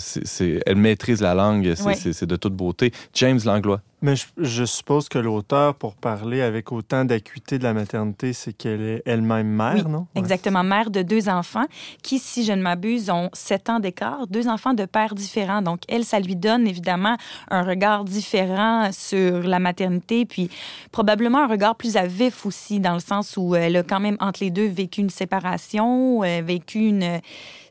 elle 0.65 0.75
maîtrise 0.75 1.21
la 1.21 1.33
langue, 1.33 1.73
c'est 1.75 2.25
de 2.25 2.35
toute 2.35 2.53
beauté. 2.53 2.91
James 3.13 3.39
Langlois. 3.45 3.81
Mais 4.05 4.13
je, 4.37 4.65
suppose 4.65 5.09
que 5.09 5.17
l'auteur, 5.17 5.73
pour 5.73 5.95
parler 5.95 6.43
avec 6.43 6.71
autant 6.71 7.05
d'acuité 7.05 7.57
de 7.57 7.63
la 7.63 7.73
maternité, 7.73 8.33
c'est 8.33 8.53
qu'elle 8.53 8.81
est 8.83 9.01
elle-même 9.07 9.47
mère, 9.47 9.89
non? 9.89 10.05
Exactement, 10.13 10.63
mère 10.63 10.91
de 10.91 11.01
deux 11.01 11.27
enfants 11.27 11.65
qui, 12.03 12.19
si 12.19 12.45
je 12.45 12.51
ne 12.51 12.61
m'abuse, 12.61 13.09
ont 13.09 13.31
sept 13.33 13.67
ans 13.67 13.79
d'écart, 13.79 14.27
deux 14.27 14.47
enfants 14.47 14.75
de 14.75 14.85
pères 14.85 15.15
différents. 15.15 15.63
Donc, 15.63 15.79
elle, 15.89 16.05
ça 16.05 16.19
lui 16.19 16.35
donne 16.35 16.67
évidemment 16.67 17.17
un 17.49 17.63
regard 17.63 18.05
différent 18.05 18.91
sur 18.91 19.41
la 19.41 19.57
maternité, 19.57 20.27
puis 20.27 20.51
probablement 20.91 21.39
un 21.39 21.47
regard 21.47 21.75
plus 21.75 21.97
à 21.97 22.05
vif 22.05 22.45
aussi, 22.45 22.79
dans 22.79 22.93
le 22.93 22.99
sens 22.99 23.35
où 23.37 23.55
elle 23.55 23.75
a 23.75 23.81
quand 23.81 23.99
même, 23.99 24.17
entre 24.19 24.43
les 24.43 24.51
deux, 24.51 24.67
vécu 24.67 25.01
une 25.01 25.09
séparation, 25.09 26.21
euh, 26.21 26.43
vécu 26.43 26.89
une 26.89 27.21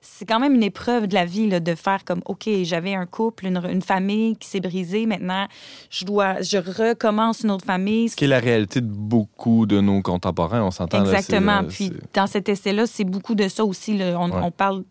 c'est 0.06 0.26
quand 0.26 0.38
même 0.38 0.54
une 0.54 0.62
épreuve 0.62 1.06
de 1.06 1.14
la 1.14 1.24
vie 1.24 1.48
là, 1.48 1.60
de 1.60 1.74
faire 1.74 2.04
comme, 2.04 2.20
OK, 2.26 2.46
j'avais 2.64 2.94
un 2.94 3.06
couple, 3.06 3.46
une, 3.46 3.56
une 3.70 3.80
famille 3.80 4.36
qui 4.36 4.46
s'est 4.46 4.60
brisée. 4.60 5.06
Maintenant, 5.06 5.46
je 5.88 6.04
dois, 6.04 6.42
je 6.42 6.58
recommence 6.58 7.40
une 7.40 7.50
autre 7.50 7.64
famille. 7.64 8.10
Ce 8.10 8.16
qui 8.16 8.24
est 8.24 8.28
la 8.28 8.38
réalité 8.38 8.80
de 8.82 8.86
beaucoup 8.86 9.64
de 9.64 9.80
nos 9.80 10.02
contemporains, 10.02 10.62
on 10.62 10.70
s'entend. 10.70 11.00
Exactement. 11.04 11.60
euh, 11.62 11.68
Puis 11.68 11.90
dans 12.12 12.26
cet 12.26 12.50
essai-là, 12.50 12.86
c'est 12.86 13.04
beaucoup 13.04 13.34
de 13.34 13.48
ça 13.48 13.64
aussi. 13.64 13.96
là. 13.96 14.18
On, 14.20 14.30
Ouais. 14.30 14.40
on 14.42 14.50
parle 14.50 14.84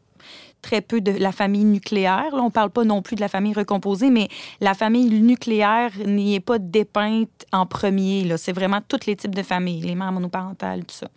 très 0.63 0.81
peu 0.81 0.99
de 1.01 1.11
la 1.11 1.31
famille 1.31 1.65
nucléaire. 1.65 2.33
Là. 2.35 2.41
On 2.41 2.49
parle 2.49 2.69
pas 2.71 2.83
non 2.85 3.01
plus 3.01 3.15
de 3.15 3.21
la 3.21 3.27
famille 3.27 3.53
recomposée, 3.53 4.09
mais 4.09 4.29
la 4.61 4.73
famille 4.73 5.09
nucléaire 5.21 5.91
n'y 6.07 6.35
est 6.35 6.39
pas 6.39 6.57
dépeinte 6.57 7.45
en 7.51 7.65
premier. 7.65 8.25
C'est 8.37 8.53
vraiment 8.53 8.79
tous 8.87 9.05
les 9.05 9.15
types 9.15 9.35
de 9.35 9.43
familles, 9.43 9.81
les 9.81 9.93
mères 9.95 10.11
monoparentales, 10.11 10.85
tout 10.85 10.95
ça. 10.95 11.07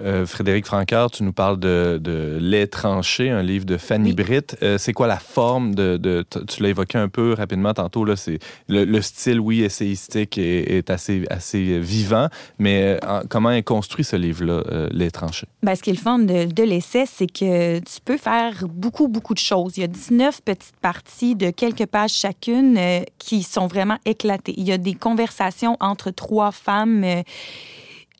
Euh, 0.00 0.26
Frédéric 0.26 0.66
Francard, 0.66 1.10
tu 1.10 1.22
nous 1.22 1.32
parles 1.32 1.58
de, 1.58 1.98
de 2.02 2.38
Les 2.40 2.66
tranchés, 2.68 3.30
un 3.30 3.42
livre 3.42 3.64
de 3.64 3.76
Fanny 3.76 4.10
Oui. 4.10 4.14
Britt. 4.14 4.56
Euh, 4.62 4.78
c'est 4.78 4.92
quoi 4.92 5.06
la 5.06 5.18
forme 5.18 5.74
de... 5.74 6.24
tu 6.48 6.62
l'as 6.62 6.68
évoqué 6.68 6.98
un 6.98 7.08
peu 7.08 7.32
rapidement 7.32 7.72
tantôt. 7.74 8.04
Là, 8.04 8.16
c'est 8.16 8.38
le, 8.68 8.84
le 8.84 9.00
style, 9.02 9.40
oui, 9.40 9.62
essayistique 9.62 10.38
est, 10.38 10.76
est 10.76 10.90
assez, 10.90 11.24
assez 11.30 11.78
vivant, 11.78 12.28
mais 12.58 12.82
euh, 12.82 12.98
en- 13.06 13.22
comment 13.28 13.50
est 13.50 13.62
construit 13.62 14.04
ce 14.04 14.16
livre-là, 14.16 14.62
euh, 14.70 14.88
Les 14.92 15.10
tranchés? 15.10 15.46
Ben, 15.62 15.74
ce 15.74 15.82
qui 15.82 15.90
est 15.90 15.94
le 15.94 15.98
fun 15.98 16.18
de, 16.18 16.44
de 16.52 16.62
l'essai, 16.62 17.04
c'est 17.06 17.26
que 17.26 17.78
tu 17.78 18.00
peux 18.04 18.16
faire 18.18 18.64
beaucoup, 18.68 19.08
beaucoup 19.08 19.34
de 19.34 19.38
choses. 19.38 19.76
Il 19.76 19.80
y 19.80 19.84
a 19.84 19.88
19 19.88 20.42
petites 20.42 20.76
parties 20.80 21.34
de 21.36 21.50
quelques 21.50 21.86
pages 21.86 22.12
chacune 22.12 22.78
qui 23.18 23.42
sont 23.42 23.66
vraiment 23.66 23.98
éclatées. 24.04 24.54
Il 24.56 24.64
y 24.64 24.72
a 24.72 24.78
des 24.78 24.94
conversations 24.94 25.76
entre 25.80 26.10
trois 26.10 26.52
femmes 26.52 27.04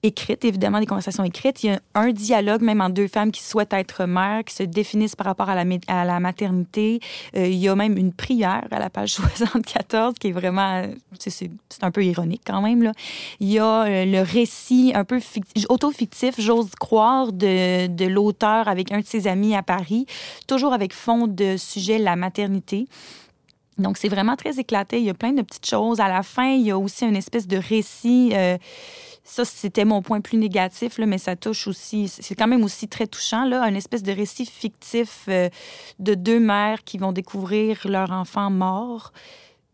écrites, 0.02 0.44
évidemment, 0.44 0.78
des 0.78 0.86
conversations 0.86 1.24
écrites. 1.24 1.64
Il 1.64 1.70
y 1.70 1.70
a 1.72 1.80
un 1.94 2.12
dialogue 2.12 2.62
même 2.62 2.80
entre 2.80 2.94
deux 2.94 3.08
femmes 3.08 3.32
qui 3.32 3.42
souhaitent 3.42 3.72
être 3.72 4.04
mères, 4.06 4.44
qui 4.44 4.54
se 4.54 4.62
définissent 4.62 5.16
par 5.16 5.26
rapport 5.26 5.48
à 5.48 5.54
la, 5.54 5.64
à 5.88 6.04
la 6.04 6.20
maternité. 6.20 7.00
Euh, 7.36 7.46
il 7.46 7.56
y 7.56 7.68
a 7.68 7.74
même 7.74 7.96
une 7.96 8.12
prière 8.12 8.66
à 8.70 8.78
la 8.78 8.90
page 8.90 9.12
74 9.14 10.14
qui 10.20 10.28
est 10.28 10.32
vraiment... 10.32 10.84
C'est 11.18 11.50
un 11.82 11.90
peu 11.90 12.04
ironique 12.04 12.42
quand 12.46 12.62
même, 12.62 12.82
là. 12.82 12.92
Il 13.40 13.48
y 13.50 13.58
a 13.58 13.84
euh, 13.84 14.04
le 14.04 14.20
récit 14.22 14.92
un 14.94 15.04
peu 15.04 15.18
fict- 15.18 15.66
auto-fictif, 15.68 16.34
j'ose 16.38 16.70
croire, 16.78 17.32
de, 17.32 17.86
de 17.88 18.04
l'auteur 18.06 18.68
avec 18.68 18.92
un 18.92 19.00
de 19.00 19.06
ses 19.06 19.26
amis 19.26 19.56
à 19.56 19.62
Paris, 19.62 20.06
toujours 20.46 20.72
avec 20.72 20.92
fond 20.92 21.26
de 21.26 21.56
sujet 21.56 21.98
la 21.98 22.16
maternité. 22.16 22.86
Donc, 23.78 23.98
c'est 23.98 24.08
vraiment 24.08 24.36
très 24.36 24.58
éclaté. 24.58 24.98
Il 24.98 25.04
y 25.04 25.10
a 25.10 25.14
plein 25.14 25.32
de 25.32 25.42
petites 25.42 25.66
choses. 25.66 26.00
À 26.00 26.08
la 26.08 26.22
fin, 26.22 26.48
il 26.52 26.62
y 26.62 26.70
a 26.70 26.78
aussi 26.78 27.04
une 27.04 27.16
espèce 27.16 27.46
de 27.46 27.58
récit. 27.58 28.30
euh, 28.32 28.56
ça, 29.28 29.44
c'était 29.44 29.84
mon 29.84 30.02
point 30.02 30.20
plus 30.20 30.38
négatif, 30.38 30.98
là, 30.98 31.06
mais 31.06 31.18
ça 31.18 31.34
touche 31.34 31.66
aussi. 31.66 32.06
C'est 32.08 32.36
quand 32.36 32.46
même 32.46 32.62
aussi 32.62 32.86
très 32.86 33.08
touchant, 33.08 33.44
là, 33.44 33.62
un 33.64 33.74
espèce 33.74 34.04
de 34.04 34.12
récit 34.12 34.46
fictif 34.46 35.24
euh, 35.28 35.48
de 35.98 36.14
deux 36.14 36.38
mères 36.38 36.84
qui 36.84 36.96
vont 36.96 37.10
découvrir 37.12 37.80
leur 37.86 38.12
enfant 38.12 38.50
mort. 38.50 39.12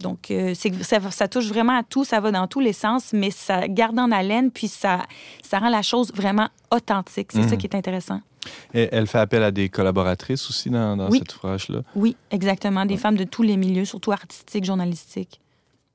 Donc, 0.01 0.31
euh, 0.31 0.55
ça, 0.55 0.99
ça 1.11 1.29
touche 1.29 1.47
vraiment 1.49 1.79
à 1.79 1.83
tout, 1.85 2.03
ça 2.05 2.19
va 2.19 2.33
dans 2.33 2.47
tous 2.49 2.61
les 2.61 2.73
sens, 2.73 3.13
mais 3.13 3.31
ça 3.31 3.69
garde 3.69 3.99
en 4.01 4.11
haleine, 4.11 4.51
puis 4.51 4.67
ça, 4.69 5.03
ça 5.45 5.59
rend 5.61 5.69
la 5.69 5.83
chose 5.83 6.11
vraiment 6.15 6.49
authentique. 6.73 7.31
C'est 7.33 7.43
ça 7.43 7.51
Mhm. 7.51 7.59
qui 7.59 7.67
est 7.67 7.77
intéressant. 7.77 8.21
Et 8.75 8.89
elle 8.91 9.07
fait 9.07 9.19
appel 9.21 9.43
à 9.45 9.51
des 9.53 9.69
collaboratrices 9.69 10.49
aussi 10.49 10.71
dans, 10.71 10.97
dans 10.97 11.09
Oui. 11.11 11.19
cet 11.19 11.37
ouvrage-là? 11.37 11.83
Oui, 11.95 12.17
exactement. 12.33 12.85
Des 12.87 12.97
femmes 12.97 13.17
de 13.17 13.23
tous 13.25 13.43
les 13.45 13.57
milieux, 13.57 13.85
surtout 13.85 14.11
artistiques, 14.13 14.65
journalistiques. 14.65 15.41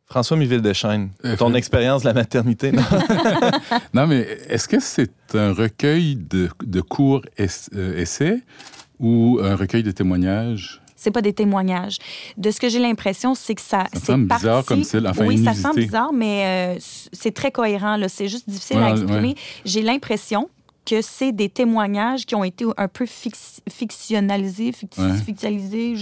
François 0.10 0.38
Miville-Deschênes, 0.38 1.10
Euh, 1.26 1.36
ton 1.36 1.54
expérience 1.54 2.04
de 2.04 2.08
la 2.08 2.14
maternité, 2.14 2.72
non? 2.72 2.82
Non, 3.94 4.08
mais 4.08 4.26
est-ce 4.50 4.68
que 4.68 4.80
c'est 4.80 5.12
un 5.36 5.52
recueil 5.54 6.16
de, 6.16 6.50
de 6.66 6.82
courts 6.82 7.24
euh, 7.40 7.98
essais 8.02 8.42
ou 9.00 9.40
un 9.44 9.56
recueil 9.56 9.84
de 9.84 9.92
témoignages? 9.92 10.82
C'est 10.96 11.12
pas 11.12 11.22
des 11.22 11.34
témoignages. 11.34 11.98
De 12.38 12.50
ce 12.52 12.60
que 12.60 12.70
j'ai 12.70 12.80
l'impression, 12.80 13.36
c'est 13.36 13.54
que 13.54 13.62
ça. 13.62 13.84
Ça 13.84 13.88
c'est 14.00 14.06
semble 14.06 14.28
bizarre 14.34 14.66
comme 14.66 14.84
style, 14.84 15.06
enfin, 15.08 15.26
Oui, 15.28 15.44
ça 15.44 15.54
semble 15.54 15.80
bizarre, 15.82 16.12
mais 16.14 16.76
euh, 16.78 16.80
c'est 17.12 17.34
très 17.34 17.52
cohérent. 17.52 17.98
là. 17.98 18.10
C'est 18.10 18.28
juste 18.30 18.50
difficile 18.50 18.78
à 18.80 18.92
exprimer. 18.92 19.20
ouais. 19.30 19.36
J'ai 19.66 19.82
l'impression 19.84 20.50
que 20.90 21.02
c'est 21.02 21.34
des 21.34 21.50
témoignages 21.50 22.26
qui 22.26 22.34
ont 22.36 22.44
été 22.46 22.64
un 22.78 22.88
peu 22.88 23.06
fix- 23.06 23.60
fictionnalisés, 23.70 24.72
ficti- 24.72 25.02
Ouais. 25.02 25.18
fictionnalisés, 25.18 25.96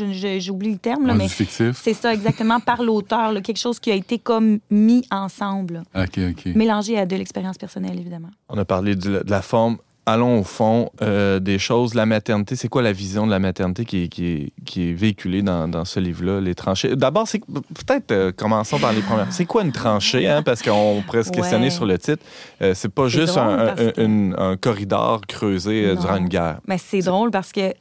oublié 0.52 0.74
le 0.74 0.78
terme, 0.78 1.08
là, 1.08 1.14
mais 1.16 1.28
c'est 1.28 1.94
ça 1.94 2.14
exactement 2.14 2.60
par 2.60 2.84
l'auteur, 2.84 3.34
quelque 3.42 3.58
chose 3.58 3.80
qui 3.80 3.90
a 3.92 3.96
été 3.96 4.20
comme 4.20 4.60
mis 4.70 5.04
ensemble, 5.10 5.84
OK, 5.96 6.20
OK. 6.30 6.46
mélangé 6.56 6.98
à 7.00 7.06
de 7.06 7.16
l'expérience 7.16 7.58
personnelle, 7.58 8.00
évidemment. 8.00 8.30
On 8.50 8.58
a 8.58 8.66
parlé 8.66 8.96
de 8.96 9.10
la, 9.10 9.24
de 9.24 9.32
la 9.32 9.42
forme. 9.42 9.78
Allons 10.08 10.40
au 10.40 10.44
fond 10.44 10.90
euh, 11.02 11.40
des 11.40 11.58
choses. 11.58 11.96
La 11.96 12.06
maternité, 12.06 12.56
c'est 12.56 12.68
quoi 12.68 12.84
la 12.84 12.92
vision 12.92 13.26
de 13.26 13.32
la 13.32 13.40
maternité 13.40 13.86
qui 13.86 14.04
est, 14.04 14.08
qui 14.08 14.26
est, 14.28 14.52
qui 14.64 14.90
est 14.90 14.94
véhiculée 14.94 15.42
dans, 15.42 15.68
dans 15.68 15.84
ce 15.84 16.00
livre-là, 16.00 16.42
Les 16.42 16.54
tranchées? 16.54 16.96
D'abord, 16.96 17.28
c'est 17.28 17.40
peut-être, 17.40 18.12
euh, 18.12 18.32
commençons 18.32 18.78
par 18.78 18.94
les 18.94 19.02
premières. 19.02 19.28
C'est 19.32 19.46
quoi 19.46 19.64
une 19.64 19.72
tranchée? 19.72 20.28
Hein? 20.30 20.44
Parce 20.44 20.62
qu'on 20.62 21.02
pourrait 21.06 21.24
se 21.24 21.32
questionner 21.32 21.66
Ouais. 21.66 21.70
sur 21.72 21.86
le 21.88 21.98
titre. 21.98 22.24
Euh, 22.62 22.74
c'est 22.76 22.90
pas 22.94 23.08
juste 23.08 23.34
drôle 23.34 23.48
un, 23.50 23.68
un- 23.70 23.76
que- 23.76 24.02
une- 24.02 24.36
un 24.38 24.56
corridor 24.58 25.22
creusé 25.28 25.86
euh, 25.88 25.96
durant 25.96 26.18
une 26.18 26.28
guerre. 26.28 26.60
Mais 26.68 26.78
c'est 26.78 27.00
drôle 27.02 27.32
parce 27.32 27.52
que 27.52 27.74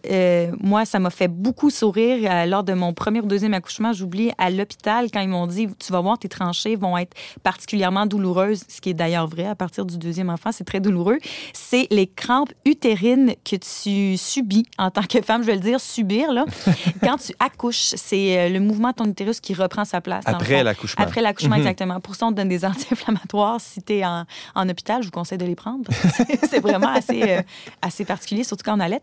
moi, 0.64 0.87
ça 0.87 0.99
m'a 0.99 1.11
fait 1.11 1.29
beaucoup 1.29 1.68
sourire 1.68 2.47
lors 2.47 2.64
de 2.64 2.72
mon 2.72 2.95
premier 2.95 3.20
ou 3.20 3.27
deuxième 3.27 3.53
accouchement. 3.55 3.93
J'oublie 3.93 4.31
à 4.39 4.49
l'hôpital 4.51 5.09
quand 5.12 5.20
ils 5.20 5.29
m'ont 5.29 5.47
dit 5.47 5.68
Tu 5.79 5.93
vas 5.93 6.01
voir, 6.01 6.18
tes 6.18 6.29
tranchées 6.29 6.77
vont 6.77 6.97
être 6.97 7.12
particulièrement 7.43 8.07
douloureuses, 8.07 8.64
ce 8.68 8.81
qui 8.81 8.91
est 8.91 8.95
d'ailleurs 8.95 9.27
vrai 9.27 9.45
à 9.45 9.55
partir 9.55 9.85
du 9.85 9.99
deuxième 9.99 10.31
enfant, 10.31 10.53
c'est 10.53 10.64
très 10.64 10.81
douloureux. 10.81 11.18
C'est 11.53 11.87
les 11.91 12.07
crampes 12.16 12.52
utérines 12.64 13.34
que 13.44 13.56
tu 13.56 14.16
subis 14.16 14.66
en 14.78 14.90
tant 14.90 15.02
que 15.02 15.20
femme, 15.22 15.42
je 15.42 15.46
vais 15.48 15.54
le 15.54 15.60
dire, 15.60 15.80
subir, 15.80 16.32
là. 16.32 16.44
quand 17.02 17.16
tu 17.18 17.32
accouches, 17.38 17.94
c'est 17.96 18.38
euh, 18.38 18.48
le 18.48 18.60
mouvement 18.60 18.90
de 18.90 18.94
ton 18.94 19.04
utérus 19.06 19.40
qui 19.40 19.54
reprend 19.54 19.84
sa 19.84 20.00
place. 20.00 20.24
Après 20.26 20.62
l'accouchement. 20.62 21.02
Après 21.04 21.20
l'accouchement, 21.20 21.56
Mhm. 21.56 21.62
exactement. 21.62 22.00
Pour 22.00 22.14
ça, 22.14 22.26
on 22.26 22.30
te 22.30 22.36
donne 22.36 22.48
des 22.48 22.64
anti-inflammatoires. 22.64 23.60
Si 23.60 23.82
tu 23.82 23.94
es 23.94 24.04
en, 24.06 24.24
en 24.54 24.68
hôpital, 24.68 25.02
je 25.02 25.06
vous 25.08 25.12
conseille 25.12 25.38
de 25.38 25.44
les 25.46 25.54
prendre 25.54 25.90
c'est 26.50 26.60
vraiment 26.60 26.88
assez, 26.88 27.22
euh, 27.22 27.42
assez 27.82 28.04
particulier, 28.04 28.44
surtout 28.44 28.62
quand 28.64 28.76
on 28.76 28.80
allait. 28.80 29.00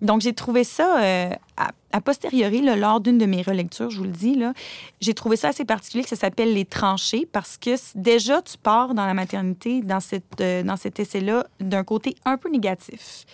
Donc, 0.00 0.20
j'ai 0.20 0.32
trouvé 0.32 0.64
ça, 0.64 1.00
euh, 1.00 1.30
à, 1.56 1.70
a 1.92 2.00
posteriori, 2.00 2.60
là, 2.60 2.76
lors 2.76 3.00
d'une 3.00 3.18
de 3.18 3.26
mes 3.26 3.42
relectures, 3.42 3.90
je 3.90 3.98
vous 3.98 4.04
le 4.04 4.10
dis, 4.10 4.40
j'ai 5.00 5.14
trouvé 5.14 5.36
ça 5.36 5.48
assez 5.48 5.64
particulier 5.64 6.04
que 6.04 6.10
ça 6.10 6.16
s'appelle 6.16 6.52
Les 6.54 6.64
tranchées 6.64 7.26
parce 7.30 7.56
que 7.56 7.70
déjà, 7.94 8.42
tu 8.42 8.58
pars 8.58 8.94
dans 8.94 9.06
la 9.06 9.14
maternité, 9.14 9.82
dans, 9.82 10.00
cette, 10.00 10.40
euh, 10.40 10.62
dans 10.62 10.76
cet 10.76 11.00
essai-là, 11.00 11.46
d'un 11.60 11.84
côté 11.84 12.16
un 12.24 12.36
peu 12.36 12.50
négatif. 12.50 13.24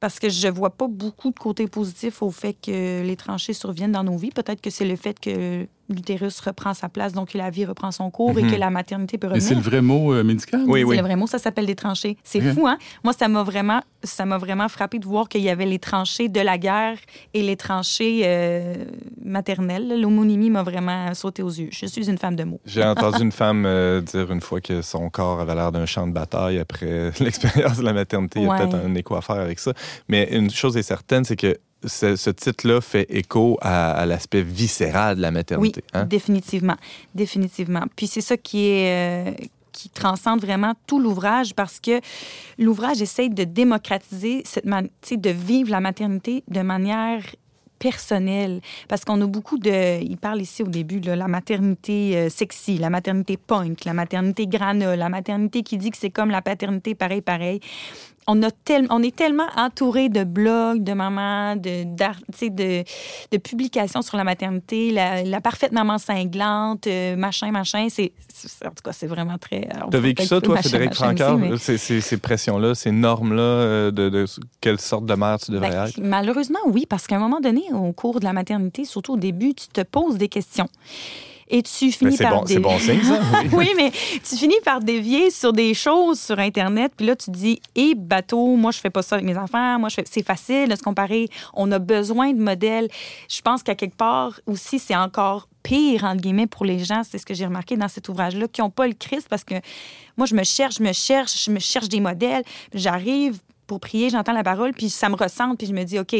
Parce 0.00 0.18
que 0.18 0.28
je 0.28 0.48
vois 0.48 0.70
pas 0.70 0.88
beaucoup 0.88 1.30
de 1.30 1.38
côté 1.38 1.68
positif 1.68 2.22
au 2.22 2.32
fait 2.32 2.54
que 2.54 3.02
les 3.02 3.14
tranchées 3.14 3.52
surviennent 3.52 3.92
dans 3.92 4.02
nos 4.02 4.16
vies. 4.16 4.30
Peut-être 4.30 4.60
que 4.60 4.70
c'est 4.70 4.84
le 4.84 4.96
fait 4.96 5.20
que 5.20 5.68
l'utérus 5.92 6.40
reprend 6.40 6.74
sa 6.74 6.88
place, 6.88 7.12
donc 7.12 7.30
que 7.32 7.38
la 7.38 7.50
vie 7.50 7.64
reprend 7.64 7.90
son 7.90 8.10
cours 8.10 8.38
et 8.38 8.42
Mhm. 8.42 8.50
que 8.52 8.56
la 8.56 8.70
maternité 8.70 9.18
peut 9.18 9.26
Mais 9.28 9.34
revenir. 9.34 9.48
c'est 9.48 9.54
le 9.54 9.60
vrai 9.60 9.80
mot 9.80 10.12
euh, 10.12 10.24
médical? 10.24 10.62
Oui, 10.66 10.80
C'est 10.80 10.84
oui. 10.86 10.96
le 10.96 11.02
vrai 11.02 11.16
mot, 11.16 11.26
ça 11.26 11.38
s'appelle 11.38 11.66
des 11.66 11.74
tranchées. 11.74 12.16
C'est 12.24 12.40
fou, 12.40 12.66
hein? 12.66 12.78
Moi, 13.04 13.12
ça 13.12 13.28
m'a 13.28 13.42
vraiment, 13.42 13.80
ça 14.02 14.24
m'a 14.24 14.38
vraiment 14.38 14.68
frappé 14.68 14.98
de 14.98 15.06
voir 15.06 15.28
qu'il 15.28 15.42
y 15.42 15.48
avait 15.50 15.66
les 15.66 15.78
tranchées 15.78 16.28
de 16.28 16.40
la 16.40 16.58
guerre 16.58 16.98
et 17.34 17.42
les 17.42 17.56
tranchées 17.56 18.22
euh, 18.24 18.84
maternelles. 19.24 20.00
L'homonymie 20.00 20.50
m'a 20.50 20.62
vraiment 20.62 21.12
sauté 21.14 21.42
aux 21.42 21.50
yeux. 21.50 21.68
Je 21.72 21.86
suis 21.86 22.08
une 22.08 22.18
femme 22.18 22.36
de 22.36 22.44
mots. 22.44 22.60
J'ai 22.66 22.84
entendu 22.84 23.22
une 23.22 23.32
femme 23.32 23.64
euh, 23.66 24.00
dire 24.00 24.30
une 24.32 24.40
fois 24.40 24.60
que 24.60 24.82
son 24.82 25.10
corps 25.10 25.40
avait 25.40 25.54
l'air 25.54 25.72
d'un 25.72 25.86
champ 25.86 26.06
de 26.06 26.12
bataille 26.12 26.58
après 26.58 27.12
l'expérience 27.20 27.78
de 27.78 27.82
la 27.84 27.92
maternité. 27.92 28.40
Il 28.40 28.44
y 28.44 28.46
a 28.46 28.50
Ouais. 28.52 28.58
peut-être 28.58 28.74
un 28.84 28.94
écho 28.94 29.14
à 29.14 29.22
faire 29.22 29.36
avec 29.36 29.58
ça. 29.58 29.72
Mais 30.08 30.28
une 30.32 30.50
chose 30.50 30.76
est 30.76 30.82
certaine, 30.82 31.24
c'est 31.24 31.36
que 31.36 31.56
ce, 31.84 32.16
ce 32.16 32.30
titre-là 32.30 32.80
fait 32.80 33.06
écho 33.10 33.58
à, 33.60 33.92
à 33.92 34.06
l'aspect 34.06 34.42
viscéral 34.42 35.16
de 35.16 35.22
la 35.22 35.28
Oui, 35.28 35.34
maternité. 35.34 35.84
hein? 35.92 36.04
définitivement. 36.04 36.76
Définitivement. 37.14 37.84
Puis 37.96 38.06
c'est 38.06 38.20
ça 38.20 38.36
qui 38.36 38.66
est. 38.68 39.28
euh, 39.28 39.32
qui 39.72 39.88
transcende 39.88 40.42
vraiment 40.42 40.74
tout 40.86 41.00
l'ouvrage 41.00 41.54
parce 41.54 41.80
que 41.80 41.98
l'ouvrage 42.58 43.00
essaye 43.00 43.30
de 43.30 43.44
démocratiser 43.44 44.42
cette 44.44 44.66
de 44.66 45.30
vivre 45.30 45.70
la 45.70 45.80
maternité 45.80 46.44
de 46.48 46.60
manière 46.60 47.22
personnelle 47.78 48.60
parce 48.86 49.04
qu'on 49.04 49.20
a 49.22 49.26
beaucoup 49.26 49.58
de 49.58 50.00
il 50.02 50.18
parle 50.18 50.42
ici 50.42 50.62
au 50.62 50.68
début 50.68 51.00
de 51.00 51.10
la 51.10 51.26
maternité 51.26 52.16
euh, 52.16 52.28
sexy 52.28 52.76
la 52.78 52.90
maternité 52.90 53.36
punk 53.38 53.84
la 53.86 53.94
maternité 53.94 54.46
grana 54.46 54.94
la 54.94 55.08
maternité 55.08 55.62
qui 55.62 55.78
dit 55.78 55.90
que 55.90 55.96
c'est 55.96 56.10
comme 56.10 56.30
la 56.30 56.42
paternité 56.42 56.94
pareil 56.94 57.22
pareil 57.22 57.58
on, 58.26 58.42
a 58.42 58.50
tel- 58.50 58.86
on 58.90 59.02
est 59.02 59.14
tellement 59.14 59.46
entouré 59.56 60.08
de 60.08 60.24
blogs, 60.24 60.82
de 60.84 60.92
mamans, 60.92 61.56
de, 61.56 61.84
de, 61.84 62.84
de 63.30 63.36
publications 63.38 64.02
sur 64.02 64.16
la 64.16 64.24
maternité, 64.24 64.90
la, 64.90 65.22
la 65.24 65.40
parfaite 65.40 65.72
maman 65.72 65.98
cinglante, 65.98 66.86
euh, 66.86 67.16
machin, 67.16 67.50
machin. 67.50 67.88
C'est, 67.90 68.12
en 68.64 68.70
tout 68.70 68.82
cas, 68.84 68.92
c'est 68.92 69.06
vraiment 69.06 69.38
très. 69.38 69.68
euh, 69.74 69.86
T'as 69.90 69.98
vécu 70.00 70.24
ça, 70.24 70.40
toi, 70.40 70.54
machin, 70.56 70.68
Frédéric 70.68 70.94
Francard? 70.94 71.38
mais- 71.38 71.56
Ces, 71.58 71.78
ces- 71.78 72.00
ces 72.00 72.16
pressions-là, 72.16 72.74
ces 72.74 72.90
normes-là, 72.92 73.42
euh, 73.42 73.90
de, 73.90 74.08
de 74.08 74.24
quelle 74.60 74.80
sorte 74.80 75.06
de 75.06 75.14
mère 75.14 75.38
tu 75.38 75.50
devrais 75.50 75.70
Ben, 75.70 75.86
être? 75.86 75.98
Malheureusement, 76.00 76.60
oui, 76.66 76.86
parce 76.88 77.06
qu'à 77.06 77.16
un 77.16 77.20
moment 77.20 77.40
donné, 77.40 77.62
au 77.72 77.92
cours 77.92 78.20
de 78.20 78.24
la 78.24 78.32
maternité, 78.32 78.84
surtout 78.84 79.14
au 79.14 79.16
début, 79.18 79.54
tu 79.54 79.68
te 79.68 79.82
poses 79.82 80.16
des 80.16 80.28
questions. 80.28 80.68
Et 81.54 81.62
tu 81.62 81.92
finis 81.92 82.16
c'est 82.16 82.24
par 82.24 82.40
bon, 82.40 82.46
c'est 82.46 82.58
bon 82.58 82.78
signe, 82.78 83.02
ça. 83.02 83.20
Oui. 83.42 83.48
oui, 83.52 83.70
mais 83.76 83.90
tu 83.90 84.36
finis 84.36 84.60
par 84.64 84.80
dévier 84.80 85.30
sur 85.30 85.52
des 85.52 85.74
choses 85.74 86.18
sur 86.18 86.38
Internet, 86.38 86.92
puis 86.96 87.04
là, 87.04 87.14
tu 87.14 87.26
te 87.26 87.30
dis, 87.30 87.60
hé, 87.76 87.94
bateau, 87.94 88.56
moi, 88.56 88.70
je 88.70 88.78
fais 88.78 88.88
pas 88.88 89.02
ça 89.02 89.16
avec 89.16 89.26
mes 89.26 89.36
enfants, 89.36 89.78
moi, 89.78 89.90
je 89.90 89.96
fais... 89.96 90.04
c'est 90.10 90.24
facile 90.24 90.70
de 90.70 90.74
se 90.74 90.82
comparer. 90.82 91.28
On 91.52 91.70
a 91.70 91.78
besoin 91.78 92.32
de 92.32 92.40
modèles. 92.40 92.88
Je 93.28 93.42
pense 93.42 93.62
qu'à 93.62 93.74
quelque 93.74 93.96
part 93.96 94.40
aussi, 94.46 94.78
c'est 94.78 94.96
encore 94.96 95.46
pire, 95.62 96.04
entre 96.04 96.22
guillemets, 96.22 96.46
pour 96.46 96.64
les 96.64 96.78
gens, 96.78 97.02
c'est 97.08 97.18
ce 97.18 97.26
que 97.26 97.34
j'ai 97.34 97.44
remarqué 97.44 97.76
dans 97.76 97.88
cet 97.88 98.08
ouvrage-là, 98.08 98.48
qui 98.48 98.62
n'ont 98.62 98.70
pas 98.70 98.86
le 98.86 98.94
Christ, 98.94 99.26
parce 99.28 99.44
que 99.44 99.56
moi, 100.16 100.26
je 100.26 100.34
me 100.34 100.44
cherche, 100.44 100.78
je 100.78 100.82
me 100.82 100.94
cherche, 100.94 101.44
je 101.44 101.50
me 101.50 101.58
cherche 101.58 101.90
des 101.90 102.00
modèles, 102.00 102.44
j'arrive 102.72 103.40
pour 103.66 103.78
prier, 103.78 104.08
j'entends 104.08 104.32
la 104.32 104.42
parole, 104.42 104.72
puis 104.72 104.88
ça 104.88 105.10
me 105.10 105.16
ressemble, 105.16 105.58
puis 105.58 105.66
je 105.66 105.74
me 105.74 105.84
dis, 105.84 105.98
OK, 105.98 106.16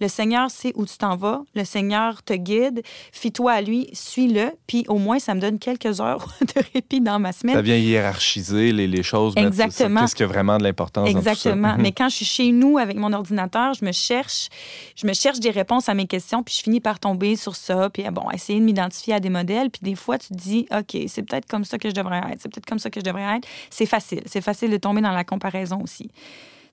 le 0.00 0.08
Seigneur 0.08 0.50
sait 0.50 0.72
où 0.74 0.86
tu 0.86 0.96
t'en 0.96 1.16
vas. 1.16 1.42
Le 1.54 1.64
Seigneur 1.64 2.22
te 2.22 2.32
guide. 2.32 2.82
Fie-toi 3.12 3.52
à 3.52 3.60
lui, 3.60 3.88
suis-le. 3.92 4.52
Puis 4.66 4.84
au 4.88 4.98
moins, 4.98 5.18
ça 5.18 5.34
me 5.34 5.40
donne 5.40 5.58
quelques 5.58 6.00
heures 6.00 6.26
de 6.40 6.62
répit 6.74 7.00
dans 7.00 7.18
ma 7.18 7.32
semaine. 7.32 7.54
Ça 7.54 7.62
vient 7.62 7.76
hiérarchiser 7.76 8.72
les, 8.72 8.86
les 8.86 9.02
choses. 9.02 9.34
Exactement. 9.36 10.00
Qu'est-ce 10.00 10.14
qui 10.14 10.22
a 10.22 10.26
vraiment 10.26 10.58
de 10.58 10.64
l'importance 10.64 11.12
dans 11.12 11.18
tout 11.18 11.24
ça? 11.24 11.30
Exactement. 11.32 11.74
Mhm. 11.74 11.82
Mais 11.82 11.92
quand 11.92 12.08
je 12.08 12.16
suis 12.16 12.24
chez 12.24 12.52
nous 12.52 12.78
avec 12.78 12.96
mon 12.96 13.12
ordinateur, 13.12 13.74
je 13.74 13.84
me 13.84 13.92
cherche, 13.92 14.48
je 14.96 15.06
me 15.06 15.12
cherche 15.12 15.40
des 15.40 15.50
réponses 15.50 15.88
à 15.88 15.94
mes 15.94 16.06
questions, 16.06 16.42
puis 16.42 16.54
je 16.56 16.62
finis 16.62 16.80
par 16.80 16.98
tomber 16.98 17.36
sur 17.36 17.56
ça, 17.56 17.90
puis 17.90 18.04
ah 18.06 18.10
bon, 18.10 18.30
essayer 18.30 18.58
de 18.58 18.64
m'identifier 18.64 19.14
à 19.14 19.20
des 19.20 19.30
modèles, 19.30 19.70
puis 19.70 19.80
des 19.82 19.94
fois 19.94 20.18
tu 20.18 20.28
te 20.28 20.34
dis, 20.34 20.66
ok, 20.70 21.02
c'est 21.08 21.22
peut-être 21.22 21.46
comme 21.46 21.64
ça 21.64 21.78
que 21.78 21.88
je 21.88 21.94
devrais 21.94 22.18
être, 22.30 22.38
c'est 22.40 22.48
peut-être 22.48 22.66
comme 22.66 22.78
ça 22.78 22.90
que 22.90 23.00
je 23.00 23.04
devrais 23.04 23.36
être. 23.36 23.48
C'est 23.70 23.86
facile, 23.86 24.22
c'est 24.26 24.40
facile 24.40 24.70
de 24.70 24.76
tomber 24.76 25.00
dans 25.00 25.12
la 25.12 25.24
comparaison 25.24 25.80
aussi. 25.82 26.10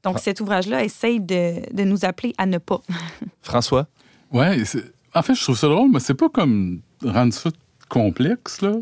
Ah. 0.04 0.10
Donc 0.10 0.20
cet 0.20 0.40
ouvrage-là 0.42 0.84
essaye 0.84 1.20
de, 1.20 1.62
de 1.74 1.84
nous 1.84 2.06
appeler 2.06 2.34
à 2.38 2.46
ne 2.46 2.58
pas. 2.58 2.82
François? 3.42 3.88
Ouais, 4.32 4.64
c'est- 4.66 4.92
en 5.14 5.22
fait, 5.22 5.36
je 5.36 5.44
trouve 5.44 5.58
ça 5.58 5.68
drôle, 5.68 5.90
mais 5.92 6.00
c'est 6.00 6.14
pas 6.14 6.30
comme 6.30 6.82
rendre 7.04 7.34
ça 7.34 7.50
complexe, 7.90 8.62
là. 8.62 8.74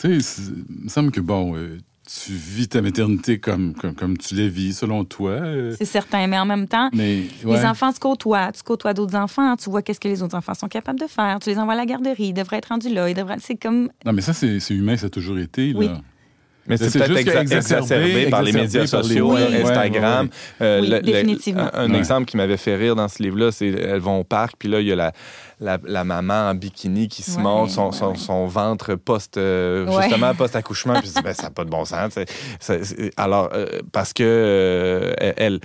Tu 0.00 0.08
sais, 0.08 0.20
c'est- 0.20 0.52
il 0.78 0.84
me 0.84 0.88
semble 0.88 1.10
que, 1.10 1.20
bon, 1.20 1.56
euh, 1.56 1.78
tu 2.06 2.32
vis 2.32 2.68
ta 2.68 2.82
maternité 2.82 3.40
comme, 3.40 3.74
comme, 3.74 3.94
comme 3.94 4.16
tu 4.16 4.36
la 4.36 4.46
vis, 4.46 4.74
selon 4.78 5.04
toi. 5.04 5.30
euh, 5.32 5.74
C'est 5.76 5.84
certain, 5.86 6.26
mais 6.28 6.38
en 6.38 6.44
même 6.46 6.68
temps, 6.68 6.88
mais, 6.92 7.22
Les 7.44 7.64
enfants 7.64 7.90
se 7.92 7.98
côtoient. 7.98 8.52
Tu 8.52 8.62
côtoies 8.62 8.94
d'autres 8.94 9.16
enfants. 9.16 9.56
Tu 9.56 9.68
vois 9.70 9.82
qu'est-ce 9.82 9.98
que 9.98 10.06
les 10.06 10.22
autres 10.22 10.36
enfants 10.36 10.54
sont 10.54 10.68
capables 10.68 11.00
de 11.00 11.06
faire. 11.08 11.38
Tu 11.40 11.50
les 11.50 11.58
envoies 11.58 11.72
à 11.72 11.76
la 11.76 11.86
garderie. 11.86 12.28
Ils 12.28 12.32
devraient 12.34 12.58
être 12.58 12.68
rendus 12.68 12.90
là. 12.94 13.08
Ils 13.10 13.14
devraient... 13.16 13.38
C'est 13.40 13.56
comme... 13.56 13.88
Non, 14.04 14.12
mais 14.12 14.20
ça, 14.22 14.32
c'est 14.34 14.60
c'est 14.60 14.74
humain, 14.74 14.96
ça 14.96 15.06
a 15.06 15.10
toujours 15.10 15.38
été, 15.38 15.72
là. 15.72 15.78
Oui. 15.80 15.88
Mais 16.68 16.76
C'est 16.76 16.90
peut-être 16.98 17.12
exa- 17.12 17.42
exacerbé- 17.42 17.56
exacerbé 17.56 18.26
par 18.30 18.42
les 18.42 18.52
médias 18.52 18.86
par 18.88 19.02
les- 19.02 19.08
sociaux, 19.08 19.36
Instagram. 19.36 20.26
ouais, 20.26 20.66
Euh, 20.66 20.80
Oui, 20.80 20.88
le- 20.88 20.96
le- 20.96 21.02
définitivement. 21.02 21.70
un 21.72 21.84
un 21.86 21.90
Ouais. 21.92 21.98
exemple 21.98 22.24
qui 22.26 22.36
m'avait 22.36 22.56
fait 22.56 22.74
rire 22.76 22.96
dans 22.96 23.08
ce 23.08 23.22
livre-là, 23.22 23.52
c'est 23.52 23.68
elles 23.68 24.00
vont 24.00 24.18
au 24.20 24.24
parc, 24.24 24.54
puis 24.58 24.68
là, 24.68 24.80
il 24.80 24.86
y 24.86 24.92
a 24.92 24.96
la, 24.96 25.12
la, 25.60 25.78
la 25.84 26.04
maman 26.04 26.50
en 26.50 26.54
bikini 26.54 27.08
qui 27.08 27.22
se 27.22 27.36
Ouais, 27.36 27.42
montre 27.42 27.72
son, 27.72 27.86
ouais, 27.86 27.92
son, 27.96 28.10
ouais. 28.10 28.16
son 28.18 28.46
ventre 28.46 28.94
post, 28.96 29.36
euh, 29.36 29.86
Ouais. 29.86 30.02
justement 30.04 30.34
post-accouchement, 30.34 30.94
puis 31.00 31.08
je 31.08 31.14
dis, 31.14 31.22
ben, 31.22 31.32
ça 31.34 31.44
n'a 31.44 31.50
pas 31.50 31.64
de 31.64 31.70
bon 31.70 31.84
sens. 31.84 32.14
alors, 33.16 33.50
euh, 33.54 33.66
parce 33.92 34.12
que 34.12 34.22
euh, 34.24 35.12
elle, 35.36 35.60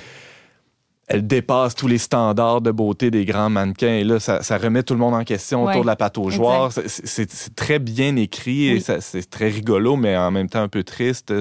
elle 1.07 1.27
dépasse 1.27 1.75
tous 1.75 1.87
les 1.87 1.97
standards 1.97 2.61
de 2.61 2.71
beauté 2.71 3.11
des 3.11 3.25
grands 3.25 3.49
mannequins. 3.49 3.95
Et 3.95 4.03
là, 4.05 4.19
ça, 4.19 4.41
ça 4.43 4.57
remet 4.57 4.81
tout 4.83 4.93
le 4.93 4.99
monde 4.99 5.13
en 5.13 5.23
question 5.25 5.63
Ouais, 5.65 5.71
autour 5.71 5.81
de 5.81 5.87
la 5.87 5.95
pataugeoire. 5.97 6.71
C'est- 6.71 7.55
très 7.55 7.79
bien 7.79 8.15
écrit 8.15 8.67
et 8.69 8.73
Oui. 8.75 8.83
c'est 9.01 9.29
très 9.29 9.49
rigolo, 9.49 9.97
mais 9.97 10.15
en 10.15 10.31
même 10.31 10.47
temps 10.49 10.61
un 10.61 10.67
peu 10.69 10.83
triste. 10.83 11.33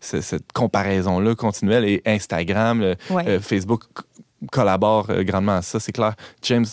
Cette 0.00 0.52
comparaison-là 0.52 1.34
continuelle. 1.34 1.84
Et 1.86 2.02
Instagram, 2.06 2.80
le- 2.80 2.96
Ouais. 3.10 3.24
euh, 3.26 3.40
Facebook 3.40 3.84
collabore 4.52 5.10
euh, 5.10 5.22
grandement 5.24 5.56
à 5.56 5.62
ça, 5.62 5.80
c'est 5.80 5.92
clair. 5.92 6.14
James, 6.42 6.66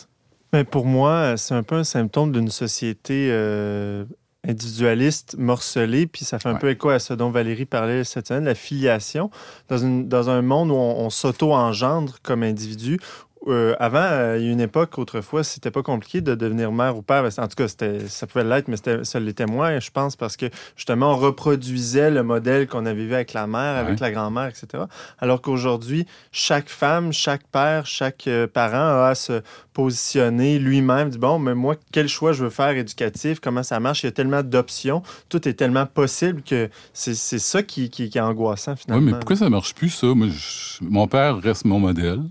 Mais 0.53 0.63
pour 0.63 0.86
moi, 0.86 1.36
c'est 1.38 1.53
un 1.55 1.63
peu 1.63 1.75
un 1.75 1.84
symptôme 1.84 2.32
d'une 2.32 2.49
société 2.49 3.28
euh, 3.32 4.05
individualiste, 4.48 5.36
morcelée, 5.38 6.08
puis 6.08 6.26
ça 6.26 6.39
fait 6.39 6.50
un 6.50 6.54
Ouais. 6.54 6.60
peu 6.60 6.70
écho 6.70 6.89
à 6.89 7.00
ce 7.00 7.14
dont 7.14 7.30
Valérie 7.30 7.66
parlait 7.66 8.04
cette 8.04 8.28
semaine, 8.28 8.45
la 8.45 8.56
filiation. 8.56 9.30
Dans, 9.70 9.78
une, 9.78 10.08
dans 10.08 10.30
un 10.30 10.41
monde 10.41 10.72
où 10.72 10.76
on, 10.76 11.00
on 11.06 11.10
s'auto-engendre 11.10 12.18
comme 12.24 12.43
individu, 12.43 13.00
euh, 13.48 13.76
avant, 13.80 14.00
euh, 14.02 14.38
il 14.39 14.45
y 14.45 14.50
a 14.50 14.52
une 14.52 14.62
époque, 14.62 14.98
autrefois, 14.98 15.43
c'était 15.43 15.72
pas 15.72 15.84
compliqué 15.84 16.22
de 16.22 16.36
devenir 16.36 16.72
mère 16.72 16.98
ou 16.98 17.02
père. 17.02 17.24
En 17.38 17.48
tout 17.48 17.56
cas, 17.56 17.68
ça 17.68 18.28
pouvait 18.28 18.43
l'être, 18.43 18.68
mais 18.68 18.78
c'était- 18.78 19.04
ça 19.04 19.20
l'était 19.20 19.45
moins, 19.45 19.80
je 19.80 19.89
pense, 19.91 20.16
parce 20.16 20.38
que 20.38 20.48
justement, 20.76 21.12
on 21.14 21.16
reproduisait 21.18 22.12
le 22.12 22.24
modèle 22.24 22.68
qu'on 22.68 22.86
avait 22.86 23.06
vu 23.06 23.14
avec 23.14 23.34
la 23.34 23.48
mère, 23.48 23.76
avec 23.78 23.93
Ouais. 24.00 24.08
la 24.08 24.12
grand-mère, 24.12 24.48
etc. 24.48 24.84
Alors 25.20 25.41
qu'aujourd'hui, 25.41 26.06
chaque 26.32 26.70
femme, 26.70 27.14
chaque 27.14 27.48
père, 27.48 27.86
chaque 27.86 28.28
euh, 28.28 28.48
parent 28.48 29.04
a 29.04 29.08
à 29.10 29.16
se 29.16 29.41
positionner 29.74 30.60
lui-même, 30.60 31.10
dit 31.10 31.18
bon, 31.18 31.39
mais 31.39 31.54
moi, 31.56 31.76
quel 31.91 32.08
choix 32.10 32.34
je 32.34 32.43
veux 32.43 32.50
faire 32.50 32.72
éducatif, 32.72 33.39
comment 33.39 33.64
ça 33.64 33.80
marche, 33.80 34.04
il 34.04 34.08
y 34.08 34.10
a 34.10 34.12
tellement 34.12 34.43
d'options, 34.43 35.04
tout 35.30 35.48
est 35.48 35.54
tellement 35.54 35.86
possible 35.86 36.41
que 36.41 36.70
c'est 36.93 37.14
ça 37.16 37.64
qui, 37.64 37.89
qui- 37.89 38.10
qui 38.10 38.18
est 38.18 38.22
angoissant 38.22 38.72
Oui, 38.74 38.78
finalement. 38.86 39.06
mais 39.06 39.12
pourquoi 39.14 39.36
ça 39.36 39.50
marche 39.50 39.74
plus, 39.76 39.89
ça? 39.89 40.08
Moi, 40.08 40.28
je- 40.30 40.84
mon 40.84 41.08
père 41.08 41.38
reste 41.39 41.66
mon 41.66 41.80
modèle. 41.80 42.22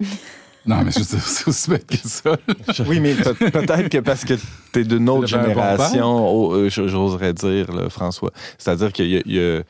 non, 0.68 0.82
mais 0.84 0.90
je 0.92 1.00
c'est 1.02 1.48
aussi 1.48 1.70
bête 1.70 1.86
que 1.86 1.96
ça. 1.96 2.36
Oui, 2.86 3.00
mais 3.00 3.14
Pe- 3.14 3.50
peut-être 3.50 3.88
que 3.88 3.98
parce 3.98 4.24
que 4.24 4.34
tu 4.72 4.80
es 4.80 4.84
d'une 4.84 5.08
autre 5.08 5.22
bon 5.22 5.26
génération, 5.26 6.06
oh, 6.28 6.52
euh, 6.54 6.68
j'oserais 6.70 7.32
dire, 7.32 7.72
là, 7.72 7.88
François. 7.90 8.30
C'est-à-dire 8.58 8.92
qu'il 8.92 9.06
y 9.06 9.34
y 9.34 9.40
a- 9.40 9.62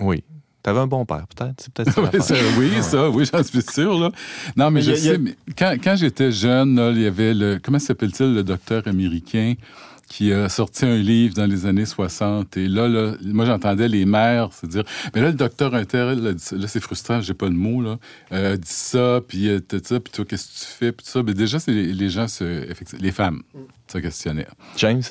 oui. 0.00 0.24
T'avais 0.62 0.80
un 0.80 0.86
bon 0.86 1.06
père, 1.06 1.24
peut-être? 1.34 1.54
C'est 1.58 1.72
peut-être 1.72 1.92
ça. 1.92 2.02
Oui, 2.12 2.20
ça, 2.20 2.34
oui, 2.58 2.82
ça, 2.82 3.10
oui, 3.10 3.24
j'en 3.32 3.42
suis 3.42 3.62
sûr. 3.62 3.98
Là. 3.98 4.10
Non, 4.56 4.70
mais 4.70 4.80
Mais 4.80 4.82
je 4.82 4.90
a- 4.90 4.94
a- 4.94 4.96
sais, 4.98 5.18
mais 5.18 5.34
quand, 5.56 5.74
quand 5.82 5.96
j'étais 5.96 6.30
jeune, 6.32 6.76
là, 6.76 6.90
il 6.90 7.00
y 7.00 7.06
avait 7.06 7.32
le. 7.32 7.58
Comment 7.62 7.78
s'appelle-t-il, 7.78 8.34
le 8.34 8.42
docteur 8.42 8.86
américain? 8.86 9.54
Qui 10.10 10.32
a 10.32 10.48
sorti 10.48 10.84
un 10.84 10.96
livre 10.96 11.34
dans 11.34 11.46
les 11.46 11.66
années 11.66 11.86
60. 11.86 12.56
Et 12.56 12.66
là, 12.66 12.88
là 12.88 13.14
moi, 13.22 13.46
j'entendais 13.46 13.88
les 13.88 14.04
mères 14.04 14.52
se 14.52 14.66
dire 14.66 14.82
Mais 15.14 15.20
là, 15.20 15.28
le 15.28 15.34
docteur 15.34 15.72
Inter, 15.74 16.14
là, 16.16 16.32
c'est 16.66 16.80
frustrant, 16.80 17.20
j'ai 17.20 17.32
pas 17.32 17.46
le 17.46 17.54
mot, 17.54 17.80
là. 17.80 17.98
Euh, 18.32 18.56
dit 18.56 18.68
ça, 18.68 19.20
puis 19.26 19.48
euh, 19.48 19.60
tout 19.60 19.80
ça, 19.82 20.00
puis 20.00 20.12
toi, 20.12 20.24
qu'est-ce 20.24 20.48
que 20.48 20.66
tu 20.66 20.72
fais, 20.78 20.92
puis 20.92 21.06
tout 21.06 21.12
ça. 21.12 21.22
Mais 21.22 21.32
déjà, 21.32 21.60
c'est 21.60 21.70
les, 21.70 21.92
les 21.92 22.10
gens, 22.10 22.26
se, 22.26 22.66
les 22.98 23.12
femmes 23.12 23.42
se 23.90 23.98
questionnaient. 23.98 24.48
James? 24.76 25.02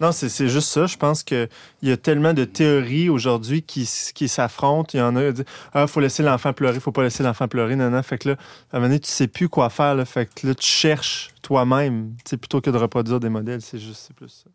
Non, 0.00 0.12
c'est 0.12 0.48
juste 0.48 0.68
ça. 0.68 0.86
Je 0.86 0.96
pense 0.96 1.22
qu'il 1.22 1.48
y 1.82 1.90
a 1.90 1.96
tellement 1.96 2.32
de 2.32 2.44
théories 2.44 3.08
aujourd'hui 3.08 3.62
qui, 3.62 3.86
s'affrontent. 3.86 4.90
Il 4.94 4.98
y 4.98 5.02
en 5.02 5.16
a 5.16 5.32
qui 5.32 5.42
Ah, 5.72 5.86
faut 5.86 6.00
laisser 6.00 6.22
l'enfant 6.22 6.52
pleurer, 6.52 6.78
faut 6.80 6.92
pas 6.92 7.02
laisser 7.02 7.22
l'enfant 7.22 7.48
pleurer. 7.48 7.76
Non, 7.76 7.90
non. 7.90 8.02
Fait 8.02 8.18
que 8.18 8.30
là, 8.30 8.36
à 8.72 8.76
un 8.76 8.80
moment 8.80 8.88
donné, 8.88 9.00
tu 9.00 9.10
sais 9.10 9.26
plus 9.26 9.48
quoi 9.48 9.70
faire. 9.70 9.94
Là. 9.94 10.04
Fait 10.04 10.32
que 10.32 10.46
là, 10.46 10.54
tu 10.54 10.66
cherches 10.66 11.30
toi-même, 11.42 12.14
plutôt 12.24 12.60
que 12.60 12.70
de 12.70 12.78
reproduire 12.78 13.20
des 13.20 13.28
modèles. 13.28 13.62
C'est 13.62 13.78
juste, 13.78 14.04
c'est 14.06 14.14
plus 14.14 14.28
ça. 14.28 14.50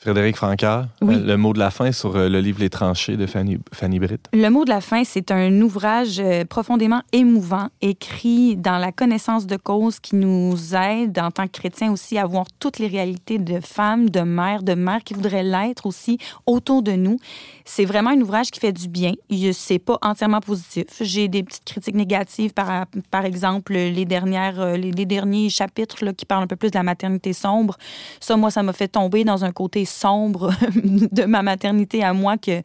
Frédéric 0.00 0.36
Francard, 0.36 0.86
Oui. 1.02 1.16
euh, 1.16 1.24
le 1.26 1.36
mot 1.36 1.52
de 1.52 1.58
la 1.58 1.72
fin 1.72 1.90
sur 1.90 2.14
euh, 2.14 2.28
le 2.28 2.40
livre 2.40 2.60
Les 2.60 2.70
tranchées 2.70 3.16
de 3.16 3.26
Fanny, 3.26 3.58
Fanny 3.72 3.98
Britt. 3.98 4.28
Le 4.32 4.48
mot 4.48 4.64
de 4.64 4.70
la 4.70 4.80
fin, 4.80 5.02
c'est 5.02 5.32
un 5.32 5.60
ouvrage 5.60 6.20
euh, 6.20 6.44
profondément 6.44 7.02
émouvant, 7.10 7.66
écrit 7.80 8.56
dans 8.56 8.78
la 8.78 8.92
connaissance 8.92 9.44
de 9.48 9.56
cause 9.56 9.98
qui 9.98 10.14
nous 10.14 10.54
aide 10.76 11.18
en 11.18 11.32
tant 11.32 11.48
que 11.48 11.52
chrétiens 11.52 11.90
aussi 11.90 12.16
à 12.16 12.26
voir 12.26 12.46
toutes 12.60 12.78
les 12.78 12.86
réalités 12.86 13.38
de 13.38 13.58
femmes, 13.58 14.08
de 14.08 14.20
mères, 14.20 14.62
de 14.62 14.74
mères 14.74 15.02
qui 15.02 15.14
voudraient 15.14 15.42
l'être 15.42 15.84
aussi 15.84 16.18
autour 16.46 16.84
de 16.84 16.92
nous. 16.92 17.16
C'est 17.64 17.84
vraiment 17.84 18.10
un 18.10 18.20
ouvrage 18.20 18.52
qui 18.52 18.60
fait 18.60 18.72
du 18.72 18.86
bien. 18.86 19.14
C'est 19.52 19.80
pas 19.80 19.98
entièrement 20.02 20.40
positif. 20.40 20.84
J'ai 21.00 21.26
des 21.26 21.42
petites 21.42 21.64
critiques 21.64 21.96
négatives, 21.96 22.52
par, 22.52 22.86
par 23.10 23.24
exemple, 23.24 23.72
les, 23.72 24.04
dernières, 24.04 24.60
euh, 24.60 24.76
les, 24.76 24.92
les 24.92 25.06
derniers 25.06 25.50
chapitres 25.50 26.04
là, 26.04 26.12
qui 26.12 26.24
parlent 26.24 26.44
un 26.44 26.46
peu 26.46 26.54
plus 26.56 26.70
de 26.70 26.76
la 26.78 26.84
maternité 26.84 27.32
sombre. 27.32 27.76
Ça, 28.20 28.36
moi, 28.36 28.52
ça 28.52 28.62
m'a 28.62 28.72
fait 28.72 28.86
tomber 28.88 29.24
dans 29.24 29.44
un 29.44 29.50
côté 29.50 29.86
sombre 29.88 30.52
de 30.84 31.24
ma 31.24 31.42
maternité 31.42 32.02
à 32.04 32.12
moi 32.12 32.36
que 32.38 32.62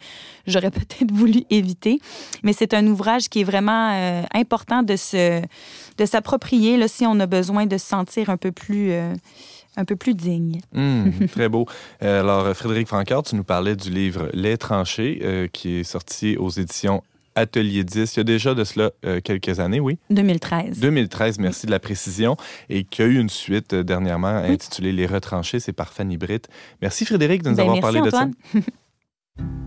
j'aurais 0.48 0.72
peut-être 0.80 1.12
voulu 1.12 1.44
éviter. 1.50 2.00
Mais 2.44 2.54
c'est 2.54 2.74
un 2.74 2.86
ouvrage 2.88 3.30
qui 3.30 3.42
est 3.42 3.46
vraiment 3.46 3.92
euh, 3.94 4.24
important 4.34 4.84
de 4.84 4.96
se 4.96 5.42
de 5.98 6.06
s'approprier 6.06 6.78
là, 6.78 6.88
si 6.88 7.06
on 7.06 7.20
a 7.20 7.28
besoin 7.28 7.66
de 7.66 7.78
se 7.78 7.86
sentir 7.86 8.30
un 8.30 8.38
peu 8.38 8.52
plus 8.52 8.92
euh, 8.92 9.14
un 9.76 9.86
peu 9.86 9.96
plus 9.96 10.14
digne. 10.14 10.62
Hum, 10.76 11.12
très 11.32 11.50
beau. 11.50 11.66
Euh, 12.02 12.22
alors, 12.22 12.56
Frédéric 12.56 12.88
Francard, 12.88 13.24
tu 13.24 13.36
nous 13.36 13.44
parlais 13.44 13.76
du 13.76 13.90
livre 13.90 14.30
Les 14.34 14.58
tranchées, 14.58 15.20
euh, 15.24 15.48
qui 15.52 15.80
est 15.80 15.84
sorti 15.84 16.38
aux 16.38 16.50
éditions 16.50 17.04
Atelier 17.36 17.84
10. 17.84 18.16
Il 18.16 18.20
y 18.20 18.22
a 18.22 18.24
déjà 18.24 18.54
de 18.54 18.64
cela 18.64 18.92
euh, 19.06 19.20
quelques 19.22 19.60
années, 19.60 19.80
oui. 19.80 19.98
2013. 20.10 20.80
2013, 20.80 21.40
merci 21.40 21.66
de 21.66 21.72
la 21.72 21.80
précision. 21.80 22.36
Et 22.70 22.84
qui 22.84 23.02
a 23.02 23.06
eu 23.06 23.18
une 23.20 23.30
suite 23.30 23.74
euh, 23.74 23.84
dernièrement 23.84 24.42
Oui. 24.44 24.52
intitulée 24.52 24.92
Les 24.92 25.06
retranchés, 25.06 25.60
c'est 25.60 25.74
par 25.74 25.94
Fanny 25.94 26.18
Britt. 26.18 26.48
Merci 26.82 27.06
Frédéric 27.06 27.44
de 27.44 27.50
nous 27.50 27.56
Ben, 27.56 27.62
avoir 27.70 27.76
merci, 27.82 28.00
parlé 28.00 28.02
de 28.02 28.16
ça. 28.16 28.62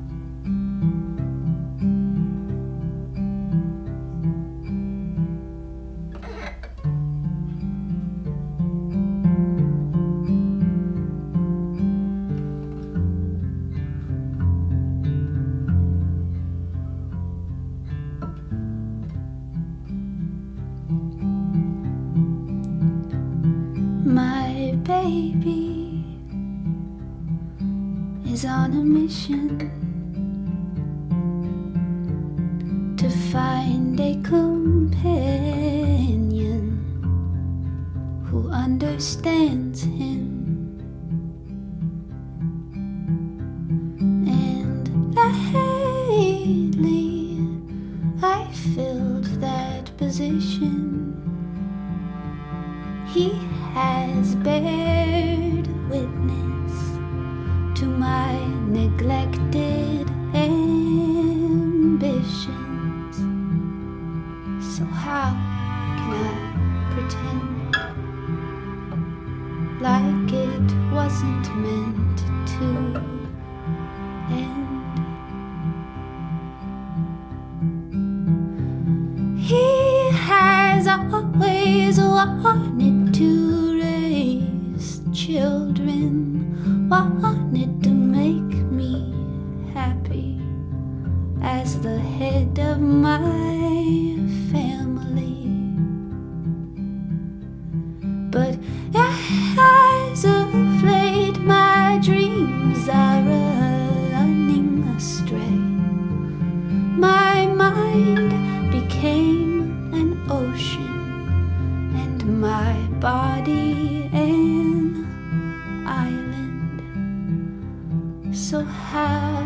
So, 118.37 118.63
how 118.63 119.43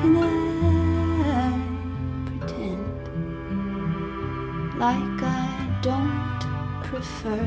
can 0.00 0.16
I 0.16 1.52
pretend? 2.24 2.80
Like 4.78 5.22
I 5.22 5.68
don't 5.82 6.40
prefer 6.82 7.44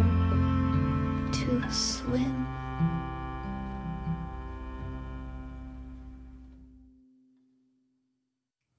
to 1.32 1.72
swim? 1.72 2.46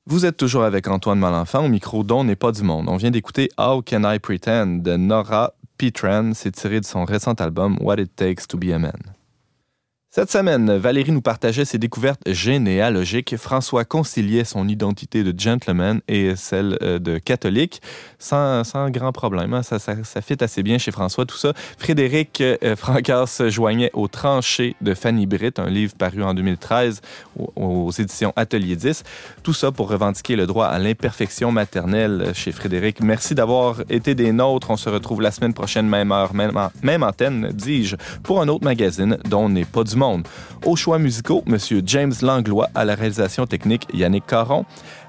Vous 0.07 0.25
êtes 0.25 0.37
toujours 0.37 0.63
avec 0.63 0.87
Antoine 0.87 1.19
Malenfant 1.19 1.65
au 1.65 1.69
micro 1.69 2.05
dont 2.05 2.23
n'est 2.23 2.37
pas 2.37 2.53
du 2.53 2.63
monde. 2.63 2.89
On 2.89 2.97
vient 2.97 3.11
d'écouter 3.11 3.49
How 3.59 3.83
Can 3.83 4.05
I 4.05 4.21
Pretend 4.21 4.85
de 4.85 4.97
Nora 4.97 5.55
Petran. 5.77 6.35
C'est 6.35 6.53
tiré 6.53 6.79
de 6.79 6.87
son 6.87 7.05
récent 7.05 7.35
album 7.35 7.77
What 7.81 7.97
It 7.97 8.15
Takes 8.15 8.47
to 8.47 8.57
Be 8.57 8.71
a 8.71 8.79
Man. 8.79 9.17
Cette 10.17 10.31
semaine, 10.31 10.75
Valérie 10.79 11.13
nous 11.13 11.21
partageait 11.21 11.67
ses 11.67 11.77
découvertes 11.77 12.23
généalogiques. 12.27 13.37
François 13.37 13.85
conciliait 13.85 14.45
son 14.45 14.67
identité 14.67 15.23
de 15.23 15.39
gentleman 15.39 16.01
et 16.09 16.35
celle 16.37 16.79
euh, 16.81 16.99
de 16.99 17.19
catholique 17.19 17.83
sans, 18.19 18.65
sans 18.65 18.89
grand 18.89 19.13
problème. 19.13 19.53
hein. 19.53 19.63
Ça, 19.63 19.79
ça, 19.79 19.93
ça 20.05 20.23
fit 20.23 20.39
assez 20.41 20.63
bien 20.63 20.79
chez 20.79 20.91
François, 20.91 21.27
tout 21.27 21.37
ça. 21.37 21.53
Frédéric 21.77 22.41
euh, 22.41 22.77
Francas 22.77 23.27
se 23.27 23.51
joignait 23.51 23.91
aux 23.93 24.09
tranchées 24.09 24.75
de 24.81 24.95
Fanny 24.95 25.27
Britt, 25.27 25.59
un 25.59 25.69
livre 25.69 25.93
paru 25.95 26.23
en 26.23 26.33
2013 26.33 27.03
aux, 27.55 27.91
éditions 27.91 28.33
Atelier 28.37 28.77
10. 28.77 29.03
Tout 29.43 29.53
ça 29.53 29.71
pour 29.71 29.91
revendiquer 29.91 30.35
le 30.35 30.47
droit 30.47 30.65
à 30.65 30.79
l'imperfection 30.79 31.53
maternelle 31.53 32.31
chez 32.33 32.53
Frédéric. 32.53 33.03
Merci 33.03 33.35
d'avoir 33.35 33.83
été 33.91 34.15
des 34.15 34.33
nôtres. 34.33 34.71
On 34.71 34.79
se 34.79 34.89
retrouve 34.89 35.21
la 35.21 35.31
semaine 35.31 35.53
prochaine, 35.53 35.87
même 35.87 36.11
heure, 36.11 36.33
même, 36.33 36.59
même 36.83 37.03
antenne, 37.03 37.51
dis-je, 37.53 37.97
pour 38.23 38.41
un 38.41 38.49
autre 38.49 38.65
magazine 38.65 39.19
dont 39.29 39.45
on 39.45 39.49
n'est 39.51 39.67
pas 39.67 39.85
du 39.85 39.95
Aux 40.65 40.77
choix 40.77 40.99
musicaux, 40.99 41.43
M. 41.47 41.59
James 41.85 42.15
Langlois, 42.23 42.69
à 42.75 42.85
la 42.85 42.95
réalisation 42.95 43.47
technique, 43.47 43.87
Yannick 43.93 44.27
Caron. 44.27 44.65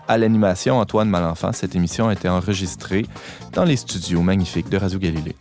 À 0.08 0.18
l'animation, 0.18 0.80
Antoine 0.80 1.10
Malenfant. 1.10 1.52
Cette 1.52 1.76
émission 1.76 2.08
a 2.08 2.14
été 2.14 2.30
enregistrée 2.30 3.06
dans 3.54 3.66
les 3.66 3.76
studios 3.76 4.22
magnifiques 4.22 4.70
de 4.70 4.78
Radio 4.78 5.00
Galilée. 5.00 5.36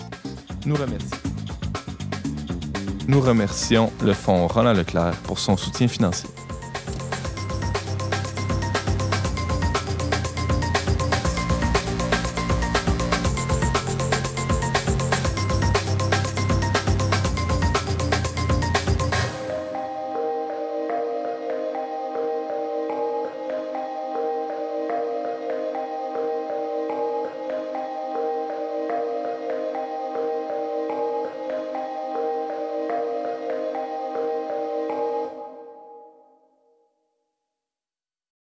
Nous 3.06 3.20
remercions 3.20 3.92
le 4.04 4.12
Fonds 4.12 4.48
Roland 4.48 4.72
Leclerc 4.72 5.14
pour 5.22 5.38
son 5.38 5.56
soutien 5.56 5.86
financier. 5.86 6.28